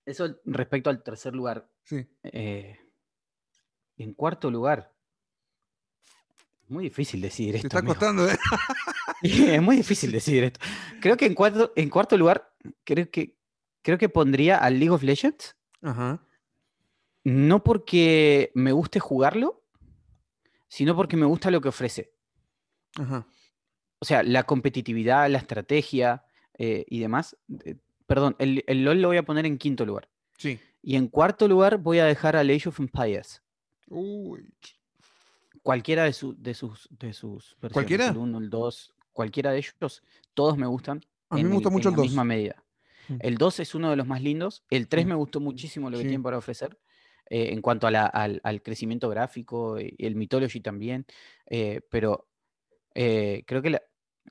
eso 0.05 0.35
respecto 0.45 0.89
al 0.89 1.03
tercer 1.03 1.33
lugar. 1.35 1.69
Sí. 1.83 2.05
Eh, 2.23 2.77
en 3.97 4.13
cuarto 4.13 4.49
lugar. 4.49 4.93
Muy 6.67 6.85
difícil 6.85 7.21
decidir 7.21 7.53
Te 7.53 7.57
esto. 7.57 7.67
está 7.67 7.79
amigo. 7.79 7.93
costando, 7.95 8.29
¿eh? 8.29 8.37
es 9.23 9.61
muy 9.61 9.75
difícil 9.75 10.11
decidir 10.11 10.45
esto. 10.45 10.59
Creo 11.01 11.17
que 11.17 11.25
en 11.25 11.35
cuarto, 11.35 11.73
en 11.75 11.89
cuarto 11.89 12.17
lugar, 12.17 12.53
creo 12.83 13.09
que, 13.11 13.37
creo 13.81 13.97
que 13.97 14.09
pondría 14.09 14.57
al 14.57 14.75
League 14.79 14.91
of 14.91 15.03
Legends. 15.03 15.57
Ajá. 15.81 16.25
No 17.23 17.63
porque 17.63 18.51
me 18.55 18.71
guste 18.71 18.99
jugarlo, 18.99 19.63
sino 20.69 20.95
porque 20.95 21.17
me 21.17 21.25
gusta 21.25 21.51
lo 21.51 21.59
que 21.61 21.69
ofrece. 21.69 22.13
Ajá. 22.97 23.27
O 23.99 24.05
sea, 24.05 24.23
la 24.23 24.43
competitividad, 24.43 25.29
la 25.29 25.37
estrategia 25.37 26.23
eh, 26.57 26.85
y 26.87 26.99
demás. 26.99 27.37
eh, 27.65 27.75
perdón, 28.13 28.35
el, 28.39 28.63
el 28.67 28.83
LOL 28.83 29.01
lo 29.01 29.07
voy 29.09 29.17
a 29.17 29.23
poner 29.23 29.45
en 29.45 29.57
quinto 29.57 29.85
lugar. 29.85 30.09
Sí. 30.37 30.59
Y 30.81 30.95
en 30.95 31.07
cuarto 31.07 31.47
lugar 31.47 31.77
voy 31.77 31.99
a 31.99 32.05
dejar 32.05 32.35
a 32.35 32.41
Age 32.41 32.69
of 32.69 32.79
Empires. 32.79 33.41
Uy. 33.87 34.53
Cualquiera 35.63 36.03
de, 36.05 36.13
su- 36.13 36.35
de 36.41 36.53
sus, 36.53 36.87
de 36.91 37.13
sus 37.13 37.55
versiones. 37.61 37.73
¿Cualquiera? 37.73 38.07
El 38.07 38.17
1, 38.17 38.37
el 38.39 38.49
2, 38.49 38.93
cualquiera 39.13 39.51
de 39.51 39.59
ellos, 39.59 39.75
todos 40.33 40.57
me 40.57 40.65
gustan. 40.65 41.01
A 41.29 41.35
mí 41.35 41.41
en 41.41 41.47
me 41.47 41.53
gusta 41.53 41.69
el- 41.69 41.73
mucho 41.73 41.89
en 41.89 41.93
el 41.93 41.97
la 41.97 42.01
2. 42.03 42.07
misma 42.07 42.23
medida. 42.23 42.63
Mm. 43.09 43.15
El 43.19 43.37
2 43.37 43.59
es 43.59 43.75
uno 43.75 43.89
de 43.91 43.95
los 43.95 44.07
más 44.07 44.21
lindos. 44.21 44.63
El 44.69 44.87
3 44.87 45.03
Sí. 45.03 45.09
me 45.09 45.15
gustó 45.15 45.39
muchísimo 45.39 45.89
lo 45.89 45.97
que 45.97 46.03
Sí. 46.03 46.07
tienen 46.09 46.23
para 46.23 46.37
ofrecer. 46.37 46.77
eh, 47.33 47.53
en 47.53 47.61
cuanto 47.61 47.87
a 47.87 47.91
la- 47.91 48.07
al, 48.07 48.41
al 48.43 48.61
crecimiento 48.61 49.07
gráfico 49.07 49.79
y 49.79 49.95
el 49.99 50.15
Mythology 50.17 50.59
también. 50.59 51.05
eh, 51.45 51.79
pero 51.89 52.27
eh, 52.93 53.43
creo 53.47 53.61
que 53.61 53.69
la- 53.69 53.83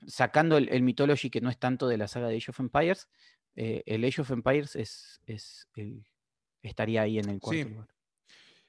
sacando 0.05 0.55
el, 0.57 0.69
el 0.69 0.83
Mythology, 0.83 1.31
que 1.31 1.41
no 1.41 1.49
es 1.49 1.57
tanto 1.57 1.87
de 1.87 1.97
la 1.97 2.07
saga 2.07 2.27
de 2.27 2.37
Age 2.37 2.51
of 2.51 2.59
Empires, 2.59 3.09
eh, 3.55 3.83
el 3.85 4.03
Age 4.03 4.21
of 4.21 4.31
Empires 4.31 4.75
es, 4.75 5.21
es 5.25 5.67
el- 5.75 6.05
estaría 6.61 7.01
ahí 7.03 7.19
en 7.19 7.29
el 7.29 7.39
cuarto 7.39 7.63
Sí. 7.63 7.69
lugar. 7.69 7.87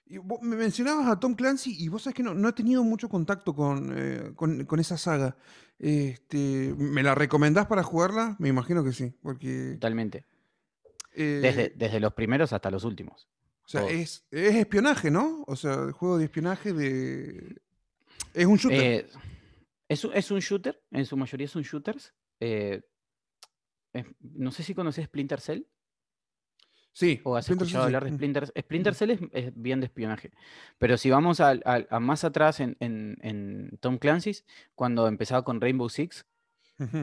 Y 0.05 0.19
vos 0.19 0.43
me 0.43 0.57
mencionabas 0.57 1.07
a 1.09 1.19
Tom 1.19 1.35
Clancy 1.35 1.75
y 1.83 1.89
vos 1.89 2.03
sabés 2.03 2.17
que 2.17 2.23
no, 2.23 2.35
no 2.35 2.49
he 2.49 2.53
tenido 2.53 2.83
mucho 2.85 3.09
contacto 3.09 3.55
con, 3.55 3.95
eh, 3.97 4.33
con, 4.35 4.65
con 4.67 4.79
esa 4.81 4.99
saga. 4.99 5.37
Este, 5.79 6.75
¿Me 6.77 7.03
la 7.03 7.15
recomendás 7.15 7.67
para 7.67 7.83
jugarla? 7.83 8.37
Me 8.39 8.49
imagino 8.49 8.85
que 8.85 8.93
sí, 8.93 9.15
porque... 9.23 9.73
Totalmente. 9.75 10.27
eh, 11.15 11.41
Desde, 11.43 11.73
desde 11.77 12.01
los 12.01 12.13
primeros 12.13 12.53
hasta 12.53 12.71
los 12.71 12.85
últimos. 12.85 13.29
O 13.65 13.69
sea, 13.69 13.89
es, 13.89 14.27
es 14.31 14.55
espionaje, 14.57 15.11
¿no? 15.11 15.45
O 15.47 15.57
sea, 15.57 15.75
el 15.75 15.93
juego 15.93 16.19
de 16.19 16.25
espionaje 16.25 16.73
de. 16.73 17.63
Es 18.35 18.45
un 18.47 18.57
shooter. 18.57 18.81
Eh, 18.83 19.07
es, 19.89 20.05
un- 20.05 20.13
es 20.15 20.31
un 20.31 20.41
shooter, 20.41 20.83
en 20.91 21.07
su 21.07 21.17
mayoría 21.17 21.47
son 21.49 21.63
shooters. 21.63 22.13
eh, 22.41 22.83
no 24.21 24.51
sé 24.53 24.63
si 24.63 24.75
conoces 24.75 25.05
Splinter 25.07 25.41
Cell 25.41 25.63
sí. 26.93 27.21
o 27.25 27.37
has 27.37 27.45
Splinter 27.47 27.67
Cell, 27.67 27.69
escuchado 27.69 27.85
hablar 27.87 28.05
de. 28.05 28.13
Splinter 28.13 28.47
Splinter 28.59 28.95
Cell. 28.95 29.11
Es, 29.11 29.21
es 29.33 29.53
bien 29.55 29.81
de 29.81 29.87
espionaje. 29.87 30.31
Pero 30.79 30.97
si 30.97 31.11
vamos 31.11 31.41
a, 31.41 31.55
más 32.01 32.25
atrás 32.25 32.61
en, 32.61 32.77
en- 32.81 33.17
en 33.23 33.79
Tom 33.81 33.99
Clancy's, 33.99 34.45
cuando 34.75 35.07
empezaba 35.09 35.45
con 35.45 35.61
Rainbow 35.61 35.89
Six, 35.89 36.27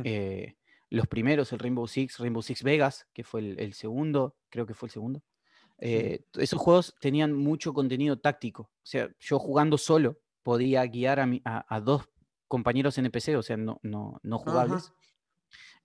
eh, 0.04 0.56
los 0.90 1.08
primeros, 1.08 1.54
el 1.54 1.60
Rainbow 1.60 1.88
Six, 1.88 2.18
Rainbow 2.20 2.42
Six 2.42 2.64
Vegas, 2.64 3.08
que 3.14 3.24
fue 3.24 3.42
el, 3.42 3.60
el 3.60 3.74
segundo, 3.74 4.36
creo 4.50 4.66
que 4.66 4.74
fue 4.74 4.88
el 4.88 4.92
segundo. 4.92 5.24
eh, 5.78 6.26
esos 6.34 6.60
juegos 6.60 6.96
tenían 7.00 7.34
mucho 7.34 7.74
contenido 7.74 8.18
táctico. 8.20 8.64
O 8.64 8.70
sea, 8.86 9.10
yo 9.20 9.40
jugando 9.40 9.78
solo 9.78 10.20
podía 10.44 10.86
guiar 10.86 11.20
a, 11.20 11.26
mi- 11.26 11.42
a- 11.46 11.66
a 11.74 11.80
dos 11.80 12.10
compañeros 12.48 12.98
NPC, 12.98 13.38
o 13.38 13.44
sea, 13.44 13.56
no, 13.58 13.80
no, 13.84 14.20
no 14.24 14.40
jugables. 14.40 14.92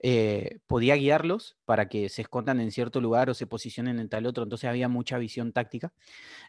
Eh, 0.01 0.59
podía 0.67 0.97
guiarlos 0.97 1.57
para 1.65 1.89
que 1.89 2.09
se 2.09 2.23
escondan 2.23 2.61
en 2.61 2.71
cierto 2.71 3.01
lugar 3.01 3.31
o 3.31 3.35
se 3.35 3.47
posicionen 3.47 3.99
en 3.99 4.09
tal 4.09 4.27
otro. 4.27 4.43
Entonces 4.45 4.69
había 4.69 4.89
mucha 4.89 5.17
visión 5.19 5.53
táctica. 5.53 5.93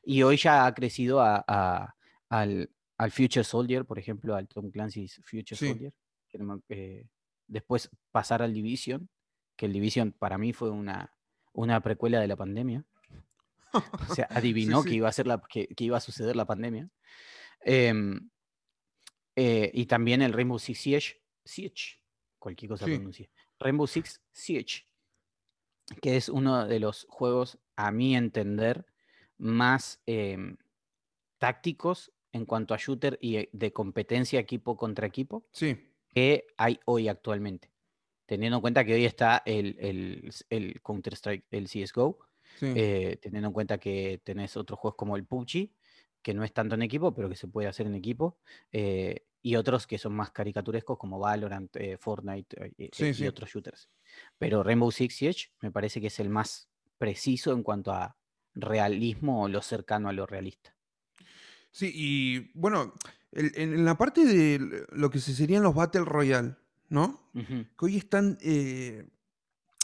Y 0.04 0.24
hoy 0.24 0.38
ya 0.38 0.66
ha 0.66 0.74
crecido 0.74 1.22
a- 1.22 1.44
a- 1.48 1.96
al, 2.30 2.70
al 2.98 3.12
Future 3.12 3.44
Soldier, 3.44 3.86
por 3.86 4.00
ejemplo, 4.00 4.36
al 4.36 4.48
Tom 4.48 4.72
Clancy's 4.72 5.22
Future 5.24 5.56
Sí. 5.56 5.68
Soldier. 5.70 5.94
eh, 6.70 7.08
después 7.48 7.90
pasar 8.12 8.42
al 8.42 8.54
Division, 8.54 9.08
que 9.56 9.68
el 9.68 9.74
Division 9.74 10.12
para 10.12 10.38
mí 10.38 10.52
fue 10.52 10.70
una, 10.72 11.14
una 11.54 11.82
precuela 11.82 12.20
de 12.20 12.28
la 12.28 12.36
pandemia. 12.36 12.84
O 14.10 14.14
sea, 14.16 14.28
adivinó 14.32 14.82
sí. 14.84 14.90
Que, 14.90 14.96
iba 14.96 15.08
a 15.08 15.12
ser 15.14 15.28
la, 15.28 15.42
que, 15.50 15.68
que 15.68 15.84
iba 15.86 15.98
a 15.98 16.02
suceder 16.02 16.36
la 16.36 16.46
pandemia. 16.46 16.90
Em, 17.62 18.30
eh, 19.36 19.72
y 19.74 19.86
también 19.86 20.22
el 20.22 20.34
Rainbow 20.34 20.60
Six 20.60 20.80
Siege, 20.80 21.22
Siege, 21.44 22.00
cualquier 22.40 22.70
cosa 22.70 22.86
Sí. 22.86 22.96
pronuncie. 22.96 23.30
Rainbow 23.66 23.88
Six 23.88 24.22
Siege, 24.32 24.86
que 26.02 26.18
es 26.18 26.30
uno 26.30 26.68
de 26.68 26.80
los 26.80 27.06
juegos, 27.10 27.60
a 27.76 27.92
mi 27.92 28.16
entender, 28.16 28.86
más 29.38 30.02
em, 30.06 30.58
tácticos 31.40 32.14
en 32.32 32.46
cuanto 32.46 32.74
a 32.74 32.78
shooter 32.78 33.18
y 33.22 33.38
eh, 33.38 33.50
de 33.54 33.74
competencia 33.74 34.40
equipo 34.40 34.78
contra 34.78 35.08
equipo 35.08 35.48
Sí. 35.52 35.78
que 36.10 36.48
hay 36.58 36.80
hoy 36.86 37.08
actualmente. 37.08 37.72
Teniendo 38.28 38.58
en 38.58 38.62
cuenta 38.62 38.86
que 38.86 38.94
hoy 38.94 39.06
está 39.06 39.44
el, 39.46 39.78
el, 39.80 40.32
el 40.50 40.82
Counter-Strike, 40.82 41.46
el 41.52 41.68
CSGO, 41.68 42.20
sí. 42.56 42.68
eh, 42.76 43.18
teniendo 43.22 43.48
en 43.50 43.54
cuenta 43.54 43.78
que 43.80 44.22
tenés 44.24 44.58
otros 44.58 44.80
juegos 44.80 44.98
como 44.98 45.16
el 45.18 45.26
PUBG, 45.26 45.72
que 46.22 46.34
no 46.34 46.44
es 46.44 46.54
tanto 46.54 46.76
en 46.76 46.82
equipo, 46.84 47.14
pero 47.14 47.30
que 47.30 47.36
se 47.36 47.48
puede 47.48 47.68
hacer 47.68 47.88
en 47.88 47.96
equipo, 47.96 48.40
eh, 48.72 49.26
y 49.48 49.56
otros 49.58 49.86
que 49.86 50.00
son 50.00 50.14
más 50.16 50.32
caricaturescos 50.32 50.98
como 50.98 51.20
Valorant, 51.20 51.76
eh, 51.76 51.98
Fortnite 52.00 52.74
eh, 52.80 52.90
Sí, 52.92 53.14
sí. 53.14 53.24
y 53.24 53.28
otros 53.28 53.52
shooters. 53.52 53.88
Pero 54.40 54.64
Rainbow 54.64 54.92
Six 54.92 55.16
Siege 55.16 55.46
me 55.62 55.70
parece 55.72 56.02
que 56.02 56.08
es 56.08 56.20
el 56.20 56.30
más 56.30 56.68
preciso 56.98 57.52
en 57.54 57.62
cuanto 57.62 57.92
a 57.92 58.18
realismo 58.56 59.44
o 59.44 59.48
lo 59.48 59.62
cercano 59.62 60.10
a 60.10 60.14
lo 60.14 60.26
realista. 60.26 60.76
Sí, 61.70 61.92
y 61.94 62.52
bueno, 62.56 62.94
el- 63.32 63.52
en, 63.56 63.86
la 63.86 63.96
parte 63.98 64.26
de 64.26 64.86
lo 64.94 65.10
que 65.12 65.20
se 65.20 65.36
serían 65.36 65.62
los 65.62 65.76
Battle 65.76 66.06
Royale, 66.06 66.56
¿no? 66.90 67.30
Que 67.34 67.86
hoy 67.86 67.98
están. 67.98 68.38
eh, 68.42 69.06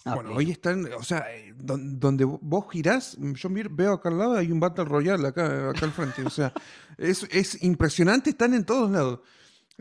A 0.06 0.16
bueno, 0.16 0.32
hoy 0.34 0.50
están. 0.50 0.92
O 0.94 1.04
sea, 1.04 1.28
don- 1.58 2.00
donde 2.00 2.26
vo- 2.26 2.40
vos 2.42 2.66
girás, 2.72 3.16
mm, 3.20 3.34
yo 3.34 3.50
mir- 3.50 3.70
veo 3.70 3.94
acá 3.94 4.10
al 4.10 4.18
lado, 4.18 4.34
hay 4.38 4.52
un 4.52 4.60
Battle 4.60 4.86
Royale 4.86 5.28
acá, 5.28 5.70
acá 5.70 5.86
al 5.86 5.92
frente. 5.92 6.24
O 6.24 6.30
sea, 6.32 6.52
es, 6.98 7.28
es 7.30 7.62
impresionante, 7.62 8.32
están 8.32 8.56
en 8.56 8.66
todos 8.66 8.90
lados. 8.90 9.20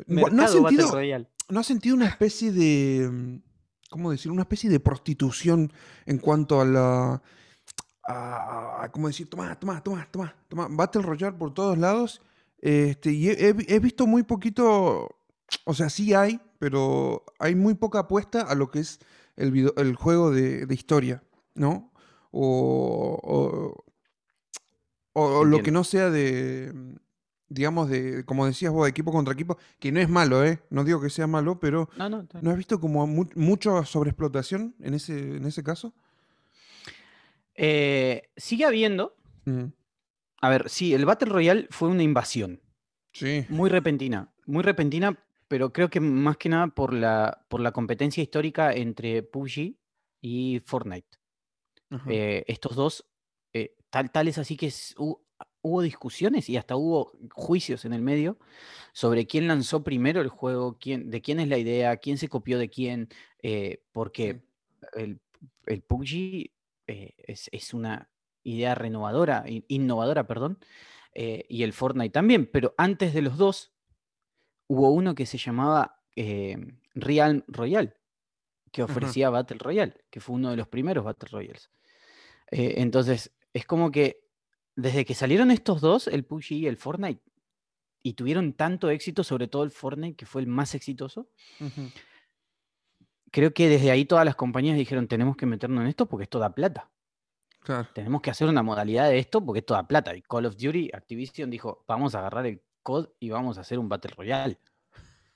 ¿No 0.06 0.42
has, 0.44 0.50
sentido. 0.68 0.88
¿No 1.48 1.60
has 1.60 1.66
sentido 1.66 1.96
una 1.96 2.06
especie 2.06 2.52
de. 2.52 3.08
mm, 3.10 3.36
¿Cómo 3.90 4.10
decir? 4.10 4.30
Una 4.30 4.42
especie 4.42 4.70
de 4.70 4.80
prostitución 4.80 5.72
en 6.06 6.18
cuanto 6.18 6.60
a 6.60 6.64
la. 6.64 7.22
A, 8.06 8.82
a- 8.84 8.90
¿Cómo 8.92 9.08
decir? 9.08 9.28
Toma, 9.28 9.58
toma, 9.58 9.82
toma, 9.82 10.08
toma, 10.10 10.34
toma. 10.48 10.68
Battle 10.70 11.02
Royale 11.02 11.36
por 11.36 11.52
todos 11.54 11.76
lados. 11.78 12.22
Este, 12.58 13.12
y 13.12 13.28
he, 13.28 13.48
he 13.48 13.52
vi- 13.52 13.66
he 13.68 13.78
visto 13.78 14.06
muy 14.06 14.22
poquito. 14.22 15.08
O 15.64 15.74
sea, 15.74 15.90
sí 15.90 16.14
hay, 16.14 16.40
pero 16.58 17.24
hay 17.38 17.54
muy 17.54 17.74
poca 17.74 18.00
apuesta 18.00 18.42
a 18.42 18.54
lo 18.54 18.70
que 18.70 18.80
es 18.80 19.00
el, 19.36 19.50
video- 19.50 19.74
el 19.76 19.96
juego 19.96 20.30
de, 20.30 20.66
de 20.66 20.74
historia, 20.74 21.22
¿no? 21.54 21.92
O, 22.30 23.18
o, 23.22 23.84
o- 25.12 25.40
o 25.40 25.44
lo 25.44 25.56
que 25.62 25.70
no 25.72 25.82
sea 25.84 26.10
de, 26.10 26.70
mm, 26.72 26.94
digamos, 27.50 27.90
de, 27.90 28.24
como 28.24 28.46
decías 28.46 28.72
vos, 28.72 28.84
de 28.84 28.90
equipo 28.90 29.12
contra 29.12 29.34
equipo, 29.34 29.58
que 29.78 29.92
no 29.92 30.00
es 30.00 30.08
malo, 30.08 30.42
¿eh? 30.44 30.62
No 30.70 30.84
digo 30.84 31.00
que 31.00 31.10
sea 31.10 31.26
malo, 31.26 31.60
pero 31.60 31.90
No, 31.96 32.08
no, 32.08 32.20
está- 32.22 32.40
¿no 32.40 32.50
has 32.50 32.56
visto 32.56 32.80
como 32.80 33.06
mu- 33.06 33.28
mucha 33.34 33.84
sobreexplotación 33.84 34.74
en 34.80 34.94
ese, 34.94 35.36
en 35.36 35.44
ese 35.44 35.62
caso? 35.62 35.92
Eh, 37.54 38.30
sigue 38.36 38.64
habiendo. 38.64 39.16
A 40.40 40.48
ver, 40.48 40.68
sí, 40.70 40.94
el 40.94 41.04
Battle 41.04 41.30
Royale 41.32 41.66
fue 41.70 41.88
una 41.88 42.02
invasión. 42.02 42.60
Sí, 43.12 43.44
Muy 43.48 43.68
repentina. 43.68 44.32
Muy 44.46 44.62
repentina, 44.62 45.18
pero 45.48 45.72
creo 45.72 45.90
que 45.90 45.98
más 46.00 46.36
que 46.36 46.48
nada 46.48 46.68
por 46.68 46.94
la, 46.94 47.44
por 47.48 47.60
la 47.60 47.72
competencia 47.72 48.22
histórica 48.22 48.72
entre 48.72 49.22
PUBG 49.24 49.74
y 50.20 50.62
Fortnite. 50.64 51.18
Eh, 52.06 52.44
estos 52.46 52.76
dos, 52.76 53.04
eh, 53.52 53.74
tal, 53.90 54.12
tal 54.12 54.28
es 54.28 54.38
así 54.38 54.56
que 54.56 54.66
es- 54.68 54.94
hu- 54.96 55.18
hubo 55.62 55.82
discusiones 55.82 56.48
y 56.48 56.56
hasta 56.56 56.76
hubo 56.76 57.12
juicios 57.32 57.84
en 57.84 57.92
el 57.92 58.02
medio 58.02 58.38
sobre 58.92 59.26
quién 59.26 59.46
lanzó 59.46 59.82
primero 59.84 60.20
el 60.20 60.28
juego, 60.28 60.78
quién, 60.80 61.10
de 61.10 61.20
quién 61.20 61.38
es 61.40 61.48
la 61.48 61.58
idea, 61.58 61.96
quién 61.98 62.18
se 62.18 62.28
copió 62.28 62.58
de 62.58 62.68
quién, 62.70 63.08
eh, 63.42 63.82
porque 63.92 64.42
el, 64.94 65.20
el 65.66 65.82
PUBG 65.82 66.50
eh, 66.86 67.14
es, 67.18 67.48
es 67.52 67.74
una 67.74 68.08
idea 68.42 68.74
renovadora, 68.74 69.44
in- 69.46 69.64
innovadora, 69.68 70.26
perdón, 70.26 70.58
eh, 71.14 71.44
y 71.48 71.62
el 71.62 71.72
Fortnite 71.72 72.10
también, 72.12 72.46
pero 72.46 72.74
antes 72.78 73.12
de 73.14 73.22
los 73.22 73.36
dos 73.36 73.72
hubo 74.66 74.90
uno 74.90 75.14
que 75.14 75.26
se 75.26 75.38
llamaba 75.38 76.00
Realm 76.94 77.44
Royale, 77.48 77.94
que 78.72 78.82
ofrecía 78.82 79.30
Battle 79.30 79.58
Royale, 79.58 79.94
que 80.10 80.20
fue 80.20 80.36
uno 80.36 80.50
de 80.50 80.56
los 80.56 80.68
primeros 80.68 81.04
Battle 81.04 81.28
Royales. 81.30 81.70
Entonces, 82.50 83.32
es 83.52 83.64
como 83.66 83.90
que 83.90 84.28
desde 84.80 85.04
que 85.04 85.14
salieron 85.14 85.50
estos 85.50 85.80
dos, 85.80 86.06
el 86.06 86.24
PUBG 86.24 86.52
y 86.52 86.66
el 86.66 86.76
Fortnite, 86.76 87.22
y 88.02 88.14
tuvieron 88.14 88.54
tanto 88.54 88.90
éxito, 88.90 89.24
sobre 89.24 89.48
todo 89.48 89.62
el 89.62 89.70
Fortnite, 89.70 90.16
que 90.16 90.26
fue 90.26 90.40
el 90.40 90.46
más 90.46 90.74
exitoso, 90.74 91.28
creo 93.30 93.52
que 93.52 93.68
desde 93.68 93.90
ahí 93.90 94.04
todas 94.04 94.24
las 94.24 94.36
compañías 94.36 94.76
dijeron, 94.76 95.06
tenemos 95.06 95.36
que 95.36 95.46
meternos 95.46 95.82
en 95.82 95.88
esto 95.88 96.06
porque 96.06 96.24
esto 96.24 96.38
da 96.38 96.54
plata. 96.54 96.90
claro. 97.60 97.88
Tenemos 97.94 98.22
que 98.22 98.30
hacer 98.30 98.48
una 98.48 98.62
modalidad 98.62 99.08
de 99.08 99.18
esto 99.18 99.44
porque 99.44 99.60
esto 99.60 99.74
da 99.74 99.86
plata. 99.86 100.16
Y 100.16 100.22
Call 100.22 100.46
of 100.46 100.56
Duty, 100.56 100.90
Activision 100.92 101.50
dijo, 101.50 101.84
vamos 101.86 102.14
a 102.14 102.20
agarrar 102.20 102.46
el 102.46 102.62
COD 102.82 103.08
y 103.20 103.30
vamos 103.30 103.58
a 103.58 103.60
hacer 103.60 103.78
un 103.78 103.88
Battle 103.88 104.12
Royale. 104.16 104.58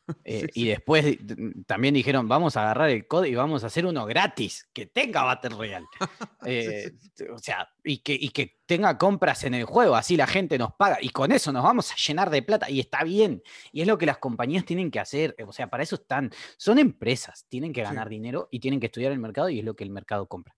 Eh, 0.25 0.47
Sí, 0.53 0.63
Y 0.63 0.69
después 0.69 1.05
d- 1.21 1.53
también 1.67 1.95
dijeron, 1.95 2.29
vamos 2.29 2.57
a 2.57 2.63
agarrar 2.63 2.91
el 2.91 3.07
COD 3.07 3.25
y 3.27 3.35
vamos 3.35 3.65
a 3.65 3.69
hacer 3.69 3.87
uno 3.87 4.05
gratis, 4.07 4.69
que 4.73 4.87
tenga 4.87 5.23
Battle 5.25 5.51
Royale. 5.57 5.87
Eh, 6.47 6.93
o 7.33 7.39
sea, 7.39 7.71
y 7.83 7.99
que, 7.99 8.13
y 8.13 8.29
que 8.29 8.59
tenga 8.67 8.99
compras 8.99 9.45
en 9.45 9.55
el 9.55 9.65
juego, 9.65 9.97
así 9.97 10.15
la 10.17 10.27
gente 10.27 10.59
nos 10.59 10.75
paga 10.75 10.99
y 11.01 11.09
con 11.09 11.33
eso 11.33 11.53
nos 11.53 11.63
vamos 11.63 11.91
a 11.91 11.97
llenar 11.97 12.29
de 12.29 12.43
plata 12.43 12.69
y 12.69 12.81
está 12.81 13.03
bien. 13.03 13.43
Y 13.73 13.81
es 13.81 13.87
lo 13.87 13.97
que 13.97 14.05
las 14.05 14.19
compañías 14.19 14.67
tienen 14.67 14.91
que 14.91 15.01
hacer. 15.01 15.35
O 15.47 15.53
sea, 15.53 15.69
para 15.71 15.83
eso 15.83 15.95
están. 15.95 16.31
Son 16.59 16.79
empresas, 16.79 17.47
tienen 17.49 17.73
que 17.73 17.83
ganar 17.83 18.11
dinero 18.11 18.49
y 18.51 18.61
tienen 18.61 18.81
que 18.81 18.87
estudiar 18.87 19.11
el 19.13 19.19
mercado 19.21 19.49
y 19.49 19.59
es 19.61 19.65
lo 19.65 19.75
que 19.75 19.85
el 19.85 19.91
mercado 19.91 20.27
compra. 20.27 20.55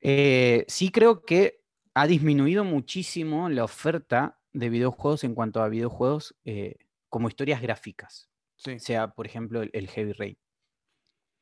Eh, 0.00 0.64
sí 0.68 0.90
creo 0.90 1.22
que 1.24 1.62
ha 1.94 2.06
disminuido 2.06 2.64
muchísimo 2.64 3.48
la 3.48 3.64
oferta 3.64 4.38
de 4.52 4.68
videojuegos 4.68 5.24
en 5.24 5.34
cuanto 5.34 5.62
a 5.62 5.68
videojuegos 5.68 6.36
eh, 6.44 6.76
como 7.08 7.28
historias 7.28 7.62
gráficas 7.62 8.30
Sí, 8.56 8.78
sea 8.78 9.08
por 9.08 9.26
ejemplo 9.26 9.62
el, 9.62 9.70
el 9.74 9.88
Heavy 9.88 10.12
Rain, 10.12 10.38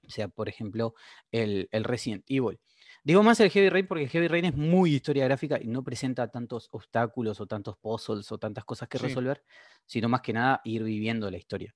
sea 0.09 0.29
por 0.29 0.49
ejemplo 0.49 0.95
el, 1.33 1.69
el 1.73 1.85
Resident 1.85 2.25
Evil. 2.29 2.61
Digo 3.03 3.23
más 3.23 3.41
el 3.41 3.51
Heavy 3.51 3.69
Rain 3.71 3.87
porque 3.87 4.05
el 4.05 4.11
Heavy 4.11 4.29
Rain 4.29 4.45
es 4.47 4.57
muy 4.57 4.95
historia 4.95 5.25
gráfica 5.25 5.59
y 5.61 5.69
no 5.69 5.83
presenta 5.83 6.29
tantos 6.31 6.69
obstáculos 6.73 7.41
o 7.41 7.47
tantos 7.47 7.77
puzzles 7.79 8.31
o 8.33 8.39
tantas 8.39 8.65
cosas 8.65 8.89
que 8.89 8.99
Sí. 8.99 9.07
resolver, 9.07 9.43
sino 9.87 10.09
más 10.09 10.21
que 10.23 10.33
nada 10.33 10.61
ir 10.65 10.83
viviendo 10.83 11.31
la 11.31 11.37
historia. 11.39 11.75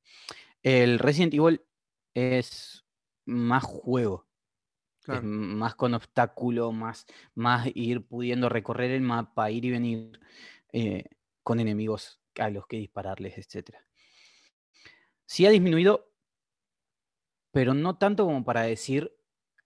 El 0.62 0.98
Resident 0.98 1.34
Evil 1.34 1.62
es 2.14 2.84
más 3.26 3.64
juego, 3.64 4.28
claro. 5.02 5.22
más 5.22 5.74
con 5.74 5.94
obstáculo, 5.94 6.72
más, 6.72 7.06
más 7.34 7.68
ir 7.74 8.06
pudiendo 8.06 8.48
recorrer 8.48 8.90
el 8.92 9.02
mapa, 9.02 9.50
ir 9.50 9.64
y 9.66 9.70
venir 9.70 10.20
eh, 10.72 11.04
con 11.42 11.60
enemigos 11.60 12.20
a 12.38 12.50
los 12.50 12.66
que 12.66 12.76
dispararles, 12.78 13.36
etc. 13.38 13.76
Sí 15.26 15.46
ha 15.46 15.50
disminuido, 15.50 16.10
pero 17.52 17.74
no 17.74 17.96
tanto 17.98 18.24
como 18.24 18.44
para 18.44 18.62
decir 18.62 19.12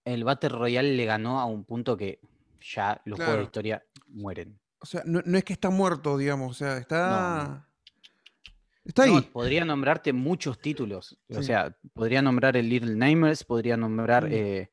el 0.04 0.24
Battle 0.24 0.48
Royale 0.50 0.94
le 0.94 1.04
ganó 1.04 1.40
a 1.40 1.46
un 1.46 1.64
punto 1.64 1.96
que 1.96 2.20
ya 2.60 3.00
los 3.04 3.16
juegos 3.18 3.38
de 3.38 3.44
historia 3.44 3.84
mueren. 4.08 4.58
O 4.80 4.86
sea, 4.86 5.02
no, 5.04 5.20
no 5.24 5.38
es 5.38 5.44
que 5.44 5.52
está 5.52 5.70
muerto, 5.70 6.18
digamos. 6.18 6.50
O 6.50 6.54
sea, 6.54 6.78
está. 6.78 7.48
No, 7.48 7.72
Está 8.84 9.04
ahí. 9.04 9.14
No, 9.14 9.22
podría 9.22 9.64
nombrarte 9.64 10.12
muchos 10.12 10.58
títulos. 10.60 11.16
O 11.36 11.40
sea, 11.42 11.76
podría 11.92 12.20
nombrar 12.20 12.56
el 12.56 12.68
Little 12.68 12.96
Nightmares, 12.96 13.44
podría 13.44 13.76
nombrar 13.76 14.24
Mm. 14.24 14.32
eh, 14.32 14.70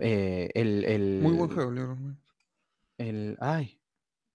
eh, 0.00 0.50
el, 0.54 0.84
el- 0.86 1.20
Muy 1.20 1.32
buen 1.34 1.50
juego, 1.50 1.70
el- 2.96 3.36
Ay, 3.40 3.78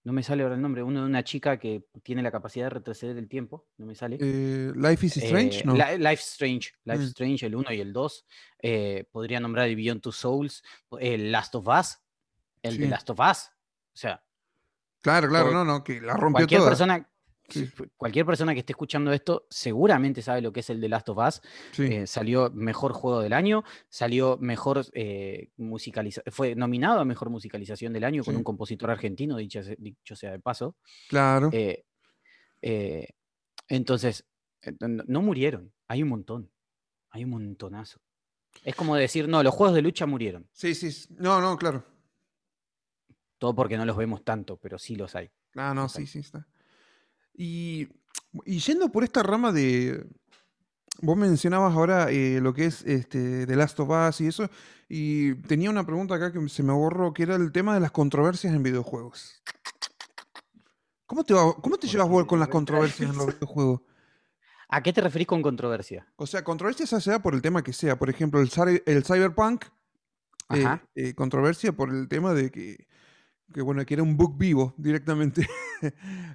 no 0.04 0.12
me 0.12 0.22
sale 0.22 0.42
ahora 0.42 0.54
el 0.54 0.62
nombre. 0.62 0.82
Uno 0.82 1.00
de 1.00 1.06
una 1.06 1.22
chica 1.24 1.58
que 1.58 1.84
tiene 2.02 2.22
la 2.22 2.30
capacidad 2.30 2.66
de 2.66 2.70
retroceder 2.70 3.16
el 3.18 3.28
tiempo. 3.28 3.66
No 3.76 3.86
me 3.86 3.94
sale. 3.94 4.16
Eh, 4.20 4.72
Life 4.74 5.06
is 5.06 5.16
Strange, 5.18 5.58
Eh, 5.60 5.62
¿no? 5.64 5.74
Li- 5.74 5.98
Life 5.98 6.22
Strange, 6.22 6.72
Life 6.84 6.98
Mm. 7.00 7.06
Strange, 7.06 7.46
el 7.46 7.54
1 7.56 7.72
y 7.72 7.80
el 7.80 7.92
2. 7.92 8.24
Eh, 8.62 9.04
podría 9.12 9.40
nombrar 9.40 9.68
el 9.68 9.76
Beyond 9.76 10.00
Two 10.00 10.12
Souls, 10.12 10.62
el 10.98 11.30
Last 11.30 11.54
of 11.54 11.66
Us, 11.68 11.98
el 12.62 12.78
de. 12.78 12.88
Last 12.88 13.10
of 13.10 13.18
Us. 13.20 13.50
O 13.92 13.96
sea, 13.96 14.24
Claro, 15.02 15.28
claro, 15.28 15.50
no, 15.52 15.64
no, 15.64 15.82
que 15.82 16.00
la 16.00 16.12
rompió 16.14 16.40
cualquier 16.40 16.60
toda. 16.60 16.70
persona, 16.70 17.10
Sí. 17.50 17.70
cualquier 17.96 18.24
persona 18.26 18.52
que 18.54 18.60
esté 18.60 18.72
escuchando 18.72 19.12
esto 19.12 19.46
seguramente 19.50 20.22
sabe 20.22 20.40
lo 20.40 20.52
que 20.52 20.60
es 20.60 20.70
el 20.70 20.80
de 20.80 20.88
Last 20.88 21.08
of 21.08 21.18
Us. 21.18 21.40
Sí. 21.72 21.84
Eh, 21.84 22.06
salió 22.06 22.50
mejor 22.50 22.92
juego 22.92 23.20
del 23.20 23.32
año, 23.32 23.64
salió 23.88 24.36
mejor 24.38 24.84
eh, 24.92 25.50
musicalización, 25.56 26.32
fue 26.32 26.54
nominado 26.54 27.00
a 27.00 27.04
mejor 27.04 27.30
musicalización 27.30 27.92
del 27.92 28.04
año 28.04 28.24
con 28.24 28.36
un 28.36 28.44
compositor 28.44 28.90
argentino, 28.90 29.36
dicho, 29.36 29.60
dicho 29.78 30.16
sea 30.16 30.32
de 30.32 30.38
paso. 30.40 30.76
claro. 31.08 31.50
Eh, 31.52 33.08
entonces, 33.68 34.26
no, 34.80 35.22
murieron, 35.22 35.72
hay 35.86 36.02
un 36.02 36.08
montón, 36.10 36.50
hay 37.10 37.24
un 37.24 37.30
montonazo. 37.30 38.00
Es 38.64 38.74
como 38.74 38.96
decir, 38.96 39.28
no, 39.28 39.42
los 39.42 39.54
juegos 39.54 39.74
de 39.74 39.82
lucha 39.82 40.06
murieron, 40.06 40.48
Sí, 40.52 40.74
sí. 40.74 41.14
No, 41.18 41.40
no, 41.40 41.56
claro. 41.56 41.84
todo 43.38 43.54
porque 43.54 43.76
no 43.76 43.84
los 43.86 43.96
vemos 43.96 44.24
tanto, 44.24 44.56
pero 44.58 44.78
sí 44.78 44.96
los 44.96 45.14
hay. 45.14 45.30
Ah, 45.54 45.72
no, 45.74 45.88
sí, 45.88 46.06
sí, 46.06 46.18
está. 46.18 46.46
Y, 47.42 47.88
y 48.44 48.58
yendo 48.58 48.92
por 48.92 49.02
esta 49.02 49.22
rama 49.22 49.50
de. 49.50 50.06
Vos 51.00 51.16
mencionabas 51.16 51.72
ahora 51.74 52.10
eh, 52.10 52.38
lo 52.42 52.52
que 52.52 52.66
es 52.66 52.82
este, 52.82 53.46
The 53.46 53.56
Last 53.56 53.80
of 53.80 53.88
Us 53.88 54.20
y 54.20 54.26
eso, 54.26 54.50
y 54.90 55.34
tenía 55.36 55.70
una 55.70 55.86
pregunta 55.86 56.16
acá 56.16 56.30
que 56.30 56.46
se 56.50 56.62
me 56.62 56.74
borró, 56.74 57.14
que 57.14 57.22
era 57.22 57.36
el 57.36 57.50
tema 57.50 57.72
de 57.72 57.80
las 57.80 57.92
controversias 57.92 58.52
en 58.52 58.62
videojuegos. 58.62 59.42
¿Cómo 61.06 61.24
te, 61.24 61.32
va- 61.32 61.54
cómo 61.54 61.78
te 61.78 61.86
llevas 61.88 62.08
vos 62.10 62.26
con 62.26 62.38
las 62.38 62.48
controversias 62.48 63.08
en 63.10 63.16
los 63.16 63.26
videojuegos? 63.38 63.80
¿A 64.68 64.82
qué 64.82 64.92
te 64.92 65.00
referís 65.00 65.26
con 65.26 65.40
controversia? 65.40 66.06
O 66.16 66.26
sea, 66.26 66.44
controversias 66.44 66.90
ya 66.90 67.00
sea 67.00 67.22
por 67.22 67.34
el 67.34 67.40
tema 67.40 67.62
que 67.64 67.72
sea. 67.72 67.98
Por 67.98 68.10
ejemplo, 68.10 68.38
el, 68.40 68.50
el 68.84 69.02
Cyberpunk, 69.04 69.64
eh, 70.50 70.64
Ajá. 70.64 70.86
eh, 70.94 71.14
controversia 71.14 71.72
por 71.72 71.88
el 71.88 72.08
tema 72.08 72.34
de 72.34 72.50
que, 72.50 72.86
que, 73.52 73.62
bueno, 73.62 73.84
que 73.84 73.94
era 73.94 74.02
un 74.02 74.16
bug 74.16 74.36
vivo 74.36 74.74
directamente. 74.76 75.46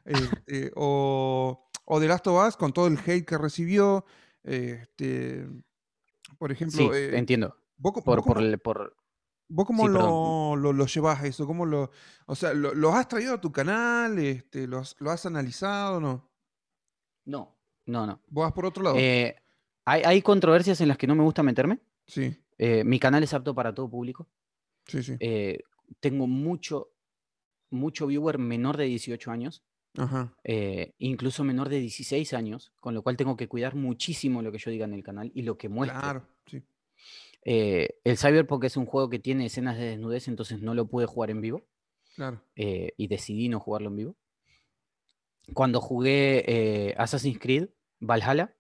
Este, 0.06 0.72
o, 0.76 1.70
o 1.86 2.00
The 2.00 2.08
Last 2.08 2.26
of 2.28 2.48
Us 2.48 2.58
con 2.58 2.74
todo 2.74 2.88
el 2.88 2.98
hate 2.98 3.26
que 3.26 3.38
recibió. 3.38 4.04
este, 4.44 5.48
por 6.40 6.52
ejemplo, 6.52 6.80
Sí, 6.92 6.98
eh, 6.98 7.18
entiendo. 7.18 7.56
¿vos, 7.78 7.94
co- 7.94 8.04
Por, 8.04 8.18
vos 8.18 8.26
por, 8.26 8.38
cómo, 8.38 8.46
el- 8.48 8.60
por- 8.60 8.98
vos 9.48 9.66
cómo 9.68 9.88
sí, 9.88 9.94
lo, 9.94 10.56
lo, 10.56 10.74
lo 10.74 10.86
llevas 10.88 11.22
a 11.22 11.28
eso? 11.28 11.46
¿Cómo 11.46 11.66
lo, 11.66 11.92
o 12.26 12.36
sea, 12.36 12.54
lo, 12.54 12.74
lo 12.74 12.94
has 12.94 13.08
traído 13.08 13.36
a 13.36 13.42
tu 13.42 13.52
canal? 13.52 14.18
Este, 14.18 14.66
¿lo, 14.68 14.80
has, 14.80 14.96
lo 15.00 15.12
has 15.12 15.26
analizado? 15.28 16.00
¿No? 16.00 16.32
No, 17.26 17.56
no, 17.86 18.06
no. 18.06 18.22
¿Vos 18.30 18.46
vas 18.46 18.54
por 18.54 18.66
otro 18.66 18.84
lado? 18.84 18.98
Eh, 18.98 19.36
hay, 19.86 20.02
hay 20.04 20.22
controversias 20.22 20.82
en 20.82 20.88
las 20.88 20.98
que 20.98 21.08
no 21.08 21.16
me 21.16 21.24
gusta 21.24 21.44
meterme. 21.44 21.80
sí, 22.08 22.36
Eh, 22.58 22.84
mi 22.84 23.00
canal 23.00 23.22
es 23.24 23.34
apto 23.34 23.54
para 23.54 23.74
todo 23.76 23.90
público. 23.90 24.28
sí, 24.88 25.04
sí. 25.04 25.16
Eh, 25.20 25.60
tengo 26.00 26.26
mucho, 26.26 26.90
mucho 27.70 28.08
viewer 28.08 28.38
menor 28.38 28.78
de 28.78 28.86
18 28.86 29.32
años, 29.32 29.64
Ajá. 29.98 30.34
eh, 30.44 30.94
incluso 30.98 31.44
menor 31.44 31.70
de 31.70 31.80
16 31.80 32.34
años, 32.34 32.72
con 32.80 32.94
lo 32.94 33.02
cual 33.02 33.18
tengo 33.18 33.36
que 33.38 33.48
cuidar 33.48 33.76
muchísimo 33.76 34.42
lo 34.42 34.52
que 34.52 34.58
yo 34.58 34.72
diga 34.72 34.86
en 34.86 34.94
el 34.94 35.04
canal 35.04 35.32
y 35.34 35.42
lo 35.44 35.58
que 35.58 35.70
muestre. 35.70 36.00
Claro, 36.00 36.28
sí. 36.48 36.64
Eh, 37.44 38.00
el 38.04 38.18
Cyberpunk 38.18 38.64
es 38.66 38.76
un 38.78 38.86
juego 38.86 39.10
que 39.10 39.20
tiene 39.20 39.46
escenas 39.46 39.78
de 39.78 39.86
desnudez, 39.86 40.28
entonces 40.28 40.62
no 40.62 40.74
lo 40.74 40.88
pude 40.88 41.06
jugar 41.06 41.30
en 41.30 41.42
vivo 41.42 41.64
Claro. 42.16 42.42
eh, 42.56 42.94
y 42.98 43.08
decidí 43.08 43.50
no 43.50 43.60
jugarlo 43.60 43.90
en 43.90 43.96
vivo. 43.98 44.16
Cuando 45.54 45.80
jugué 45.80 46.96
Assassin's 46.98 47.38
Creed 47.40 47.70
Valhalla, 48.00 48.56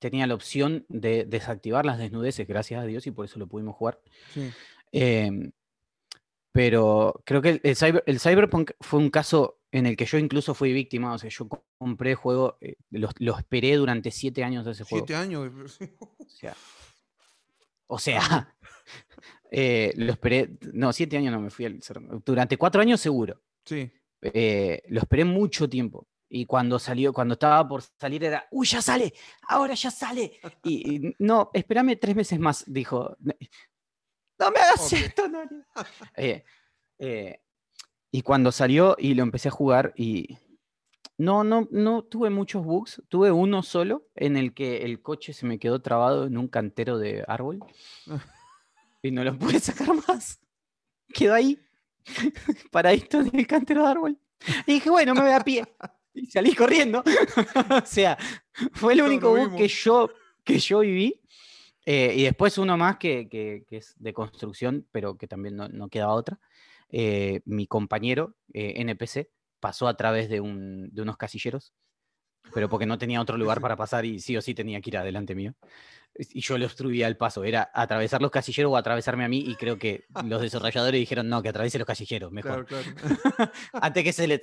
tenía 0.00 0.26
la 0.26 0.34
opción 0.34 0.84
de 0.88 1.24
desactivar 1.24 1.86
las 1.86 1.98
desnudeces, 1.98 2.46
gracias 2.46 2.82
a 2.82 2.86
Dios, 2.86 3.06
y 3.06 3.12
por 3.12 3.24
eso 3.24 3.38
lo 3.38 3.46
pudimos 3.46 3.76
jugar. 3.76 4.00
Sí. 4.32 4.50
Pero 6.54 7.20
creo 7.26 7.42
que 7.42 7.48
el, 7.50 7.60
el 7.64 7.74
cyber- 7.74 8.04
el 8.06 8.20
Cyberpunk 8.20 8.70
fue 8.80 9.00
un 9.00 9.10
caso 9.10 9.58
en 9.72 9.86
el 9.86 9.96
que 9.96 10.04
yo 10.06 10.18
incluso 10.18 10.54
fui 10.54 10.72
víctima. 10.72 11.12
O 11.12 11.18
sea, 11.18 11.28
yo 11.28 11.48
co- 11.48 11.66
compré 11.78 12.10
el 12.10 12.16
juego, 12.16 12.58
eh, 12.60 12.76
lo, 12.90 13.08
lo 13.18 13.36
esperé 13.36 13.74
durante 13.74 14.12
siete 14.12 14.44
años 14.44 14.64
de 14.64 14.70
ese 14.70 14.84
juego. 14.84 15.04
Siete 15.04 15.16
años. 15.20 15.50
O 16.18 16.28
sea, 16.28 16.54
o 17.88 17.98
sea 17.98 18.54
eh, 19.50 19.92
lo 19.96 20.12
esperé. 20.12 20.56
No, 20.72 20.92
siete 20.92 21.16
años 21.16 21.32
no 21.32 21.40
me 21.40 21.50
fui 21.50 21.64
al. 21.64 21.80
Durante 22.24 22.56
cuatro 22.56 22.80
años 22.80 23.00
seguro. 23.00 23.42
Sí. 23.64 23.90
eh, 24.22 24.80
lo 24.90 25.00
esperé 25.00 25.24
mucho 25.24 25.68
tiempo. 25.68 26.06
Y 26.28 26.46
cuando 26.46 26.78
salió, 26.78 27.12
cuando 27.12 27.34
estaba 27.34 27.66
por 27.68 27.82
salir 27.82 28.22
era, 28.24 28.46
uy, 28.50 28.66
ya 28.66 28.80
sale, 28.80 29.12
ahora 29.48 29.74
ya 29.74 29.90
sale. 29.90 30.38
Y, 30.62 30.96
y 31.08 31.14
no, 31.18 31.50
espérame 31.52 31.96
tres 32.00 32.14
meses 32.16 32.38
más, 32.38 32.64
dijo. 32.66 33.16
No 34.38 34.50
me 34.50 34.58
hagas 34.58 34.92
Ok. 34.92 34.98
esto, 34.98 35.28
Nori". 35.28 35.62
Eh, 36.16 36.44
eh, 36.98 37.40
y 38.10 38.22
cuando 38.22 38.52
salió 38.52 38.96
y 38.98 39.14
lo 39.14 39.22
empecé 39.22 39.48
a 39.48 39.52
jugar 39.52 39.92
y 39.96 40.38
no, 41.16 41.44
no, 41.44 41.68
no 41.70 42.02
tuve 42.02 42.30
muchos 42.30 42.64
bugs, 42.64 43.02
tuve 43.08 43.30
uno 43.30 43.62
solo 43.62 44.08
en 44.14 44.36
el 44.36 44.52
que 44.52 44.78
el 44.78 45.00
coche 45.00 45.32
se 45.32 45.46
me 45.46 45.58
quedó 45.58 45.80
trabado 45.80 46.26
en 46.26 46.36
un 46.36 46.48
cantero 46.48 46.98
de 46.98 47.24
árbol 47.28 47.64
y 49.02 49.10
no 49.10 49.22
lo 49.22 49.38
pude 49.38 49.60
sacar 49.60 49.88
más. 50.08 50.40
Quedó 51.12 51.34
ahí, 51.34 51.58
paradito 52.72 53.20
en 53.20 53.30
el 53.34 53.46
cantero 53.46 53.82
de 53.82 53.88
árbol. 53.88 54.18
Y 54.66 54.74
dije, 54.74 54.90
bueno, 54.90 55.14
me 55.14 55.22
voy 55.22 55.32
a 55.32 55.40
pie. 55.40 55.64
Y 56.12 56.26
salí 56.26 56.54
corriendo. 56.54 57.02
o 57.70 57.86
sea, 57.86 58.18
fue 58.72 58.92
el 58.92 59.02
único 59.02 59.30
bug 59.30 59.56
que 59.56 59.68
yo, 59.68 60.10
que 60.42 60.58
yo 60.58 60.80
viví. 60.80 61.20
Eh, 61.86 62.14
y 62.16 62.22
después 62.22 62.56
uno 62.58 62.76
más 62.76 62.96
que, 62.96 63.28
que- 63.28 63.64
que 63.68 63.76
es 63.78 63.94
de 63.98 64.12
construcción, 64.14 64.86
pero 64.92 65.16
que 65.16 65.26
también 65.28 65.56
no, 65.56 65.68
no 65.68 65.88
quedaba 65.88 66.14
otra. 66.14 66.38
Eh, 66.88 67.40
mi 67.44 67.66
compañero, 67.66 68.36
eh, 68.52 68.74
NPC, 68.76 69.30
pasó 69.60 69.88
a 69.88 69.96
través 69.96 70.28
de, 70.28 70.40
un- 70.40 70.88
de 70.92 71.02
unos 71.02 71.16
casilleros, 71.16 71.74
pero 72.52 72.68
porque 72.68 72.86
no 72.86 72.98
tenía 72.98 73.20
otro 73.20 73.36
lugar 73.36 73.60
para 73.60 73.76
pasar 73.76 74.04
y 74.04 74.20
sí 74.20 74.36
o 74.36 74.40
sí 74.42 74.54
tenía 74.54 74.80
que 74.80 74.90
ir 74.90 74.96
adelante 74.98 75.34
mío. 75.34 75.54
Y 76.16 76.40
yo 76.42 76.56
le 76.58 76.66
obstruía 76.66 77.08
el 77.08 77.16
paso, 77.16 77.42
era 77.42 77.70
atravesar 77.74 78.22
los 78.22 78.30
casilleros 78.30 78.72
o 78.72 78.76
atravesarme 78.76 79.24
a 79.24 79.28
mí 79.28 79.40
y 79.46 79.56
creo 79.56 79.78
que 79.78 80.04
los 80.24 80.40
desarrolladores 80.40 81.00
dijeron, 81.00 81.28
no, 81.28 81.42
que 81.42 81.48
atraviese 81.48 81.78
los 81.78 81.86
casilleros, 81.88 82.30
mejor. 82.30 82.66
Claro, 82.66 82.84
claro. 82.96 83.52
antes 83.72 84.04
que 84.04 84.12
se 84.12 84.28
le 84.28 84.38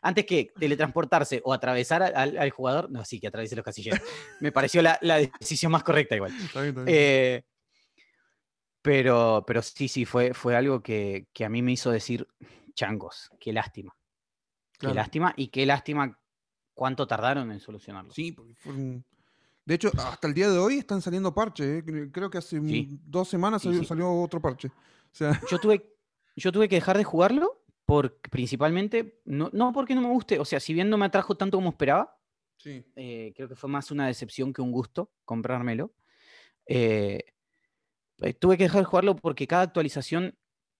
antes 0.00 0.24
que 0.26 0.52
teletransportarse 0.58 1.40
o 1.44 1.52
atravesar 1.52 2.02
al, 2.02 2.50
jugador, 2.50 2.90
no, 2.90 3.04
sí, 3.04 3.20
que 3.20 3.26
atraviese 3.28 3.56
los 3.56 3.64
casilleros. 3.64 4.00
Me 4.40 4.52
pareció 4.52 4.80
la, 4.82 4.98
la 5.02 5.18
decisión 5.18 5.72
más 5.72 5.82
correcta 5.84 6.16
igual. 6.16 6.32
Está 6.40 6.60
bien, 6.62 6.68
está 6.70 6.82
bien. 6.84 6.96
Eh, 6.98 7.44
pero, 8.80 9.44
pero 9.46 9.62
sí, 9.62 9.88
sí, 9.88 10.04
fue, 10.04 10.34
fue 10.34 10.56
algo 10.56 10.82
que, 10.82 11.28
que 11.32 11.44
a 11.44 11.48
mí 11.48 11.62
me 11.62 11.72
hizo 11.72 11.90
decir, 11.90 12.26
changos, 12.74 13.30
qué 13.38 13.52
lástima. 13.52 13.94
Claro. 14.78 14.92
Qué 14.94 14.96
lástima 14.96 15.34
y 15.36 15.48
qué 15.48 15.64
lástima 15.66 16.18
cuánto 16.74 17.06
tardaron 17.06 17.52
en 17.52 17.60
solucionarlo. 17.60 18.12
Sí, 18.12 18.32
porque 18.32 18.54
fueron- 18.56 19.04
De 19.64 19.74
hecho, 19.74 19.92
hasta 19.96 20.26
el 20.26 20.34
día 20.34 20.50
de 20.50 20.58
hoy 20.58 20.78
están 20.78 21.00
saliendo 21.00 21.32
parches. 21.32 21.66
¿eh? 21.66 21.84
Cre- 21.84 22.10
Creo 22.10 22.28
que 22.30 22.38
hace 22.38 22.60
Sí. 22.60 22.98
dos 23.04 23.28
semanas 23.28 23.62
Sí, 23.62 23.68
salió, 23.68 23.80
sí. 23.82 23.86
salió 23.86 24.12
otro 24.20 24.40
parche. 24.40 24.68
O 24.68 25.14
sea, 25.14 25.40
Yo 25.48 25.58
tuve, 25.60 25.86
yo 26.34 26.50
tuve 26.50 26.68
que 26.68 26.74
dejar 26.76 26.98
de 26.98 27.04
jugarlo 27.04 27.61
por, 27.92 28.18
principalmente, 28.22 29.20
no, 29.26 29.50
no 29.52 29.70
porque 29.70 29.94
no 29.94 30.00
me 30.00 30.08
guste, 30.08 30.38
o 30.38 30.46
sea, 30.46 30.60
si 30.60 30.72
bien 30.72 30.88
no 30.88 30.96
me 30.96 31.04
atrajo 31.04 31.36
tanto 31.36 31.58
como 31.58 31.68
esperaba, 31.68 32.16
sí. 32.56 32.82
eh, 32.96 33.34
creo 33.36 33.50
que 33.50 33.54
fue 33.54 33.68
más 33.68 33.90
una 33.90 34.06
decepción 34.06 34.54
que 34.54 34.62
un 34.62 34.72
gusto 34.72 35.12
comprármelo. 35.26 35.92
Eh, 36.64 37.22
eh, 38.22 38.32
tuve 38.32 38.56
que 38.56 38.62
dejar 38.62 38.80
de 38.80 38.86
jugarlo 38.86 39.14
porque 39.16 39.46
cada 39.46 39.64
actualización, 39.64 40.38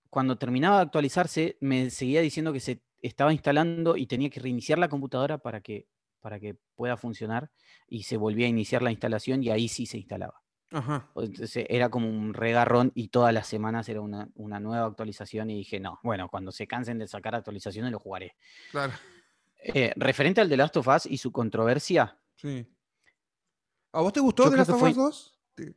cuando 0.08 0.38
terminaba 0.38 0.76
de 0.76 0.84
actualizarse, 0.84 1.58
me 1.60 1.90
seguía 1.90 2.22
diciendo 2.22 2.50
que 2.50 2.60
se 2.60 2.82
estaba 3.02 3.34
instalando 3.34 3.98
y 3.98 4.06
tenía 4.06 4.30
que 4.30 4.40
reiniciar 4.40 4.78
la 4.78 4.88
computadora 4.88 5.36
para 5.36 5.60
que, 5.60 5.88
para 6.18 6.40
que 6.40 6.56
pueda 6.76 6.96
funcionar 6.96 7.50
y 7.88 8.04
se 8.04 8.16
volvía 8.16 8.46
a 8.46 8.48
iniciar 8.48 8.80
la 8.80 8.90
instalación 8.90 9.44
y 9.44 9.50
ahí 9.50 9.68
sí 9.68 9.84
se 9.84 9.98
instalaba. 9.98 10.41
Ajá. 10.72 11.10
Entonces 11.16 11.66
era 11.68 11.90
como 11.90 12.08
un 12.08 12.32
regarrón 12.34 12.92
y 12.94 13.08
todas 13.08 13.32
las 13.34 13.46
semanas 13.46 13.88
era 13.88 14.00
una, 14.00 14.28
una 14.34 14.58
nueva 14.58 14.86
actualización 14.86 15.50
y 15.50 15.56
dije, 15.58 15.78
no, 15.80 16.00
bueno, 16.02 16.28
cuando 16.28 16.50
se 16.52 16.66
cansen 16.66 16.98
de 16.98 17.06
sacar 17.06 17.34
actualizaciones 17.34 17.92
lo 17.92 17.98
jugaré. 17.98 18.34
Claro. 18.70 18.92
Eh, 19.64 19.92
referente 19.96 20.40
al 20.40 20.48
The 20.48 20.56
Last 20.56 20.76
of 20.78 20.88
Us 20.88 21.06
y 21.06 21.18
su 21.18 21.30
controversia, 21.32 22.18
Sí. 22.36 22.66
¿A 23.92 24.00
vos 24.00 24.12
te 24.12 24.20
gustó 24.20 24.44
Yo 24.44 24.50
de 24.50 24.56
creo 24.56 24.60
las 24.60 24.68
que 24.68 24.72
of 24.74 24.82
Us 24.90 24.96
2? 24.96 25.38
Te- 25.54 25.74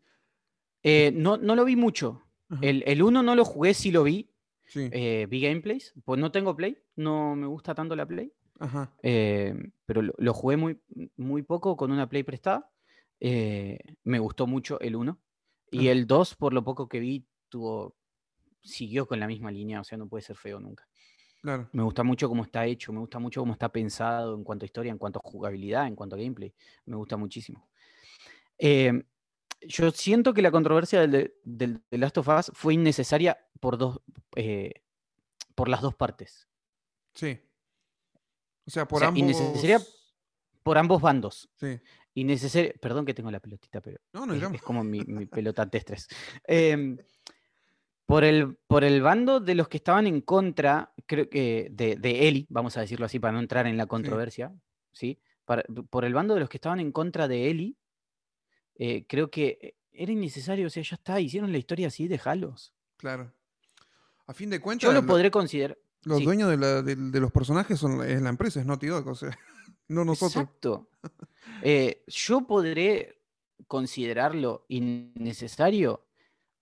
eh, 0.83 1.11
no, 1.13 1.37
no 1.37 1.55
lo 1.55 1.65
vi 1.65 1.75
mucho. 1.75 2.23
Ajá. 2.49 2.61
El, 2.63 2.83
el 2.87 3.03
1 3.03 3.21
no 3.21 3.35
lo 3.35 3.43
jugué, 3.45 3.73
sí 3.73 3.91
lo 3.91 4.03
vi. 4.03 4.31
Sí. 4.67 4.89
eh, 4.91 5.27
vi 5.29 5.41
gameplays. 5.41 5.93
Pues 6.05 6.19
no 6.19 6.31
tengo 6.31 6.55
Play, 6.55 6.77
no 6.95 7.35
me 7.35 7.45
gusta 7.45 7.75
tanto 7.75 7.95
la 7.95 8.05
Play. 8.07 8.31
Ajá. 8.57 8.91
pero 9.01 10.01
lo, 10.01 10.13
lo 10.17 10.33
jugué 10.33 10.55
muy, 10.57 10.79
muy 11.17 11.43
poco 11.43 11.75
con 11.75 11.91
una 11.91 12.07
Play 12.07 12.23
prestada. 12.23 12.71
Eh, 13.19 13.79
me 14.03 14.19
gustó 14.19 14.47
mucho 14.47 14.79
el 14.79 14.95
1. 14.95 15.19
Y 15.71 15.87
el 15.89 16.07
2, 16.07 16.35
por 16.35 16.53
lo 16.53 16.63
poco 16.63 16.87
que 16.87 16.99
vi, 16.99 17.25
tuvo, 17.49 17.95
siguió 18.61 19.07
con 19.07 19.19
la 19.19 19.27
misma 19.27 19.51
línea, 19.51 19.81
o 19.81 19.83
sea, 19.83 19.97
no 19.97 20.07
puede 20.07 20.21
ser 20.23 20.35
feo 20.37 20.59
nunca. 20.59 20.87
Claro. 21.41 21.69
Me 21.73 21.83
gusta 21.83 22.03
mucho 22.03 22.27
cómo 22.29 22.43
está 22.43 22.65
hecho, 22.65 22.91
me 22.93 22.99
gusta 22.99 23.19
mucho 23.19 23.41
cómo 23.41 23.53
está 23.53 23.69
pensado 23.69 24.35
en 24.35 24.43
cuanto 24.43 24.63
a 24.63 24.67
historia, 24.67 24.91
en 24.91 24.97
cuanto 24.97 25.19
a 25.19 25.29
jugabilidad, 25.29 25.85
en 25.87 25.95
cuanto 25.95 26.15
a 26.15 26.19
gameplay. 26.19 26.53
Me 26.85 26.95
gusta 26.95 27.17
muchísimo. 27.17 27.67
Eh, 28.57 29.03
yo 29.61 29.91
siento 29.91 30.33
que 30.33 30.41
la 30.41 30.51
controversia 30.51 31.01
del, 31.01 31.11
de- 31.11 31.35
del 31.43 31.81
The 31.89 31.97
Last 31.97 32.17
of 32.19 32.27
Us 32.29 32.51
fue 32.53 32.73
innecesaria 32.75 33.37
por, 33.59 33.77
dos, 33.77 33.99
eh, 34.35 34.81
por 35.55 35.67
las 35.69 35.81
dos 35.81 35.93
partes. 35.95 36.47
Sí. 37.13 37.39
O 38.65 38.71
sea, 38.71 38.87
por 38.87 38.99
sea, 38.99 39.09
ambos. 39.09 39.19
innecesaria- 39.21 39.81
Por 40.63 40.77
ambos 40.77 41.01
bandos. 41.01 41.49
Sí. 41.55 41.79
Innecesaria. 42.15 42.73
Perdón 42.81 43.05
que 43.05 43.13
tengo 43.13 43.29
la 43.29 43.39
pelotita, 43.39 43.81
pero 43.81 43.99
No, 44.13 44.25
no 44.25 44.33
es, 44.33 44.41
es 44.53 44.61
como 44.61 44.83
mi, 44.83 45.01
mi 45.01 45.25
pelota 45.43 45.65
de 45.65 45.77
estrés. 45.77 46.07
Em, 46.45 46.97
por, 48.05 48.23
el, 48.23 48.55
por 48.67 48.83
el 48.83 49.01
bando 49.01 49.39
de 49.39 49.55
los 49.55 49.67
que 49.67 49.77
estaban 49.77 50.07
en 50.07 50.21
contra, 50.21 50.91
creo 51.05 51.29
que 51.29 51.69
de, 51.71 51.95
de 51.97 52.27
Eli, 52.27 52.45
vamos 52.49 52.77
a 52.77 52.81
decirlo 52.81 53.05
así 53.05 53.19
para 53.19 53.33
no 53.33 53.39
entrar 53.39 53.67
en 53.67 53.77
la 53.77 53.85
controversia, 53.85 54.53
¿sí? 54.91 55.19
Para- 55.45 55.63
por 55.89 56.05
el 56.05 56.13
bando 56.13 56.33
de 56.33 56.39
los 56.39 56.49
que 56.49 56.57
estaban 56.57 56.79
en 56.79 56.91
contra 56.91 57.27
de 57.27 57.49
Eli, 57.49 57.77
eh, 58.77 59.05
creo 59.07 59.29
que 59.29 59.75
era 59.91 60.11
innecesario, 60.11 60.67
o 60.67 60.69
sea, 60.69 60.83
ya 60.83 60.95
está, 60.95 61.19
hicieron 61.19 61.51
la 61.51 61.57
historia 61.57 61.87
así, 61.87 62.07
déjalos. 62.07 62.73
Claro. 62.97 63.33
A 64.27 64.33
fin 64.33 64.49
de 64.49 64.59
cuentas, 64.59 64.87
Yo 64.89 64.93
lo 64.93 65.05
podré 65.05 65.31
considerar. 65.31 65.77
los 66.03 66.19
sí. 66.19 66.23
dueños 66.25 66.49
de, 66.49 66.57
la- 66.57 66.81
de- 66.81 66.95
de 66.95 67.19
los 67.19 67.31
personajes 67.31 67.79
son 67.79 67.97
la- 67.99 68.07
es 68.07 68.21
la 68.21 68.29
empresa, 68.29 68.59
es 68.59 68.65
Naughty 68.65 68.87
Dog, 68.87 69.07
o 69.07 69.15
sea, 69.15 69.29
no 69.87 70.03
nosotros. 70.05 70.43
Exacto. 70.43 70.89
Eh, 71.61 72.03
yo 72.07 72.41
podré 72.47 73.21
considerarlo 73.67 74.65
innecesario 74.69 76.05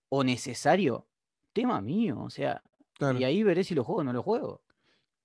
o 0.08 0.22
necesario, 0.24 1.06
tema 1.52 1.80
mío, 1.80 2.20
o 2.20 2.30
sea, 2.30 2.62
Claro. 2.94 3.18
y 3.18 3.24
ahí 3.24 3.42
veré 3.42 3.64
si 3.64 3.74
lo 3.74 3.82
juego 3.84 4.00
o 4.02 4.04
no 4.04 4.12
lo 4.12 4.22
juego. 4.22 4.62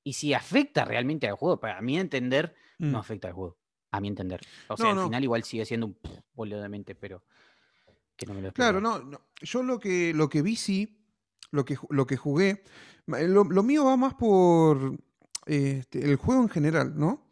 Y 0.03 0.13
si 0.13 0.33
afecta 0.33 0.85
realmente 0.85 1.27
al 1.27 1.35
juego, 1.35 1.59
para 1.59 1.81
mí 1.81 1.97
entender, 1.99 2.55
Mm. 2.79 2.91
no 2.91 2.97
afecta 2.99 3.27
al 3.27 3.33
juego. 3.35 3.57
A 3.91 3.99
mi 3.99 4.07
entender. 4.07 4.41
O 4.67 4.77
sea, 4.77 4.85
No, 4.85 4.89
al 4.91 4.95
no. 4.97 5.03
final 5.05 5.23
igual 5.23 5.43
sigue 5.43 5.65
siendo 5.65 5.87
un 5.87 5.97
boludo 6.33 6.61
de 6.61 6.69
mente, 6.69 6.95
pero 6.95 7.23
que 8.15 8.25
no 8.25 8.33
me 8.33 8.41
lo 8.41 8.51
Claro, 8.53 8.79
no, 8.81 8.99
no. 8.99 9.21
Yo 9.41 9.63
lo 9.63 9.79
que, 9.79 10.13
lo 10.13 10.29
que 10.29 10.41
vi 10.41 10.55
sí, 10.55 11.03
lo 11.51 11.65
que, 11.65 11.75
lo 11.89 12.05
que 12.05 12.17
jugué, 12.17 12.63
lo, 13.07 13.43
lo 13.43 13.63
mío 13.63 13.85
va 13.85 13.97
más 13.97 14.13
por 14.13 14.95
este, 15.45 16.03
el 16.05 16.15
juego 16.17 16.43
en 16.43 16.49
general, 16.49 16.93
¿no? 16.97 17.28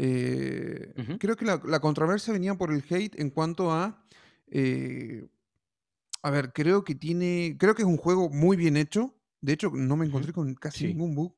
Eh. 0.00 0.94
Creo 1.18 1.36
que 1.36 1.44
la, 1.44 1.60
la 1.64 1.80
controversia 1.80 2.32
venía 2.32 2.54
por 2.54 2.72
el 2.72 2.84
hate 2.88 3.18
en 3.20 3.30
cuanto 3.30 3.72
a... 3.72 4.04
eh, 4.46 5.26
a 6.22 6.30
ver, 6.30 6.52
creo 6.52 6.84
que 6.84 6.94
tiene... 6.94 7.56
Creo 7.58 7.74
que 7.74 7.82
es 7.82 7.88
un 7.88 7.96
juego 7.96 8.28
muy 8.30 8.56
bien 8.56 8.76
hecho. 8.76 9.14
De 9.40 9.52
hecho, 9.52 9.70
no 9.74 9.96
me 9.96 10.06
encontré 10.06 10.32
con 10.32 10.54
casi 10.54 10.80
Sí. 10.80 10.86
ningún 10.88 11.14
bug. 11.14 11.34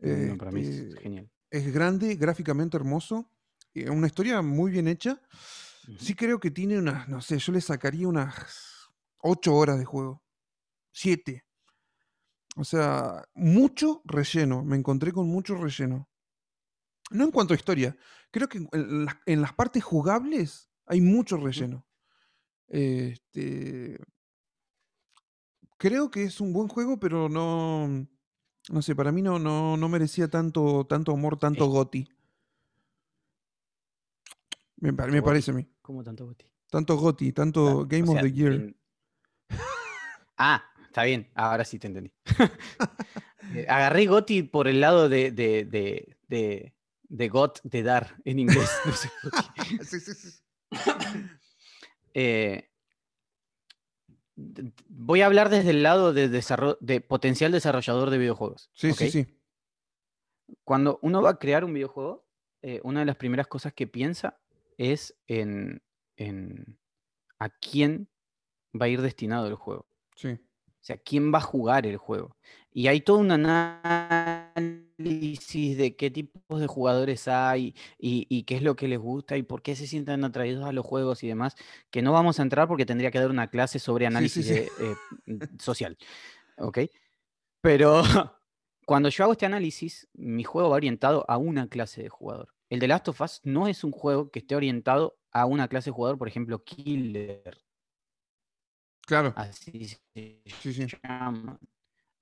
No, 0.00 0.36
para 0.38 0.50
mí 0.52 0.60
es 0.62 0.94
genial. 0.96 1.30
es 1.50 1.72
grande, 1.72 2.14
gráficamente 2.16 2.76
hermoso. 2.76 3.30
eh, 3.74 3.90
Una 3.90 4.06
historia 4.06 4.40
muy 4.42 4.70
bien 4.70 4.86
hecha. 4.88 5.20
Sí 5.98 6.14
creo 6.14 6.38
que 6.38 6.50
tiene 6.50 6.78
unas, 6.78 7.08
no 7.08 7.20
sé, 7.20 7.38
yo 7.38 7.52
le 7.52 7.60
sacaría 7.60 8.06
unas 8.08 8.34
8 9.18 9.54
horas 9.54 9.78
de 9.78 9.84
juego. 9.84 10.22
7. 10.92 11.44
O 12.56 12.64
sea, 12.64 13.24
mucho 13.34 14.02
relleno. 14.04 14.64
Me 14.64 14.76
encontré 14.76 15.12
con 15.12 15.26
mucho 15.28 15.54
relleno. 15.56 16.07
No 17.10 17.24
en 17.24 17.30
cuanto 17.30 17.54
a 17.54 17.56
historia. 17.56 17.96
Creo 18.30 18.48
que 18.48 18.58
en, 18.72 19.04
las, 19.04 19.16
en 19.26 19.40
las 19.40 19.52
partes 19.54 19.82
jugables 19.84 20.68
hay 20.86 21.00
mucho 21.00 21.36
relleno. 21.38 21.86
Este, 22.66 23.98
creo 25.78 26.10
que 26.10 26.24
es 26.24 26.40
un 26.40 26.52
buen 26.52 26.68
juego, 26.68 26.98
pero 27.00 27.28
no... 27.28 28.06
No 28.70 28.82
sé, 28.82 28.94
para 28.94 29.12
mí 29.12 29.22
no, 29.22 29.38
no, 29.38 29.78
no 29.78 29.88
merecía 29.88 30.28
tanto, 30.28 30.84
tanto 30.86 31.12
amor, 31.12 31.38
tanto 31.38 31.64
Es- 31.64 31.70
goti. 31.70 32.08
Me, 34.76 34.92
pa- 34.92 35.06
me 35.06 35.20
Goti. 35.20 35.24
parece 35.24 35.50
a 35.50 35.54
mí. 35.54 35.66
¿Cómo 35.82 36.04
tanto 36.04 36.26
Goti? 36.26 36.46
Tanto 36.70 36.96
GOTY, 36.96 37.32
tanto 37.32 37.86
Game 37.86 38.08
o 38.08 38.12
of 38.12 38.20
the 38.20 38.30
Year. 38.32 38.52
en- 38.52 38.76
Ah, 40.36 40.62
está 40.86 41.04
bien, 41.04 41.30
ahora 41.34 41.64
sí 41.64 41.78
te 41.78 41.86
entendí. 41.86 42.12
Eh, 43.54 43.64
Agarré 43.66 44.04
Goti 44.04 44.42
por 44.42 44.68
el 44.68 44.80
lado 44.82 45.08
de, 45.08 45.30
de, 45.30 45.64
de, 45.64 46.18
de, 46.28 46.74
de 47.08 47.28
got, 47.28 47.60
de 47.62 47.82
dar 47.82 48.16
en 48.24 48.38
inglés. 48.38 48.70
No 48.86 48.92
sé 48.92 49.10
por 49.22 49.32
qué. 49.32 49.84
Sí, 49.84 50.00
sí, 50.00 50.14
sí. 50.14 50.38
Eh, 52.14 52.70
voy 54.88 55.22
a 55.22 55.26
hablar 55.26 55.48
desde 55.48 55.70
el 55.70 55.82
lado 55.82 56.12
de, 56.12 56.28
de 56.28 57.00
potencial 57.00 57.52
desarrollador 57.52 58.10
de 58.10 58.18
videojuegos. 58.18 58.70
Sí, 58.74 58.92
sí, 58.92 59.10
sí. 59.10 59.26
Cuando 60.64 60.98
uno 61.02 61.22
va 61.22 61.30
a 61.30 61.38
crear 61.38 61.64
un 61.64 61.74
videojuego, 61.74 62.26
eh, 62.62 62.80
una 62.84 63.00
de 63.00 63.06
las 63.06 63.16
primeras 63.16 63.46
cosas 63.46 63.72
que 63.72 63.86
piensa 63.86 64.40
es 64.76 65.16
en, 65.26 65.82
en 66.16 66.78
a 67.38 67.50
quién 67.50 68.08
va 68.80 68.86
a 68.86 68.88
ir 68.88 69.02
destinado 69.02 69.46
el 69.46 69.54
juego. 69.54 69.86
Sí. 70.16 70.28
O 70.30 70.84
sea, 70.88 70.96
quién 70.96 71.32
va 71.32 71.38
a 71.38 71.42
jugar 71.42 71.86
el 71.86 71.96
juego. 71.96 72.36
Y 72.78 72.86
hay 72.86 73.00
todo 73.00 73.18
un 73.18 73.32
análisis 73.32 74.56
de 75.76 75.96
qué 75.96 76.12
tipos 76.12 76.60
de 76.60 76.68
jugadores 76.68 77.26
hay 77.26 77.74
y, 77.98 78.28
y 78.30 78.44
qué 78.44 78.54
es 78.54 78.62
lo 78.62 78.76
que 78.76 78.86
les 78.86 79.00
gusta 79.00 79.36
y 79.36 79.42
por 79.42 79.62
qué 79.62 79.74
se 79.74 79.88
sienten 79.88 80.22
atraídos 80.22 80.64
a 80.64 80.70
los 80.70 80.86
juegos 80.86 81.24
y 81.24 81.26
demás, 81.26 81.56
que 81.90 82.02
no 82.02 82.12
vamos 82.12 82.38
a 82.38 82.42
entrar 82.42 82.68
porque 82.68 82.86
tendría 82.86 83.10
que 83.10 83.18
dar 83.18 83.30
una 83.30 83.50
clase 83.50 83.80
sobre 83.80 84.06
análisis 84.06 84.46
sí. 84.46 84.52
de, 84.52 84.60
eh, 84.78 84.94
mm, 85.26 85.58
social. 85.58 85.98
¿Ok? 86.58 86.78
Pero 87.62 88.00
cuando 88.86 89.08
yo 89.08 89.24
hago 89.24 89.32
este 89.32 89.46
análisis, 89.46 90.06
mi 90.12 90.44
juego 90.44 90.70
va 90.70 90.76
orientado 90.76 91.24
a 91.28 91.36
una 91.36 91.66
clase 91.68 92.04
de 92.04 92.10
jugador. 92.10 92.54
El 92.70 92.78
de 92.78 92.86
Last 92.86 93.08
of 93.08 93.20
Us 93.20 93.40
no 93.42 93.66
es 93.66 93.82
un 93.82 93.90
juego 93.90 94.30
que 94.30 94.38
esté 94.38 94.54
orientado 94.54 95.18
a 95.32 95.46
una 95.46 95.66
clase 95.66 95.90
de 95.90 95.94
jugador, 95.96 96.16
por 96.16 96.28
ejemplo, 96.28 96.62
Killer. 96.62 97.58
Claro. 99.04 99.32
Así 99.34 99.88
se 99.88 99.98
Sí, 100.60 100.72
sí. 100.72 100.86
llama, 101.02 101.58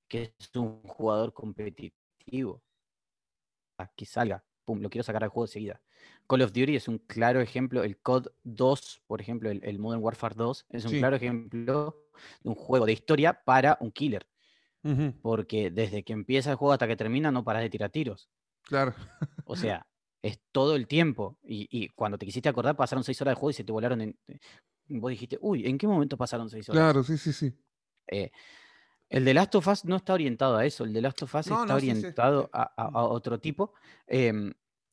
que 0.09 0.35
es 0.39 0.51
un 0.57 0.83
jugador 0.83 1.33
competitivo. 1.33 2.63
A 3.79 3.89
que 3.95 4.07
salga, 4.07 4.45
pum, 4.65 4.81
lo 4.81 4.89
quiero 4.89 5.03
sacar 5.05 5.23
al 5.23 5.31
juego 5.31 5.45
enseguida. 5.45 5.83
Call 6.27 6.43
of 6.43 6.53
Duty 6.53 6.77
es 6.77 6.89
un 6.89 6.99
claro 6.99 7.41
ejemplo, 7.41 7.83
el 7.85 7.99
COD 7.99 8.29
2, 8.43 9.03
por 9.07 9.21
ejemplo, 9.21 9.51
el, 9.51 9.63
el 9.65 9.79
Modern 9.79 10.03
Warfare 10.03 10.35
2, 10.35 10.67
es 10.71 10.85
un 10.85 10.91
Sí. 10.93 10.99
claro 10.99 11.17
ejemplo 11.17 12.07
de 12.43 12.49
un 12.49 12.55
juego 12.55 12.87
de 12.87 12.93
historia 12.93 13.43
para 13.45 13.77
un 13.81 13.93
killer, 13.93 14.27
porque 15.21 15.71
desde 15.71 16.05
que 16.05 16.13
empieza 16.13 16.51
el 16.51 16.57
juego 16.57 16.73
hasta 16.73 16.87
que 16.87 16.97
termina 16.97 17.31
no 17.31 17.45
paras 17.45 17.63
de 17.63 17.71
tirar 17.71 17.91
tiros. 17.91 18.31
Claro. 18.63 18.95
O 19.45 19.57
sea, 19.83 19.87
es 20.23 20.41
todo 20.53 20.75
el 20.75 20.87
tiempo. 20.87 21.39
Y, 21.43 21.69
y 21.71 21.89
cuando 21.91 22.17
te 22.19 22.25
quisiste 22.25 22.49
acordar, 22.49 22.77
pasaron 22.77 23.05
seis 23.05 23.21
horas 23.21 23.33
de 23.33 23.41
juego 23.41 23.51
y 23.51 23.55
se 23.55 23.65
te 23.65 23.73
volaron 23.73 24.01
en... 24.01 24.19
Vos 24.89 25.11
dijiste, 25.11 25.39
uy, 25.41 25.67
¿en 25.67 25.77
qué 25.77 25.87
momento 25.87 26.17
pasaron 26.17 26.49
seis 26.49 26.69
horas? 26.69 26.81
Claro, 26.81 27.03
sí, 27.03 27.19
sí, 27.19 27.33
sí. 27.33 27.53
Eh, 28.07 28.31
el 29.09 29.25
de 29.25 29.35
Last 29.35 29.55
of 29.55 29.67
Us 29.69 29.85
no 29.85 29.97
está 29.97 30.15
orientado 30.15 30.57
a 30.57 30.65
eso, 30.67 30.85
el 30.85 30.93
de 30.93 31.01
Last 31.01 31.23
of 31.23 31.35
Us 31.35 31.47
No, 31.49 31.63
está 31.63 31.75
no, 31.75 31.81
sí, 31.81 31.87
sí, 31.87 31.91
orientado 31.93 32.43
sí. 32.45 32.49
a, 32.53 33.05
otro 33.05 33.39
tipo. 33.39 33.73
em, 34.07 34.53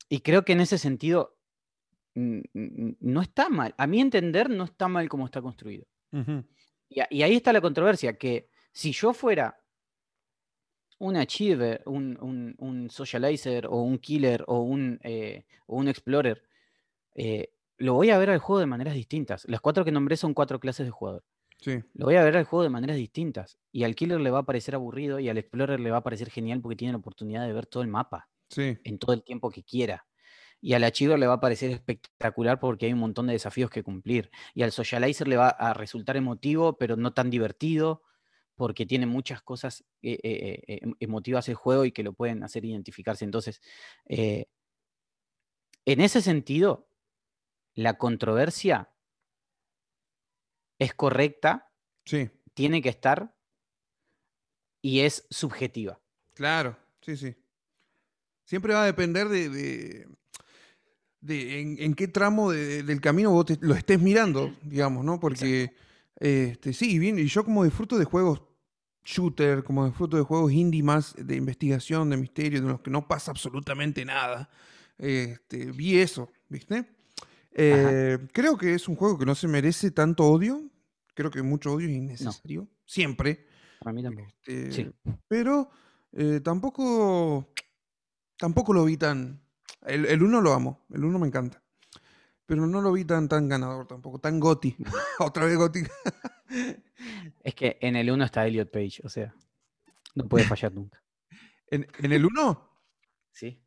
y 0.10 0.20
creo 0.20 0.44
que 0.46 0.54
en 0.54 0.62
ese 0.62 0.78
sentido 0.78 1.38
no 2.16 3.22
está 3.22 3.50
mal. 3.50 3.74
A 3.78 3.88
mi 3.88 4.00
entender, 4.02 4.50
no 4.50 4.66
está 4.66 4.88
mal 4.88 5.10
como 5.10 5.26
está 5.26 5.42
construido. 5.42 5.86
Y, 6.90 7.00
a- 7.00 7.08
y 7.10 7.24
ahí 7.24 7.36
está 7.36 7.52
la 7.52 7.62
controversia, 7.62 8.18
que 8.18 8.50
si 8.72 8.92
yo 8.92 9.14
fuera 9.14 9.60
un 11.00 11.16
achiever, 11.18 11.82
un, 11.88 12.18
un- 12.22 12.56
un 12.60 12.90
socializer 12.92 13.66
o 13.66 13.78
un 13.82 13.98
killer 13.98 14.44
o 14.48 14.60
un, 14.62 15.00
eh, 15.04 15.46
o 15.66 15.78
un 15.78 15.88
explorer, 15.88 16.44
eh, 17.16 17.52
lo 17.78 17.96
voy 17.96 18.12
a 18.12 18.18
ver 18.20 18.30
al 18.30 18.38
juego 18.40 18.60
de 18.60 18.68
maneras 18.68 18.94
distintas. 18.94 19.46
Las 19.50 19.60
cuatro 19.60 19.84
que 19.84 19.92
nombré 19.92 20.16
son 20.16 20.34
cuatro 20.36 20.60
clases 20.60 20.86
de 20.86 20.92
jugador. 20.92 21.24
Sí. 21.64 21.82
Lo 21.94 22.06
voy 22.08 22.16
a 22.18 22.24
ver 22.24 22.36
al 22.36 22.44
juego 22.44 22.64
de 22.64 22.70
maneras 22.70 22.98
distintas. 22.98 23.58
Y 23.72 23.84
al 23.86 23.96
killer 23.96 24.20
le 24.20 24.30
va 24.32 24.40
a 24.40 24.46
parecer 24.46 24.76
aburrido 24.76 25.20
y 25.20 25.30
al 25.30 25.38
explorer 25.38 25.80
le 25.80 25.92
va 25.92 25.98
a 25.98 26.04
parecer 26.04 26.30
genial 26.30 26.60
porque 26.62 26.76
tiene 26.76 26.92
la 26.92 26.98
oportunidad 26.98 27.46
de 27.48 27.54
ver 27.54 27.66
todo 27.68 27.82
el 27.84 27.90
mapa 27.90 28.30
Sí. 28.50 28.78
en 28.84 29.00
todo 29.00 29.14
el 29.14 29.24
tiempo 29.24 29.50
que 29.50 29.64
quiera. 29.64 30.06
Y 30.62 30.74
al 30.74 30.84
achiever 30.84 31.18
le 31.20 31.28
va 31.28 31.36
a 31.36 31.40
parecer 31.40 31.72
espectacular 31.72 32.60
porque 32.60 32.86
hay 32.88 32.94
un 32.94 33.00
montón 33.00 33.28
de 33.28 33.34
desafíos 33.34 33.70
que 33.70 33.84
cumplir. 33.84 34.30
Y 34.54 34.64
al 34.64 34.72
socializer 34.74 35.28
le 35.28 35.38
va 35.38 35.50
a 35.50 35.74
resultar 35.74 36.18
emotivo, 36.18 36.78
pero 36.78 36.98
no 36.98 37.14
tan 37.14 37.30
divertido, 37.30 38.04
porque 38.56 38.86
tiene 38.86 39.06
muchas 39.06 39.42
cosas 39.42 39.84
eh, 40.02 40.20
eh, 40.24 40.62
eh, 40.68 40.80
em- 40.84 40.94
emotivas 41.00 41.48
el 41.50 41.56
juego 41.56 41.86
y 41.86 41.92
que 41.92 42.04
lo 42.04 42.14
pueden 42.14 42.44
hacer 42.44 42.66
identificarse. 42.66 43.26
Entonces, 43.26 43.62
eh, 44.06 44.46
en 45.86 46.02
ese 46.02 46.22
sentido, 46.22 46.90
la 47.76 47.98
controversia 47.98 48.93
es 50.84 50.94
correcta 50.94 51.70
Sí. 52.06 52.30
tiene 52.54 52.82
que 52.82 52.90
estar, 52.90 53.34
y 54.82 55.00
es 55.02 55.26
subjetiva. 55.30 56.00
Claro, 56.34 56.78
sí, 57.02 57.16
sí. 57.18 57.36
Siempre 58.46 58.74
va 58.74 58.84
a 58.84 58.86
depender 58.86 59.30
de, 59.30 59.50
de, 59.50 60.08
de 61.22 61.62
en, 61.62 61.76
en 61.80 61.94
qué 61.94 62.08
tramo 62.08 62.52
de- 62.52 62.84
del 62.84 63.00
camino 63.00 63.32
vos 63.32 63.46
te- 63.46 63.58
lo 63.62 63.76
estés 63.76 64.00
mirando, 64.02 64.54
digamos, 64.64 65.06
¿no? 65.06 65.20
Porque, 65.20 65.74
este, 66.20 66.74
sí, 66.74 67.00
bien, 67.00 67.18
y 67.18 67.26
yo 67.28 67.46
como 67.46 67.64
disfruto 67.64 67.98
de 67.98 68.06
juegos 68.06 68.42
shooter, 69.06 69.64
como 69.64 69.86
disfruto 69.86 70.18
de 70.18 70.24
juegos 70.24 70.52
indie 70.52 70.84
más 70.84 71.14
de 71.18 71.36
investigación, 71.36 72.10
de 72.10 72.18
misterio, 72.18 72.62
de 72.62 72.68
los 72.68 72.82
que 72.82 72.92
no 72.92 73.08
pasa 73.08 73.32
absolutamente 73.32 74.04
nada, 74.06 74.50
este, 74.98 75.72
vi 75.72 75.98
eso, 76.00 76.30
¿viste? 76.50 76.86
Eh, 77.52 78.18
creo 78.34 78.58
que 78.58 78.74
es 78.74 78.88
un 78.88 78.96
juego 78.96 79.18
que 79.18 79.26
no 79.26 79.36
se 79.36 79.48
merece 79.48 79.92
tanto 79.92 80.26
odio, 80.26 80.62
creo 81.14 81.32
que 81.32 81.42
mucho 81.42 81.74
odio 81.74 81.88
es 81.88 81.96
innecesario, 81.96 82.68
siempre. 82.86 83.46
Para 83.80 83.94
mí 83.94 84.04
tampoco. 84.04 84.28
Este, 84.46 84.72
Sí. 84.72 84.92
Pero 85.28 85.70
eh, 86.14 86.40
tampoco, 86.44 87.54
tampoco 88.38 88.74
lo 88.74 88.86
vi 88.86 88.98
tan... 88.98 89.42
El, 89.86 90.06
el 90.06 90.24
uno 90.24 90.40
lo 90.42 90.54
amo, 90.54 90.86
el 90.94 91.04
uno 91.04 91.20
me 91.20 91.28
encanta. 91.28 91.62
Pero 92.46 92.68
no 92.68 92.82
lo 92.82 92.92
vi 92.92 93.06
tan, 93.06 93.28
tan 93.28 93.48
ganador 93.50 93.88
tampoco, 93.88 94.20
tan 94.20 94.40
goti. 94.40 94.76
Otra 95.20 95.46
vez 95.46 95.58
goti. 95.58 95.82
Es 97.44 97.56
que 97.56 97.78
en 97.82 97.96
el 97.96 98.10
1 98.12 98.24
está 98.24 98.46
Elliot 98.46 98.70
Page, 98.72 99.02
o 99.04 99.10
sea, 99.10 99.34
no 100.16 100.28
puede 100.30 100.46
fallar 100.46 100.72
nunca. 100.74 101.02
¿En, 101.68 101.88
en 102.00 102.12
el 102.14 102.26
uno? 102.26 102.70
¿Sí? 103.32 103.60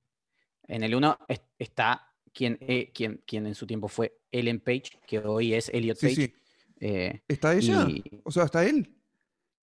En 0.69 0.83
el 0.85 0.95
1 0.95 1.19
está 1.59 2.15
quien, 2.33 2.57
eh, 2.61 2.93
quien, 2.95 3.23
quien 3.27 3.47
en 3.47 3.55
su 3.55 3.67
tiempo 3.67 3.89
fue 3.89 4.19
Ellen 4.31 4.61
Page, 4.61 5.01
que 5.07 5.19
hoy 5.19 5.53
es 5.55 5.69
Elliot 5.71 5.99
Sí, 5.99 6.07
Page. 6.07 6.15
sí. 6.15 6.35
Eh, 6.81 7.23
¿Está 7.29 7.55
ella? 7.55 7.87
y- 7.89 8.03
O 8.25 8.31
sea, 8.31 8.45
¿está 8.45 8.65
él? 8.65 8.93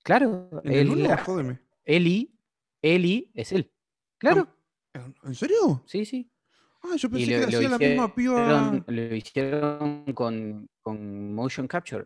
claro, 0.03 0.49
¿En 0.63 0.71
el 0.73 0.79
él- 0.79 0.89
uno? 0.89 1.17
Jódeme. 1.25 1.59
Eli, 1.85 2.37
Eli 2.81 3.31
es 3.33 3.51
él. 3.51 3.71
Claro, 4.17 4.47
¿En 5.23 5.35
serio? 5.35 5.83
sí, 5.87 6.05
sí. 6.05 6.29
Ah, 6.83 6.95
yo 6.97 7.09
pensé 7.09 7.31
lo, 7.31 7.39
que 7.49 7.55
hacía 7.55 7.69
la 7.69 7.79
misma 7.79 8.13
piba... 8.13 8.83
lo 8.85 9.15
hicieron 9.15 10.05
con, 10.13 10.69
con 10.81 11.33
motion 11.33 11.67
capture. 11.67 12.05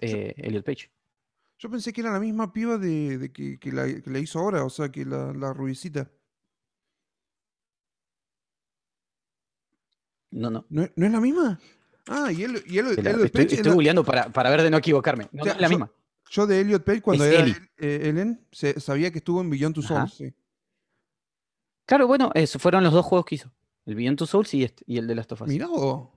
eh, 0.00 0.34
Elliot 0.38 0.64
Page. 0.64 0.90
Yo 1.58 1.70
pensé 1.70 1.92
que 1.92 2.00
era 2.00 2.10
la 2.10 2.20
misma 2.20 2.52
piba 2.52 2.78
de, 2.78 3.18
de 3.18 3.30
que, 3.32 3.58
que 3.58 3.70
la, 3.70 3.86
que 3.86 4.10
la 4.10 4.18
hizo 4.18 4.38
ahora, 4.38 4.64
o 4.64 4.70
sea, 4.70 4.90
que 4.90 5.04
la, 5.04 5.32
la 5.34 5.52
rubicita. 5.52 6.10
No, 10.30 10.50
no. 10.50 10.64
¿No, 10.70 10.86
no 10.96 11.06
es 11.06 11.12
la 11.12 11.20
misma? 11.20 11.60
Ah, 12.08 12.30
y 12.32 12.42
él, 12.42 12.62
y 12.66 12.78
él, 12.78 12.94
te 12.96 13.02
la- 13.02 13.10
Elliot 13.10 13.26
estoy 13.26 13.44
Page 13.44 13.54
estoy 13.56 13.68
la- 13.68 13.74
googleando 13.74 14.04
para, 14.04 14.28
para 14.30 14.50
ver 14.50 14.62
de 14.62 14.70
no 14.70 14.78
equivocarme. 14.78 15.28
No, 15.32 15.42
O 15.42 15.44
sea, 15.44 15.52
no 15.54 15.56
es 15.56 15.60
la 15.60 15.66
yo- 15.68 15.70
misma. 15.70 15.92
Yo 16.30 16.46
de 16.46 16.60
Elliot 16.60 16.84
Page, 16.84 17.02
cuando 17.02 17.24
Es 17.24 17.32
era 17.34 17.42
Ellie. 17.42 17.54
él- 17.56 17.70
eh, 17.78 18.08
Ellen, 18.08 18.46
se- 18.52 18.78
sabía 18.80 19.10
que 19.10 19.18
estuvo 19.18 19.40
en 19.40 19.50
Beyond 19.50 19.74
Two. 19.74 19.82
Souls, 19.82 20.14
sí. 20.14 20.32
Claro, 21.86 22.06
bueno, 22.06 22.30
esos 22.34 22.60
fueron 22.62 22.84
los 22.84 22.92
dos 22.92 23.04
juegos 23.04 23.26
que 23.26 23.34
hizo. 23.34 23.52
El 23.84 23.96
Beyond 23.96 24.18
Two 24.18 24.26
Souls 24.26 24.54
y, 24.54 24.62
este, 24.62 24.84
y 24.86 24.98
el 24.98 25.06
de 25.08 25.14
Last 25.16 25.32
of 25.32 25.42
Us. 25.42 25.48
Mirá 25.48 25.66
vos, 25.66 26.08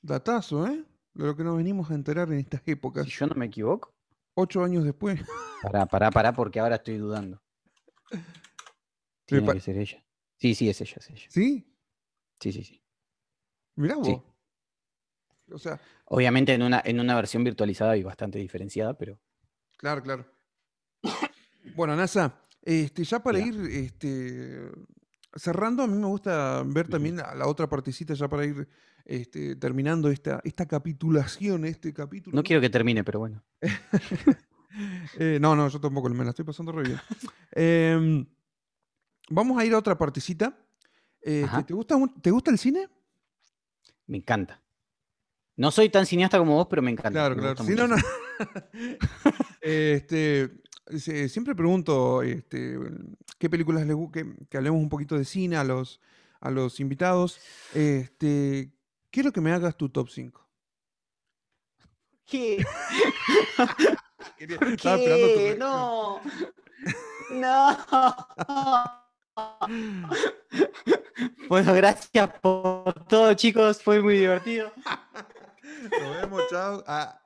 datazo, 0.00 0.66
¿eh? 0.66 0.82
De 1.12 1.24
lo 1.26 1.36
que 1.36 1.44
nos 1.44 1.56
venimos 1.56 1.90
a 1.90 1.94
enterar 1.94 2.32
en 2.32 2.38
estas 2.38 2.62
épocas. 2.66 3.04
Si 3.04 3.10
yo 3.12 3.26
no 3.26 3.34
me 3.34 3.46
equivoco. 3.46 3.92
Ocho 4.34 4.64
años 4.64 4.84
después. 4.84 5.20
Pará, 5.62 5.84
pará, 5.84 6.10
pará, 6.10 6.32
porque 6.32 6.60
ahora 6.60 6.76
estoy 6.76 6.96
dudando. 6.96 7.42
Tiene 9.26 9.46
que 9.52 9.60
ser 9.60 9.76
ella. 9.76 10.02
Sí, 10.38 10.54
sí, 10.54 10.68
es 10.70 10.80
ella, 10.80 10.96
es 10.98 11.10
ella. 11.10 11.26
¿Sí? 11.28 11.66
Sí, 12.40 12.52
sí, 12.52 12.64
sí. 12.64 12.82
Mirá 13.76 13.96
vos. 13.96 14.06
Sí. 14.06 14.22
O 15.52 15.58
sea, 15.58 15.80
Obviamente 16.12 16.52
en 16.52 16.62
una, 16.62 16.82
en 16.84 16.98
una 16.98 17.14
versión 17.14 17.44
virtualizada 17.44 17.96
y 17.96 18.02
bastante 18.02 18.38
diferenciada, 18.38 18.94
pero 18.94 19.18
claro, 19.76 20.02
claro. 20.02 20.26
Bueno, 21.76 21.94
NASA, 21.94 22.34
este, 22.62 23.04
ya 23.04 23.22
para 23.22 23.38
ir 23.38 23.54
este, 23.70 24.70
cerrando, 25.34 25.84
a 25.84 25.86
mí 25.86 25.96
me 25.96 26.06
gusta 26.06 26.64
ver 26.66 26.88
también 26.88 27.16
la, 27.16 27.32
la 27.34 27.46
otra 27.46 27.68
partecita 27.68 28.14
ya 28.14 28.28
para 28.28 28.44
ir 28.44 28.68
este, 29.04 29.54
terminando 29.56 30.10
esta, 30.10 30.40
esta 30.42 30.66
capitulación, 30.66 31.64
este 31.64 31.92
capítulo. 31.94 32.34
no 32.34 32.42
quiero 32.42 32.60
que 32.60 32.70
termine, 32.70 33.04
pero 33.04 33.20
bueno. 33.20 33.42
Eh, 35.18 35.38
no, 35.40 35.56
no, 35.56 35.68
yo 35.68 35.80
tampoco 35.80 36.08
me 36.10 36.22
la 36.22 36.30
estoy 36.30 36.44
pasando 36.44 36.70
re 36.70 36.84
bien. 36.84 37.00
Em, 37.50 38.24
vamos 39.28 39.58
a 39.58 39.64
ir 39.64 39.74
a 39.74 39.78
otra 39.78 39.98
partecita. 39.98 40.56
¿te, 41.20 41.74
gusta, 41.74 41.96
¿Te 42.22 42.30
gusta 42.30 42.52
el 42.52 42.58
cine? 42.58 42.88
Me 44.06 44.18
encanta. 44.18 44.62
No 45.60 45.70
soy 45.70 45.90
tan 45.90 46.06
cineasta 46.06 46.38
como 46.38 46.54
vos, 46.54 46.66
pero 46.70 46.80
me 46.80 46.90
encanta. 46.90 47.10
Claro, 47.10 47.36
me 47.36 47.42
claro. 47.42 47.64
Sí, 47.64 47.74
no, 47.74 47.86
no. 47.86 47.96
este, 49.60 50.48
siempre 51.28 51.54
pregunto 51.54 52.22
este, 52.22 52.78
qué 53.38 53.50
películas 53.50 53.86
le 53.86 53.92
gu- 53.94 54.10
que, 54.10 54.26
que 54.48 54.56
hablemos 54.56 54.80
un 54.80 54.88
poquito 54.88 55.18
de 55.18 55.26
cine 55.26 55.58
a 55.58 55.64
los, 55.64 56.00
a 56.40 56.50
los 56.50 56.80
invitados. 56.80 57.38
Este, 57.74 58.72
quiero 59.10 59.32
que 59.32 59.42
me 59.42 59.52
hagas 59.52 59.76
tu 59.76 59.90
top 59.90 60.08
5. 60.08 60.48
¿Qué? 62.24 62.64
¿Por 64.58 64.68
Estaba 64.68 64.96
esperando 64.96 65.26
tu 65.28 65.38
reacción. 65.40 65.58
No. 65.58 66.20
No. 67.32 67.76
Bueno, 71.48 71.74
gracias 71.74 72.30
por 72.40 73.04
todo, 73.06 73.34
chicos. 73.34 73.82
Fue 73.82 74.00
muy 74.02 74.18
divertido. 74.18 74.72
Nos 75.90 76.16
vemos, 76.20 76.42
chao. 76.50 76.82
Ah. 76.86 77.20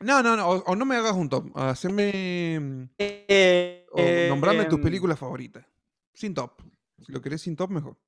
No, 0.00 0.22
no, 0.22 0.36
no. 0.36 0.48
O, 0.48 0.64
o 0.64 0.76
no 0.76 0.84
me 0.84 0.96
hagas 0.96 1.12
un 1.14 1.28
top. 1.28 1.56
Haceme. 1.56 2.90
Eh, 2.98 3.86
O 3.90 4.28
nombrame 4.28 4.64
tus 4.66 4.78
em, 4.78 4.84
películas 4.84 5.18
favoritas. 5.18 5.66
Sin 6.12 6.34
top. 6.34 6.60
Si 7.04 7.12
lo 7.12 7.20
querés 7.20 7.42
sin 7.42 7.56
top, 7.56 7.70
mejor. 7.70 7.98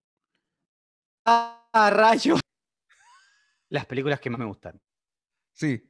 Ah, 1.25 1.91
rayos. 1.93 2.41
Las 3.69 3.87
películas 3.87 4.21
que 4.21 4.31
más 4.31 4.39
me 4.39 4.45
gustan. 4.47 4.81
Sí. 5.53 5.83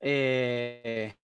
Eh, 0.00 1.14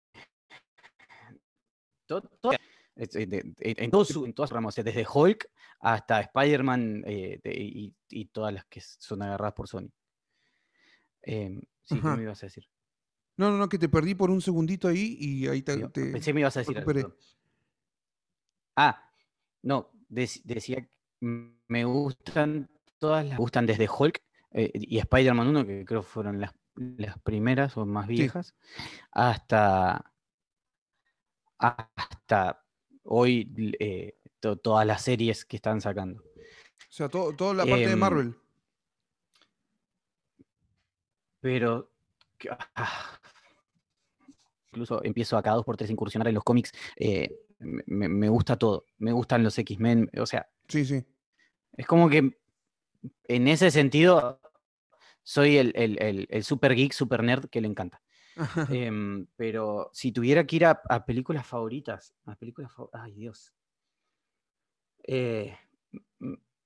eh, 2.97 3.74
en, 3.78 3.91
todo 3.91 4.05
su- 4.05 4.24
en 4.24 4.32
todas 4.32 4.51
sus 4.51 4.64
o 4.64 4.70
sea, 4.70 4.84
desde 4.84 5.07
Hulk 5.12 5.51
hasta 5.80 6.20
Spider-Man 6.20 7.04
eh, 7.06 7.40
y, 7.44 7.94
y 8.10 8.24
todas 8.26 8.52
las 8.52 8.64
que 8.66 8.80
son 8.80 9.22
agarradas 9.22 9.54
por 9.54 9.68
Sony. 9.68 9.88
Em, 11.22 11.60
sí, 11.84 12.00
¿qué 12.00 12.08
me 12.08 12.22
ibas 12.22 12.42
a 12.42 12.46
decir? 12.46 12.64
No, 13.36 13.50
no, 13.50 13.58
no, 13.58 13.68
que 13.68 13.78
te 13.78 13.88
perdí 13.88 14.14
por 14.14 14.30
un 14.30 14.40
segundito 14.40 14.88
ahí 14.88 15.16
y 15.20 15.46
ahí 15.46 15.62
te. 15.62 15.76
Digo, 15.76 15.90
te- 15.90 16.12
Pensé 16.12 16.30
que 16.30 16.34
me 16.34 16.40
ibas 16.40 16.56
a 16.56 16.60
decir 16.60 16.78
algo. 16.78 17.14
Ah, 18.76 19.10
no, 19.62 19.90
dec- 20.08 20.42
decía 20.44 20.76
que 20.82 20.90
me 21.20 21.84
gustan 21.84 22.70
todas 22.98 23.24
las, 23.24 23.38
me 23.38 23.42
gustan 23.42 23.66
desde 23.66 23.88
Hulk 23.88 24.22
eh, 24.52 24.70
y 24.74 24.98
Spider-Man 24.98 25.48
1, 25.48 25.66
que 25.66 25.84
creo 25.84 26.02
fueron 26.02 26.40
las, 26.40 26.52
las 26.76 27.18
primeras 27.20 27.76
o 27.76 27.86
más 27.86 28.06
viejas, 28.06 28.54
hasta, 29.10 30.12
hasta 31.58 32.64
hoy 33.04 33.52
eh, 33.80 34.17
to- 34.41 34.57
todas 34.57 34.86
las 34.86 35.03
series 35.03 35.45
que 35.45 35.57
están 35.57 35.80
sacando. 35.80 36.22
O 36.22 36.91
sea, 36.91 37.09
todo, 37.09 37.34
toda 37.34 37.55
la 37.55 37.64
parte 37.66 37.86
de 37.86 37.93
Em, 37.93 37.99
Marvel. 37.99 38.34
Pero 41.41 41.91
ah, 42.74 43.18
incluso 44.72 45.03
empiezo 45.05 45.36
a 45.36 45.43
cada 45.43 45.57
dos 45.57 45.64
por 45.64 45.76
tres 45.76 45.91
incursionar 45.91 46.28
en 46.28 46.34
los 46.34 46.45
cómics. 46.45 46.72
eh, 46.97 47.30
me, 47.61 48.09
me- 48.09 48.28
gusta 48.28 48.57
todo. 48.57 48.86
Me 48.99 49.12
gustan 49.12 49.43
los 49.43 49.59
X-Men. 49.59 50.11
O 50.20 50.26
sea, 50.26 50.49
Sí, 50.68 50.84
sí. 50.84 51.05
es 51.76 51.86
como 51.86 52.09
que 52.09 52.39
en 53.24 53.49
ese 53.49 53.70
sentido 53.70 54.41
soy 55.22 55.57
el, 55.59 55.72
el- 55.76 56.01
el- 56.03 56.26
el 56.30 56.45
super 56.45 56.74
geek, 56.74 56.93
super 56.93 57.22
nerd 57.22 57.49
que 57.49 57.61
le 57.61 57.68
encanta. 57.68 58.01
Em, 58.86 59.26
pero 59.36 59.91
si 59.93 60.12
tuviera 60.12 60.47
que 60.47 60.57
ir 60.57 60.64
a, 60.66 60.80
a 60.89 61.05
películas 61.05 61.47
favoritas, 61.47 62.14
a 62.26 62.36
películas 62.36 62.70
fav- 62.72 62.91
Ay, 62.93 63.14
Dios. 63.14 63.53
Eh, 65.05 65.57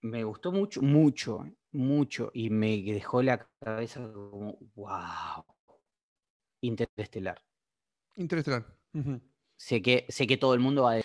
me 0.00 0.24
gustó 0.24 0.52
mucho, 0.52 0.82
mucho, 0.82 1.46
mucho, 1.72 2.30
y 2.34 2.50
me 2.50 2.82
dejó 2.82 3.22
la 3.22 3.46
cabeza 3.60 4.00
como, 4.12 4.58
wow. 4.74 5.44
Interestelar. 6.60 7.42
Interestelar. 8.16 8.64
Sé 9.56 9.80
que, 9.82 10.06
sé 10.08 10.26
que 10.26 10.36
todo 10.36 10.54
el 10.54 10.60
mundo 10.60 10.84
va 10.84 10.96
a... 10.96 11.00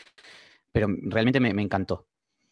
Pero 0.72 0.88
realmente 1.02 1.40
me, 1.40 1.54
me 1.54 1.62
encantó. 1.62 2.08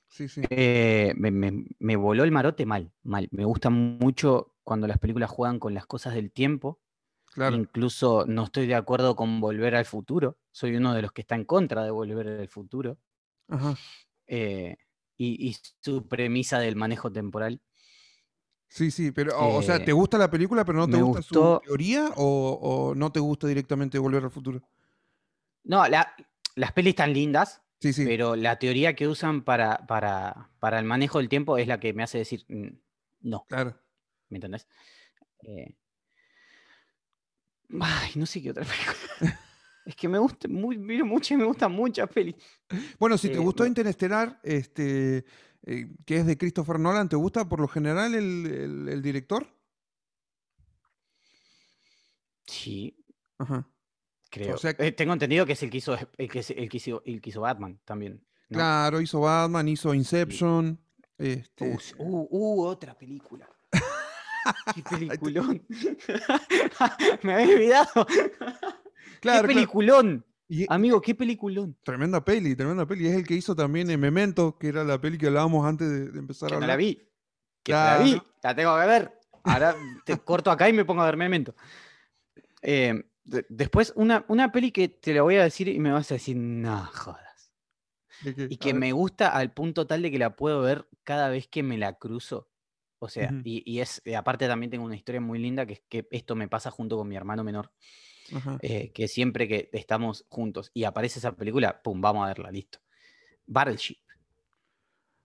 Sí, 0.08 0.28
sí. 0.28 0.42
Eh, 0.50 1.14
me, 1.18 1.32
me- 1.32 1.66
me 1.80 1.96
voló 1.96 2.24
el 2.24 2.32
marote 2.32 2.66
mal, 2.66 2.92
mal. 3.04 3.28
Me 3.32 3.46
gusta 3.46 3.70
mucho 3.70 4.54
cuando 4.64 4.88
las 4.88 4.98
películas 5.00 5.30
juegan 5.30 5.60
con 5.60 5.74
las 5.74 5.86
cosas 5.86 6.14
del 6.14 6.32
tiempo. 6.32 6.80
Claro. 7.34 7.56
Incluso 7.56 8.26
no 8.28 8.46
estoy 8.46 8.66
de 8.68 8.76
acuerdo 8.76 9.16
con 9.16 9.42
volver 9.42 9.76
al 9.76 9.86
futuro. 9.86 10.38
Soy 10.52 10.76
uno 10.76 10.94
de 10.94 11.02
los 11.02 11.12
que 11.12 11.22
está 11.22 11.36
en 11.36 11.46
contra 11.46 11.84
de 11.84 11.92
volver 11.92 12.28
al 12.28 12.48
futuro. 12.48 12.98
Ajá. 13.50 13.76
Eh, 14.28 14.78
y, 15.18 15.50
y 15.50 15.58
su 15.82 16.08
premisa 16.08 16.60
del 16.60 16.76
manejo 16.76 17.12
temporal. 17.12 17.62
Sí, 18.68 18.92
sí, 18.92 19.12
pero, 19.12 19.38
o, 19.40 19.60
o 19.60 19.62
sea, 19.62 19.84
¿te 19.84 19.92
Eh, 19.92 19.94
gusta 19.94 20.18
la 20.18 20.30
película, 20.30 20.66
pero 20.66 20.80
no 20.80 20.90
te 20.90 20.98
gusta 20.98 21.20
gustó- 21.20 21.60
su 21.62 21.68
teoría 21.68 22.10
o, 22.18 22.60
o 22.90 22.96
no 22.96 23.12
te 23.12 23.20
gusta 23.22 23.48
directamente 23.48 23.98
Volver 24.00 24.24
al 24.24 24.32
Futuro? 24.32 24.62
No, 25.64 25.88
la- 25.88 26.14
las 26.56 26.72
pelis 26.74 26.92
están 26.92 27.14
lindas, 27.14 27.62
Sí, 27.80 27.94
sí. 27.94 28.04
pero 28.06 28.36
la 28.36 28.58
teoría 28.60 28.96
que 28.96 29.08
usan 29.08 29.44
para, 29.44 29.86
para, 29.88 30.50
para 30.60 30.80
el 30.80 30.86
manejo 30.86 31.20
del 31.20 31.30
tiempo 31.30 31.58
es 31.58 31.68
la 31.68 31.80
que 31.80 31.94
me 31.94 32.04
hace 32.04 32.18
decir 32.20 32.46
"Mm, 32.50 32.68
no, 33.22 33.46
Claro. 33.48 33.76
¿me 34.30 34.38
entendés? 34.38 34.68
Eh, 35.44 35.76
Ay, 37.82 38.12
no 38.16 38.26
sé 38.26 38.42
qué 38.42 38.52
otra 38.52 38.64
película. 39.20 39.40
Es 39.86 39.96
que 39.96 40.08
me 40.10 40.18
gusta, 40.18 40.48
muy, 40.48 40.78
miro 40.78 41.06
muchas, 41.06 41.38
me 41.38 41.46
gustan 41.46 41.72
muchas 41.72 42.10
pelis. 42.10 42.36
Bueno, 43.00 43.18
si 43.18 43.30
te 43.30 43.36
Eh, 43.36 43.40
gustó 43.40 43.64
me- 43.64 43.70
Interestelar, 43.70 44.40
este, 44.44 45.26
eh, 45.64 45.88
que 46.06 46.18
es 46.18 46.26
de 46.26 46.38
Christopher 46.38 46.80
Nolan, 46.80 47.08
¿te 47.10 47.16
gusta 47.16 47.48
por 47.48 47.60
lo 47.60 47.68
general 47.68 48.14
el, 48.16 48.46
el- 48.46 48.90
el 48.90 49.02
director? 49.02 49.48
Sí, 52.48 52.96
Ajá. 53.38 53.68
creo. 54.30 54.58
sea- 54.58 54.76
Eh, 54.80 54.92
tengo 54.92 55.14
entendido 55.14 55.46
que 55.46 55.54
es 55.54 55.64
el 55.64 55.70
que 55.70 55.78
hizo, 55.78 55.96
el 56.18 56.30
que, 56.30 56.40
el 56.40 56.70
que 56.70 56.78
hizo, 56.78 57.02
el 57.06 57.22
que 57.22 57.30
hizo 57.30 57.42
Batman 57.42 57.80
también. 57.86 58.24
¿no? 58.50 58.58
Claro, 58.58 59.02
hizo 59.02 59.20
Batman, 59.22 59.68
hizo 59.68 59.94
Inception. 59.94 60.80
Este, 61.18 61.72
Uh, 61.72 61.76
s- 61.78 61.96
uh, 61.98 62.28
uh, 62.30 62.66
otra 62.66 62.94
película. 62.98 63.50
Qué 64.76 64.84
peliculón. 64.84 65.66
Me 67.24 67.34
había 67.34 67.56
olvidado. 67.56 68.08
Claro, 69.20 69.20
qué 69.20 69.22
claro. 69.22 69.48
peliculón. 69.48 70.26
Y- 70.48 70.66
Amigo, 70.70 71.02
qué 71.02 71.16
peliculón. 71.16 71.76
tremenda 71.84 72.24
peli, 72.24 72.56
tremenda 72.56 72.86
peli. 72.86 73.08
Es 73.08 73.16
el 73.16 73.26
que 73.26 73.34
hizo 73.34 73.56
también 73.56 73.90
en 73.90 74.00
Memento, 74.00 74.58
que 74.60 74.68
era 74.68 74.84
la 74.84 75.00
peli 75.02 75.18
que 75.18 75.28
hablábamos 75.28 75.66
antes 75.66 75.90
de, 75.90 76.12
de 76.12 76.20
empezar 76.20 76.50
Que 76.50 76.56
a 76.56 76.60
no 76.60 76.64
hablar. 76.66 76.78
la 76.78 76.78
vi. 76.78 76.96
Que 77.64 77.72
Claro. 77.72 78.00
la 78.00 78.06
vi. 78.06 78.22
La 78.44 78.56
tengo 78.56 78.80
que 78.80 78.86
ver. 78.86 79.20
Ahora 79.44 79.76
te 80.06 80.18
corto 80.24 80.52
acá 80.52 80.70
y 80.70 80.74
me 80.74 80.86
pongo 80.86 81.02
a 81.02 81.06
ver 81.06 81.18
Memento. 81.18 81.56
Eh, 82.62 83.04
de- 83.24 83.46
después, 83.50 83.92
una, 83.96 84.24
una 84.28 84.52
peli 84.52 84.72
que 84.72 84.88
te 84.88 85.14
la 85.14 85.22
voy 85.24 85.36
a 85.38 85.44
decir 85.44 85.68
y 85.68 85.80
me 85.80 85.92
vas 85.92 86.12
a 86.12 86.16
decir, 86.16 86.36
no 86.38 86.86
jodas. 86.94 87.52
Y 88.24 88.58
que 88.58 88.74
me 88.74 88.92
gusta 88.92 89.30
al 89.30 89.52
punto 89.54 89.86
tal 89.88 90.02
de 90.02 90.10
que 90.12 90.18
la 90.20 90.36
puedo 90.36 90.62
ver 90.62 90.88
cada 91.04 91.30
vez 91.30 91.48
que 91.48 91.64
me 91.64 91.78
la 91.78 91.94
cruzo. 91.98 92.50
O 93.00 93.10
sea, 93.10 93.30
y, 93.44 93.62
y 93.72 93.82
es, 93.82 94.02
aparte 94.18 94.48
también 94.48 94.70
tengo 94.72 94.86
una 94.86 94.96
historia 94.96 95.20
muy 95.22 95.38
linda 95.38 95.66
que 95.66 95.74
es 95.74 95.82
que 95.90 96.08
esto 96.12 96.36
me 96.36 96.48
pasa 96.48 96.72
junto 96.72 96.98
con 96.98 97.08
mi 97.08 97.16
hermano 97.16 97.44
menor. 97.44 97.72
Eh, 98.62 98.92
que 98.92 99.08
siempre 99.08 99.48
que 99.48 99.70
estamos 99.74 100.26
juntos 100.30 100.72
y 100.74 100.84
aparece 100.84 101.20
esa 101.20 101.36
película, 101.36 101.82
pum, 101.82 102.02
vamos 102.02 102.26
a 102.26 102.28
verla, 102.28 102.52
listo. 102.52 102.80
Battleship. 103.46 104.00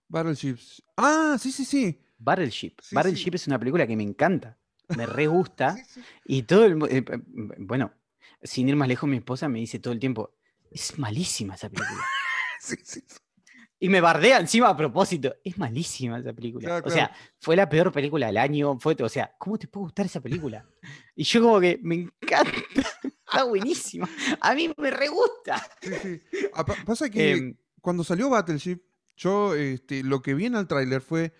Battleships. 0.07 0.83
Ah, 0.97 1.37
sí, 1.39 1.51
sí, 1.51 1.65
sí. 1.65 1.99
Battleship. 2.17 2.73
Sí, 2.81 2.89
sí. 2.89 2.95
Battleship 2.95 3.35
es 3.35 3.47
una 3.47 3.57
película 3.57 3.87
que 3.87 3.95
me 3.95 4.03
encanta. 4.03 4.57
Me 4.95 5.05
re 5.05 5.27
gusta. 5.27 5.75
Sí. 5.75 6.01
Y 6.25 6.43
todo 6.43 6.65
el 6.65 6.73
eh, 6.83 7.03
eh, 7.07 7.21
Bueno, 7.57 7.93
sin 8.43 8.69
ir 8.69 8.75
más 8.75 8.87
lejos, 8.87 9.09
mi 9.09 9.17
esposa 9.17 9.47
me 9.47 9.59
dice 9.59 9.79
todo 9.79 9.93
el 9.93 9.99
tiempo: 9.99 10.35
es 10.69 10.99
malísima 10.99 11.55
esa 11.55 11.69
película. 11.69 12.01
Sí, 12.63 12.75
sí. 12.83 13.01
Y 13.79 13.89
me 13.89 14.01
bardea 14.01 14.37
encima 14.37 14.69
a 14.69 14.77
propósito. 14.77 15.35
Es 15.43 15.57
malísima 15.57 16.19
esa 16.19 16.31
película. 16.31 16.67
Claro, 16.67 16.87
O 16.87 16.91
sea, 16.91 17.11
fue 17.39 17.55
la 17.55 17.67
peor 17.67 17.91
película 17.91 18.27
del 18.27 18.37
año. 18.37 18.77
Fue, 18.77 18.95
o 19.01 19.09
sea, 19.09 19.33
¿cómo 19.39 19.57
te 19.57 19.67
puede 19.67 19.85
gustar 19.85 20.05
esa 20.05 20.21
película? 20.21 20.63
Y 21.15 21.23
yo, 21.23 21.41
como 21.41 21.59
que 21.59 21.79
me 21.81 21.95
encanta. 21.95 22.51
Está 23.31 23.43
buenísima. 23.45 24.09
A 24.41 24.53
mí 24.55 24.73
me 24.77 24.91
re 24.91 25.07
gusta. 25.07 25.65
Sí, 25.81 26.19
sí. 26.31 26.47
Ah, 26.53 26.65
pa- 26.65 26.75
pasa 26.85 27.09
que 27.09 27.31
Em, 27.31 27.55
cuando 27.79 28.03
salió 28.03 28.29
Battleship, 28.29 28.81
yo 29.15 29.55
este, 29.55 30.03
lo 30.03 30.21
que 30.21 30.33
vi 30.33 30.47
en 30.47 30.55
el 30.55 30.67
tráiler 30.67 31.01
fue 31.01 31.33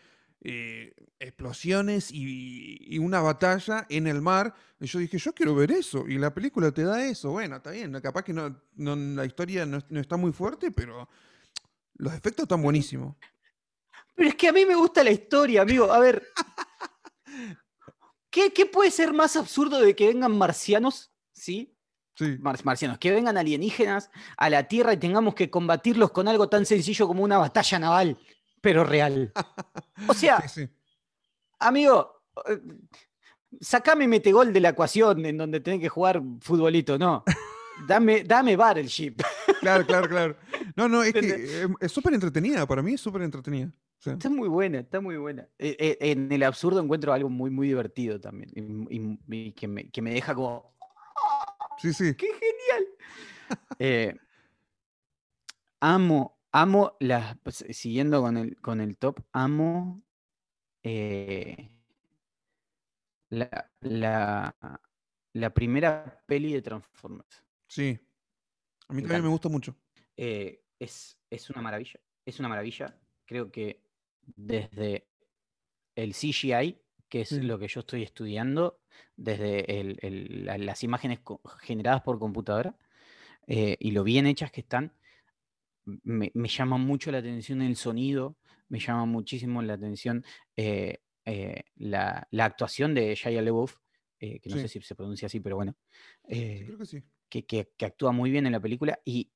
eh, 0.43 0.93
explosiones 1.19 2.09
y, 2.11 2.77
y 2.95 2.97
una 2.99 3.19
batalla 3.21 3.85
en 3.89 4.07
el 4.07 4.21
mar. 4.21 4.53
Y 4.79 4.85
yo 4.87 4.99
dije, 4.99 5.17
yo 5.17 5.33
quiero 5.33 5.53
ver 5.53 5.71
eso. 5.71 6.07
Y 6.07 6.17
la 6.17 6.33
película 6.33 6.71
te 6.71 6.83
da 6.83 7.05
eso. 7.05 7.31
Bueno, 7.31 7.57
está 7.57 7.71
bien. 7.71 7.91
Capaz 8.01 8.23
que 8.23 8.33
no, 8.33 8.61
no- 8.75 8.95
la 8.95 9.25
historia 9.25 9.65
no, 9.65 9.79
no 9.89 9.99
está 9.99 10.15
muy 10.17 10.31
fuerte, 10.31 10.71
pero 10.71 11.09
los 11.95 12.13
efectos 12.13 12.43
están 12.43 12.61
buenísimos. 12.61 13.15
Pero 14.15 14.29
es 14.29 14.35
que 14.35 14.47
a 14.47 14.53
mí 14.53 14.65
me 14.65 14.75
gusta 14.75 15.03
la 15.03 15.11
historia, 15.11 15.61
amigo. 15.63 15.91
A 15.91 15.99
ver. 15.99 16.25
¿Qué, 18.29 18.53
qué 18.53 18.65
puede 18.65 18.91
ser 18.91 19.11
más 19.13 19.35
absurdo 19.35 19.81
de 19.81 19.93
que 19.95 20.07
vengan 20.07 20.37
marcianos? 20.37 21.11
¿Sí? 21.33 21.75
Sí. 22.16 22.38
Mar- 22.39 22.59
marcianos. 22.64 22.97
Que 22.97 23.12
vengan 23.12 23.38
alienígenas 23.38 24.12
a 24.38 24.49
la 24.49 24.68
Tierra 24.68 24.93
y 24.93 24.97
tengamos 24.97 25.34
que 25.36 25.49
combatirlos 25.49 26.12
con 26.12 26.28
algo 26.28 26.49
tan 26.49 26.66
sencillo 26.66 27.07
como 27.07 27.24
una 27.24 27.38
batalla 27.38 27.80
naval, 27.80 28.18
pero 28.62 28.84
real. 28.84 29.32
O 30.07 30.14
sea, 30.14 30.41
Sí, 30.47 30.62
sí. 30.66 30.70
amigo, 31.59 32.24
eh, 32.49 32.59
sacame 33.59 34.07
metegol 34.07 34.51
de 34.53 34.59
la 34.59 34.70
ecuación 34.70 35.26
en 35.26 35.38
donde 35.38 35.59
tenés 35.59 35.80
que 35.82 35.89
jugar 35.89 36.22
futbolito, 36.41 36.97
no. 36.97 37.24
Dame, 37.88 38.24
dame 38.24 38.55
Battleship. 38.55 39.16
Claro, 39.59 39.86
claro, 39.88 40.07
claro. 40.07 40.38
No, 40.76 40.88
no, 40.88 41.01
es 41.01 41.14
que 41.14 41.20
eh, 41.64 41.68
es 41.80 41.91
súper 41.91 42.14
entretenida. 42.14 42.68
Para 42.68 42.84
mí 42.84 42.93
es 42.93 43.01
súper 43.01 43.24
entretenida. 43.24 43.72
Está 44.05 44.30
muy 44.30 44.47
buena, 44.49 44.80
está 44.80 44.99
muy 45.01 45.18
buena. 45.18 45.47
Eh, 45.57 45.76
eh, 45.80 45.97
en 45.99 46.32
el 46.32 46.43
absurdo 46.43 46.80
encuentro 46.80 47.12
algo 47.14 47.30
muy, 47.30 47.49
muy 47.49 47.68
divertido 47.70 48.20
también. 48.20 48.51
Y, 48.89 48.95
y- 48.97 49.20
y 49.47 49.51
que, 49.53 49.68
me, 49.68 49.89
que 49.89 50.01
me 50.01 50.14
deja 50.14 50.36
como, 50.36 50.76
sí, 51.82 51.93
sí. 51.93 52.15
¡qué 52.15 52.27
genial! 52.27 52.88
Eh, 53.79 54.15
amo, 55.79 56.39
amo 56.51 56.95
las. 56.99 57.38
pues, 57.39 57.65
Siguiendo 57.71 58.21
con 58.21 58.38
el, 58.38 58.59
con 58.61 58.82
el 58.82 58.97
top, 58.97 59.19
amo. 59.34 60.01
eh, 60.84 61.69
la, 63.29 63.71
la, 63.79 64.55
la 65.34 65.53
primera 65.53 66.23
peli 66.27 66.53
de 66.53 66.61
Transformers. 66.61 67.43
Sí. 67.67 67.99
A 68.88 68.93
mí 68.93 69.01
también 69.01 69.23
me 69.23 69.29
gusta 69.29 69.47
mucho. 69.49 69.75
Eh, 70.17 70.63
es, 70.79 71.17
es 71.29 71.49
una 71.49 71.61
maravilla. 71.61 71.99
Es 72.25 72.39
una 72.39 72.49
maravilla. 72.49 72.97
Creo 73.25 73.51
que 73.51 73.82
desde 74.36 75.07
el 75.95 76.13
CGI, 76.13 76.82
que 77.12 77.22
es 77.22 77.30
Sí. 77.30 77.41
lo 77.41 77.59
que 77.59 77.68
yo 77.68 77.82
estoy 77.82 78.03
estudiando, 78.03 78.80
desde 79.18 79.80
el- 79.82 79.97
el- 80.01 80.45
la- 80.45 80.57
las 80.57 80.82
imágenes 80.84 81.20
generadas 81.59 82.01
por 82.01 82.18
computadora 82.18 82.76
eh, 83.47 83.76
y 83.80 83.91
lo 83.91 84.03
bien 84.03 84.26
hechas 84.28 84.49
que 84.51 84.62
están, 84.62 84.93
me, 85.84 86.32
me 86.34 86.47
llama 86.47 86.78
mucho 86.78 87.12
la 87.12 87.18
atención 87.18 87.62
el 87.62 87.76
sonido, 87.76 88.38
me 88.70 88.80
llama 88.80 89.05
muchísimo 89.05 89.62
la 89.62 89.74
atención 89.74 90.24
eh, 90.55 90.99
eh, 91.26 91.64
la, 91.76 92.28
la 92.32 92.45
actuación 92.45 92.93
de 92.93 93.14
Shia 93.14 93.41
LaBeouf, 93.41 93.76
eh, 94.20 94.39
que 94.39 94.49
no 94.49 94.55
Sí. 94.55 94.62
sé 94.62 94.68
si 94.70 94.82
se 94.82 94.95
pronuncia 94.95 95.26
así, 95.26 95.39
pero 95.41 95.57
bueno. 95.57 95.76
Sí, 96.30 96.64
creo 96.66 96.78
que 96.78 96.86
sí. 96.86 97.03
que, 97.30 97.45
que- 97.45 97.70
que 97.78 97.86
actúa 97.86 98.12
muy 98.14 98.32
bien 98.32 98.45
en 98.45 98.53
la 98.53 98.59
película 98.62 98.99
y 99.03 99.30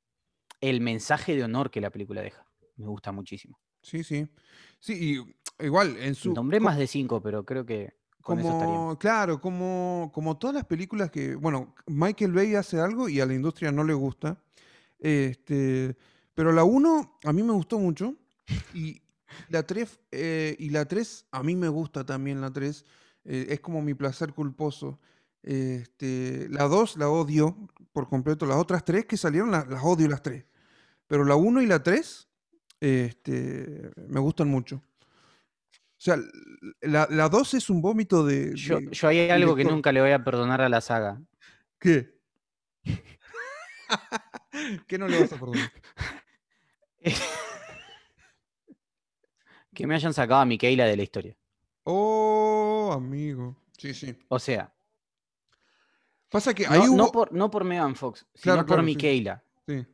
el 0.61 0.79
mensaje 0.81 1.35
de 1.35 1.43
honor 1.43 1.69
que 1.71 1.81
la 1.81 1.89
película 1.91 2.21
deja. 2.21 2.45
Me 2.77 2.87
gusta 2.87 3.11
muchísimo. 3.11 3.59
Sí, 3.81 4.03
sí. 4.03 4.27
Sí, 4.79 4.93
y 5.17 5.35
igual, 5.59 5.97
en 5.97 6.15
su. 6.15 6.33
Nombré 6.33 6.59
más 6.59 6.77
de 6.77 6.87
cinco, 6.87 7.21
pero 7.21 7.45
creo 7.45 7.65
que 7.65 7.93
con 8.21 8.39
eso 8.39 8.49
estaría. 8.51 8.75
Como, 8.75 8.97
claro, 8.97 9.39
como, 9.41 10.11
como 10.13 10.37
todas 10.37 10.55
las 10.55 10.65
películas 10.65 11.11
que, 11.11 11.35
bueno, 11.35 11.75
Michael 11.87 12.33
Bay 12.33 12.55
hace 12.55 12.79
algo 12.79 13.07
y 13.09 13.19
a 13.21 13.25
la 13.25 13.33
industria 13.33 13.71
no 13.71 13.83
le 13.83 13.93
gusta. 13.93 14.41
Este, 14.99 15.95
pero 16.33 16.51
la 16.51 16.63
1 16.63 17.19
a 17.23 17.33
mí 17.33 17.43
me 17.43 17.51
gustó 17.53 17.77
mucho 17.79 18.15
y 18.73 19.01
la 19.49 19.63
3 19.63 19.99
y 20.57 20.69
la 20.69 20.85
3 20.85 21.25
a 21.31 21.43
mí 21.43 21.55
me 21.55 21.67
gusta 21.67 22.05
también 22.05 22.41
la 22.41 22.51
3. 22.51 22.85
es 23.23 23.59
como 23.59 23.81
mi 23.81 23.93
placer 23.93 24.33
culposo. 24.33 24.99
Este, 25.43 26.47
la 26.49 26.63
2 26.63 26.97
la 26.97 27.09
odio 27.09 27.55
por 27.91 28.09
completo. 28.09 28.45
Las 28.47 28.57
otras 28.57 28.83
tres 28.83 29.05
que 29.05 29.15
salieron 29.17 29.51
la- 29.51 29.65
las 29.65 29.83
odio 29.83 30.07
las 30.07 30.21
tres. 30.23 30.45
Pero 31.07 31.23
la 31.23 31.35
1 31.35 31.61
y 31.61 31.67
la 31.67 31.83
3 31.83 32.27
este, 32.79 33.91
me 34.07 34.19
gustan 34.19 34.49
mucho. 34.49 34.81
O 36.05 36.07
sea, 36.07 36.19
la, 36.81 37.07
la 37.09 37.29
2 37.29 37.55
es 37.55 37.67
un 37.71 37.81
vómito 37.81 38.23
de... 38.23 38.53
Yo, 38.55 38.79
de- 38.79 38.91
yo 38.91 39.07
hay 39.07 39.27
algo 39.31 39.55
que 39.55 39.63
nunca 39.65 39.91
le 39.91 40.01
voy 40.01 40.11
a 40.11 40.23
perdonar 40.23 40.61
a 40.61 40.69
la 40.69 40.79
saga. 40.79 41.19
¿Qué? 41.79 42.19
¿Qué 44.87 44.99
no 44.99 45.07
le 45.07 45.19
vas 45.19 45.33
a 45.33 45.39
perdonar? 45.39 45.71
que 49.73 49.87
me 49.87 49.95
hayan 49.95 50.13
sacado 50.13 50.41
a 50.41 50.45
Micaela 50.45 50.85
de 50.85 50.95
la 50.95 51.01
historia. 51.01 51.35
Oh, 51.85 52.91
amigo. 52.93 53.57
Sí, 53.75 53.95
sí. 53.95 54.15
O 54.27 54.37
sea, 54.37 54.71
Pasa 56.29 56.53
que 56.53 56.65
no, 56.67 56.71
ahí 56.71 56.87
hubo... 56.87 56.97
no 56.97 57.11
por, 57.11 57.33
no 57.33 57.49
por 57.49 57.63
Megan 57.63 57.95
Fox, 57.95 58.27
sino 58.35 58.53
Claro, 58.53 58.59
por 58.67 58.75
claro, 58.75 58.87
sí. 58.87 59.41
Sí. 59.67 59.87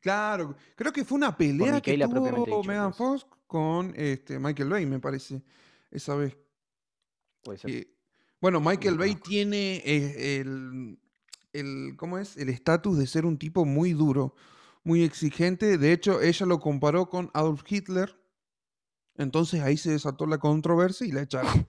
Claro, 0.00 0.56
creo 0.76 0.92
que 0.94 1.04
fue 1.04 1.16
una 1.18 1.36
pelea 1.36 1.78
que 1.82 1.98
tuvo 1.98 2.64
Megan. 2.64 2.94
Fox 2.94 3.26
con 3.52 3.92
este, 3.96 4.38
Michael 4.38 4.70
Bay, 4.70 4.86
me 4.86 4.98
parece, 4.98 5.42
esa 5.90 6.14
vez. 6.14 6.34
Puede 7.42 7.58
ser. 7.58 7.70
que- 7.70 7.92
bueno, 8.40 8.60
Michael 8.60 8.96
Bay 8.96 9.14
tiene 9.16 9.76
eh, 9.84 10.40
el, 10.40 10.98
el, 11.52 11.94
¿cómo 11.98 12.16
es? 12.18 12.38
El 12.38 12.48
estatus 12.48 12.96
de 12.98 13.06
ser 13.06 13.26
un 13.26 13.36
tipo 13.38 13.66
muy 13.66 13.92
duro, 13.92 14.34
muy 14.84 15.02
exigente. 15.04 15.76
De 15.76 15.92
hecho, 15.92 16.22
ella 16.22 16.46
lo 16.46 16.58
comparó 16.58 17.10
con 17.10 17.30
Adolf 17.34 17.62
Hitler. 17.70 18.18
Entonces 19.16 19.60
ahí 19.60 19.76
se 19.76 19.90
desató 19.90 20.26
la 20.26 20.38
controversia 20.38 21.06
y 21.06 21.12
la 21.12 21.20
echaron. 21.22 21.68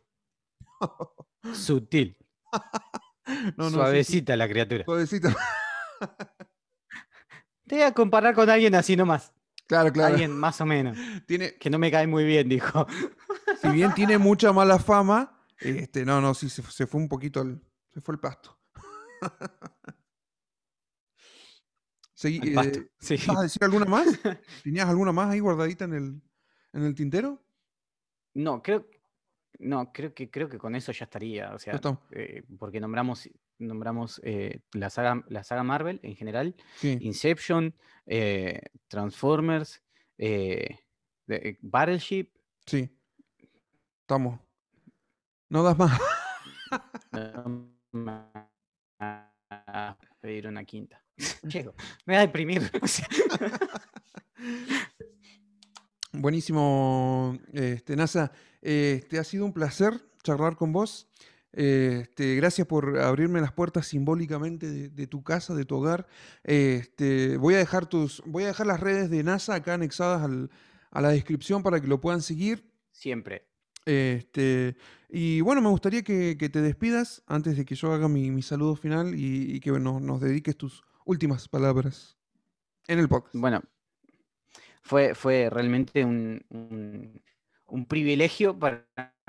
Sutil. 1.54 2.16
No, 3.56 3.70
sí, 3.70 3.76
Suavecita 3.76 4.36
la 4.36 4.50
criatura. 4.50 4.84
Suavecita. 4.84 5.34
Te 7.68 7.76
voy 7.76 7.84
a 7.84 7.94
comparar 7.94 8.36
con 8.36 8.50
alguien 8.50 8.76
así 8.76 8.98
nomás. 8.98 9.32
Claro, 9.68 9.92
claro. 9.92 10.14
Alguien 10.14 10.32
más 10.32 10.60
o 10.62 10.66
menos. 10.66 10.98
Tiene, 11.28 11.56
Que 11.56 11.70
no 11.70 11.80
me 11.80 11.92
cae 11.92 12.08
muy 12.08 12.24
bien, 12.26 12.50
dijo. 12.50 12.86
si 13.62 13.70
bien 13.70 13.94
tiene 13.94 14.18
mucha 14.18 14.52
mala 14.52 14.80
fama, 14.80 15.40
este, 15.60 16.06
no, 16.06 16.20
no, 16.22 16.34
sí, 16.34 16.50
se, 16.50 16.62
se 16.64 16.88
fue 16.88 17.00
un 17.00 17.08
poquito 17.08 17.40
al, 17.42 17.62
se 17.94 18.02
fue 18.02 18.16
el 18.16 18.20
pasto. 18.20 18.60
Seguí, 22.14 22.50
Al 22.50 22.54
pasto, 22.54 22.80
eh, 22.80 22.92
sí. 23.00 23.16
¿Vas 23.28 23.38
a 23.38 23.44
decir 23.44 23.64
alguna 23.64 23.86
más? 23.86 24.20
¿Tenías 24.64 24.88
alguna 24.88 25.12
más 25.12 25.30
ahí 25.30 25.40
guardadita 25.40 25.86
en 25.86 25.94
el, 25.94 26.22
en 26.74 26.84
el 26.84 26.96
tintero? 26.96 27.44
No, 28.34 28.62
creo, 28.62 28.88
no, 29.60 29.92
creo 29.92 30.14
que 30.14 30.30
creo 30.30 30.50
que 30.50 30.58
con 30.58 30.76
eso 30.76 30.92
ya 30.92 31.06
estaría. 31.06 31.54
O 31.54 31.60
sea, 31.60 31.80
eh, 32.12 32.44
porque 32.58 32.80
nombramos, 32.80 33.30
nombramos 33.60 34.20
eh, 34.24 34.62
la 34.74 34.90
saga, 34.90 35.24
la 35.30 35.44
saga 35.44 35.64
Marvel 35.64 36.00
en 36.04 36.16
general, 36.16 36.56
Sí. 36.78 36.98
Inception, 37.02 37.76
eh, 38.06 38.62
Transformers, 38.88 39.82
eh, 40.18 40.80
de- 41.28 41.58
Battleship. 41.62 42.30
Sí. 42.66 42.90
Estamos. 44.02 44.40
No 45.50 45.64
das 45.64 45.78
más. 45.78 46.00
no 47.94 48.34
pedir 50.20 50.48
una 50.48 50.64
quinta. 50.64 51.04
Llego, 51.44 51.76
me 52.06 52.14
va 52.16 52.20
a 52.22 52.26
deprimir. 52.28 52.72
Buenísimo, 56.12 57.38
este, 57.54 57.96
NASA. 57.96 58.32
Este, 58.62 59.20
ha 59.20 59.24
sido 59.24 59.46
un 59.46 59.54
placer 59.54 59.94
charlar 60.24 60.56
con 60.56 60.72
vos. 60.72 61.10
Este, 61.54 62.36
gracias 62.36 62.68
por 62.68 62.98
abrirme 63.00 63.40
las 63.40 63.52
puertas 63.54 63.88
simbólicamente 63.88 64.70
de, 64.70 64.90
de 64.90 65.08
tu 65.08 65.24
casa, 65.24 65.54
de 65.56 65.66
tu 65.66 65.76
hogar. 65.76 66.08
Este, 66.44 67.38
voy 67.38 67.54
a 67.54 67.60
dejar 67.60 67.86
tus, 67.86 68.22
voy 68.26 68.44
a 68.44 68.48
dejar 68.48 68.68
las 68.68 68.80
redes 68.80 69.10
de 69.10 69.24
NASA 69.24 69.56
acá 69.56 69.76
anexadas 69.76 70.24
al- 70.24 70.50
a 70.92 71.02
la 71.02 71.10
descripción 71.10 71.64
para 71.64 71.80
que 71.80 71.88
lo 71.88 72.00
puedan 72.02 72.22
seguir. 72.22 72.72
Siempre. 72.92 73.48
Este, 73.86 74.76
y 75.10 75.42
bueno, 75.42 75.62
me 75.62 75.70
gustaría 75.70 76.04
que, 76.04 76.38
que 76.38 76.50
te 76.50 76.62
despidas 76.62 77.22
antes 77.28 77.58
de 77.58 77.66
que 77.66 77.76
yo 77.76 77.92
haga 77.94 78.08
mi, 78.08 78.32
mi 78.32 78.42
saludo 78.42 78.76
final 78.76 79.14
y, 79.16 79.56
y 79.56 79.60
que 79.60 79.72
nos, 79.72 80.02
nos 80.02 80.22
dediques 80.22 80.56
tus 80.56 80.84
últimas 81.06 81.48
palabras 81.50 82.18
en 82.88 83.00
el 83.00 83.10
podcast. 83.10 83.36
Bueno, 83.36 83.62
fue, 84.82 85.16
fue 85.16 85.50
realmente 85.50 86.06
un, 86.06 86.46
un- 86.50 87.22
un 87.66 87.86
privilegio 87.88 88.58
para 88.58 88.86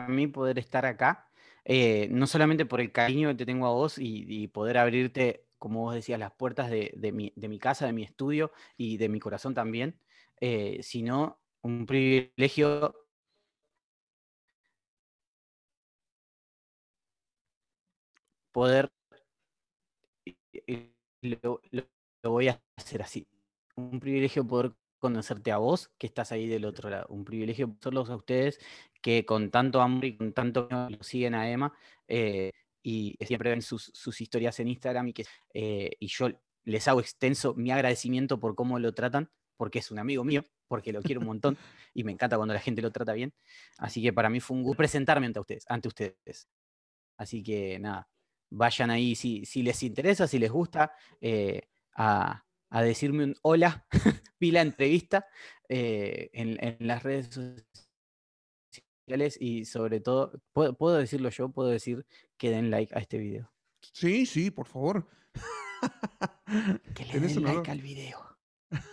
mí 0.09 0.27
poder 0.27 0.59
estar 0.59 0.85
acá, 0.85 1.27
eh, 1.65 2.09
no 2.11 2.27
solamente 2.27 2.67
por 2.67 2.81
el 2.81 2.93
cariño 2.93 3.29
que 3.31 3.35
te 3.37 3.47
tengo 3.47 3.67
a 3.67 3.73
vos 3.73 3.97
y, 3.99 4.49
poder 4.49 4.79
abrirte, 4.79 5.47
como 5.59 5.83
vos 5.83 5.95
decías, 5.95 6.19
las 6.19 6.33
puertas 6.33 6.71
de, 6.71 6.93
mi, 7.13 7.33
de 7.37 7.49
mi 7.49 7.59
casa, 7.59 7.87
de 7.87 7.93
mi 7.93 8.03
estudio 8.03 8.53
y 8.77 8.97
de 8.99 9.09
mi 9.09 9.21
corazón 9.21 9.55
también, 9.55 9.99
eh, 10.41 10.81
sino 10.83 11.41
un 11.63 11.87
privilegio 11.87 12.95
poder, 18.53 18.91
lo 21.23 21.61
voy 22.31 22.49
a 22.49 22.63
hacer 22.77 23.03
así, 23.03 23.27
un 23.77 24.01
privilegio 24.01 24.47
poder 24.47 24.75
conocerte 25.05 25.53
a 25.53 25.59
vos, 25.59 25.91
que 25.99 26.07
estás 26.07 26.33
ahí 26.33 26.49
del 26.49 26.65
otro 26.65 26.89
lado. 26.89 27.07
Un 27.11 27.27
privilegio 27.27 27.67
conocerlos 27.67 28.09
a 28.09 28.17
ustedes, 28.17 28.59
que 29.05 29.27
con 29.27 29.51
tanto 29.51 29.83
amor 29.83 30.07
y 30.07 30.17
con 30.17 30.33
tanto 30.33 30.67
lo 30.71 31.03
siguen 31.03 31.35
a 31.35 31.51
Emma, 31.51 31.75
eh, 32.09 32.53
y 32.83 33.15
siempre 33.21 33.51
ven 33.51 33.61
sus, 33.61 33.91
sus 33.93 34.19
historias 34.23 34.59
en 34.61 34.69
Instagram, 34.69 35.09
y, 35.09 35.13
que, 35.13 35.27
eh, 35.53 35.91
y 36.01 36.07
yo 36.09 36.31
les 36.65 36.89
hago 36.89 37.01
extenso 37.01 37.53
mi 37.55 37.71
agradecimiento 37.71 38.41
por 38.41 38.55
cómo 38.55 38.79
lo 38.79 38.95
tratan, 38.95 39.31
porque 39.59 39.81
es 39.81 39.91
un 39.91 39.99
amigo 39.99 40.25
mío, 40.25 40.43
porque 40.69 40.91
lo 40.91 41.03
quiero 41.03 41.21
un 41.21 41.27
montón, 41.27 41.59
y 41.95 42.03
me 42.03 42.13
encanta 42.13 42.39
cuando 42.39 42.55
la 42.55 42.61
gente 42.61 42.81
lo 42.81 42.91
trata 42.93 43.13
bien. 43.13 43.35
Así 43.77 44.03
que 44.03 44.15
para 44.15 44.31
mí 44.31 44.41
fue 44.41 44.57
un 44.57 44.63
gusto 44.63 44.79
presentarme 44.79 45.27
ante 45.27 45.39
ustedes. 45.41 45.65
Ante 45.69 45.89
ustedes. 45.89 46.49
Así 47.19 47.43
que 47.43 47.79
nada, 47.79 48.09
vayan 48.49 48.91
ahí 48.91 49.15
si, 49.17 49.45
si 49.45 49.63
les 49.63 49.83
interesa, 49.83 50.27
si 50.27 50.39
les 50.39 50.51
gusta, 50.51 50.93
eh, 51.21 51.69
a, 51.95 52.43
a 52.71 52.83
decirme 52.83 53.25
un 53.25 53.37
hola, 53.43 53.87
pila 54.39 54.63
entrevista 54.63 55.27
eh, 55.69 56.31
en, 56.33 56.57
en 56.65 56.79
las 56.87 57.03
redes 57.03 57.27
sociales 57.27 57.84
y 59.41 59.65
sobre 59.65 60.01
todo, 60.01 60.33
¿puedo, 60.53 60.75
puedo 60.77 60.97
decirlo 60.97 61.29
yo, 61.31 61.49
puedo 61.51 61.69
decir 61.69 62.07
que 62.37 62.51
den 62.51 62.71
like 62.71 62.95
a 62.95 63.01
este 63.01 63.19
video. 63.19 63.51
Sí, 63.93 64.27
sí, 64.27 64.51
por 64.51 64.67
favor. 64.67 65.07
Que 66.95 67.05
le 67.07 67.21
den 67.21 67.43
like 67.43 67.71
al 67.71 67.81
video. 67.81 68.19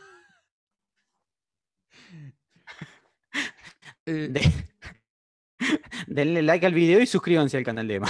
Eh, 4.05 4.28
De- 4.30 4.51
denle 6.07 6.41
like 6.41 6.66
al 6.66 6.74
video 6.74 6.99
y 6.99 7.05
suscríbanse 7.05 7.57
al 7.57 7.64
canal 7.64 7.88
de 7.88 7.95
Emma. 7.95 8.07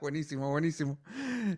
Buenísimo, 0.00 0.50
buenísimo. 0.50 0.98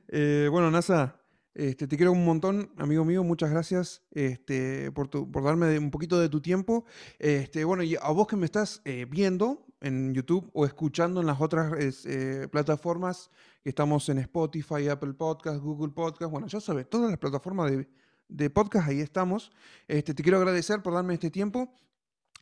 Eh, 0.08 0.48
bueno, 0.50 0.70
NASA, 0.70 1.18
este, 1.54 1.86
te 1.88 1.96
quiero 1.96 2.12
un 2.12 2.24
montón, 2.24 2.70
amigo 2.76 3.04
mío. 3.04 3.24
Muchas 3.24 3.50
gracias 3.50 4.02
este, 4.12 4.90
por, 4.92 5.08
tu- 5.08 5.30
por 5.30 5.42
darme 5.44 5.78
un 5.78 5.90
poquito 5.90 6.18
de 6.20 6.28
tu 6.28 6.40
tiempo. 6.40 6.84
Este, 7.18 7.64
bueno, 7.64 7.82
y 7.82 7.96
a 8.00 8.10
vos 8.10 8.26
que 8.26 8.36
me 8.36 8.44
estás 8.46 8.80
eh, 8.84 9.06
viendo 9.10 9.66
en 9.80 10.12
YouTube 10.14 10.50
o 10.54 10.64
escuchando 10.66 11.20
en 11.20 11.26
las 11.26 11.40
otras 11.40 11.72
eh, 12.04 12.48
plataformas, 12.50 13.30
que 13.62 13.70
estamos 13.70 14.08
en 14.08 14.18
Spotify, 14.18 14.88
Apple 14.88 15.14
Podcast, 15.14 15.60
Google 15.60 15.92
Podcast, 15.92 16.30
bueno, 16.30 16.46
ya 16.46 16.60
sabes, 16.60 16.88
todas 16.88 17.10
las 17.10 17.18
plataformas 17.18 17.70
de, 17.70 17.88
de 18.28 18.50
podcast, 18.50 18.88
ahí 18.88 19.00
estamos. 19.00 19.50
Este, 19.86 20.14
te 20.14 20.22
quiero 20.22 20.38
agradecer 20.38 20.82
por 20.82 20.94
darme 20.94 21.14
este 21.14 21.30
tiempo. 21.30 21.72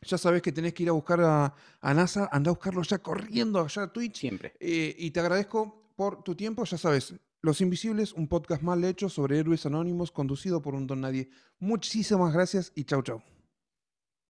Ya 0.03 0.17
sabes 0.19 0.43
que 0.43 0.51
tenés 0.51 0.73
que 0.73 0.83
ir 0.83 0.89
a 0.89 0.91
buscar 0.91 1.19
a, 1.21 1.55
a 1.81 1.93
NASA, 1.93 2.29
anda 2.31 2.49
a 2.49 2.53
buscarlo 2.53 2.83
ya 2.83 2.99
corriendo 2.99 3.59
allá 3.61 3.83
a 3.83 3.91
Twitch. 3.93 4.19
Siempre. 4.19 4.53
Eh, 4.59 4.95
y 4.97 5.09
te 5.09 5.19
agradezco 5.19 5.91
por 5.95 6.23
tu 6.23 6.35
tiempo. 6.35 6.63
Ya 6.65 6.77
sabes, 6.77 7.15
Los 7.41 7.61
Invisibles, 7.61 8.13
un 8.13 8.27
podcast 8.27 8.63
mal 8.63 8.83
hecho 8.83 9.09
sobre 9.09 9.37
héroes 9.37 9.65
anónimos 9.67 10.11
conducido 10.11 10.61
por 10.61 10.73
un 10.73 10.87
don 10.87 11.01
nadie. 11.01 11.29
Muchísimas 11.59 12.33
gracias 12.33 12.71
y 12.73 12.85
chau 12.85 13.03
chau. 13.03 13.36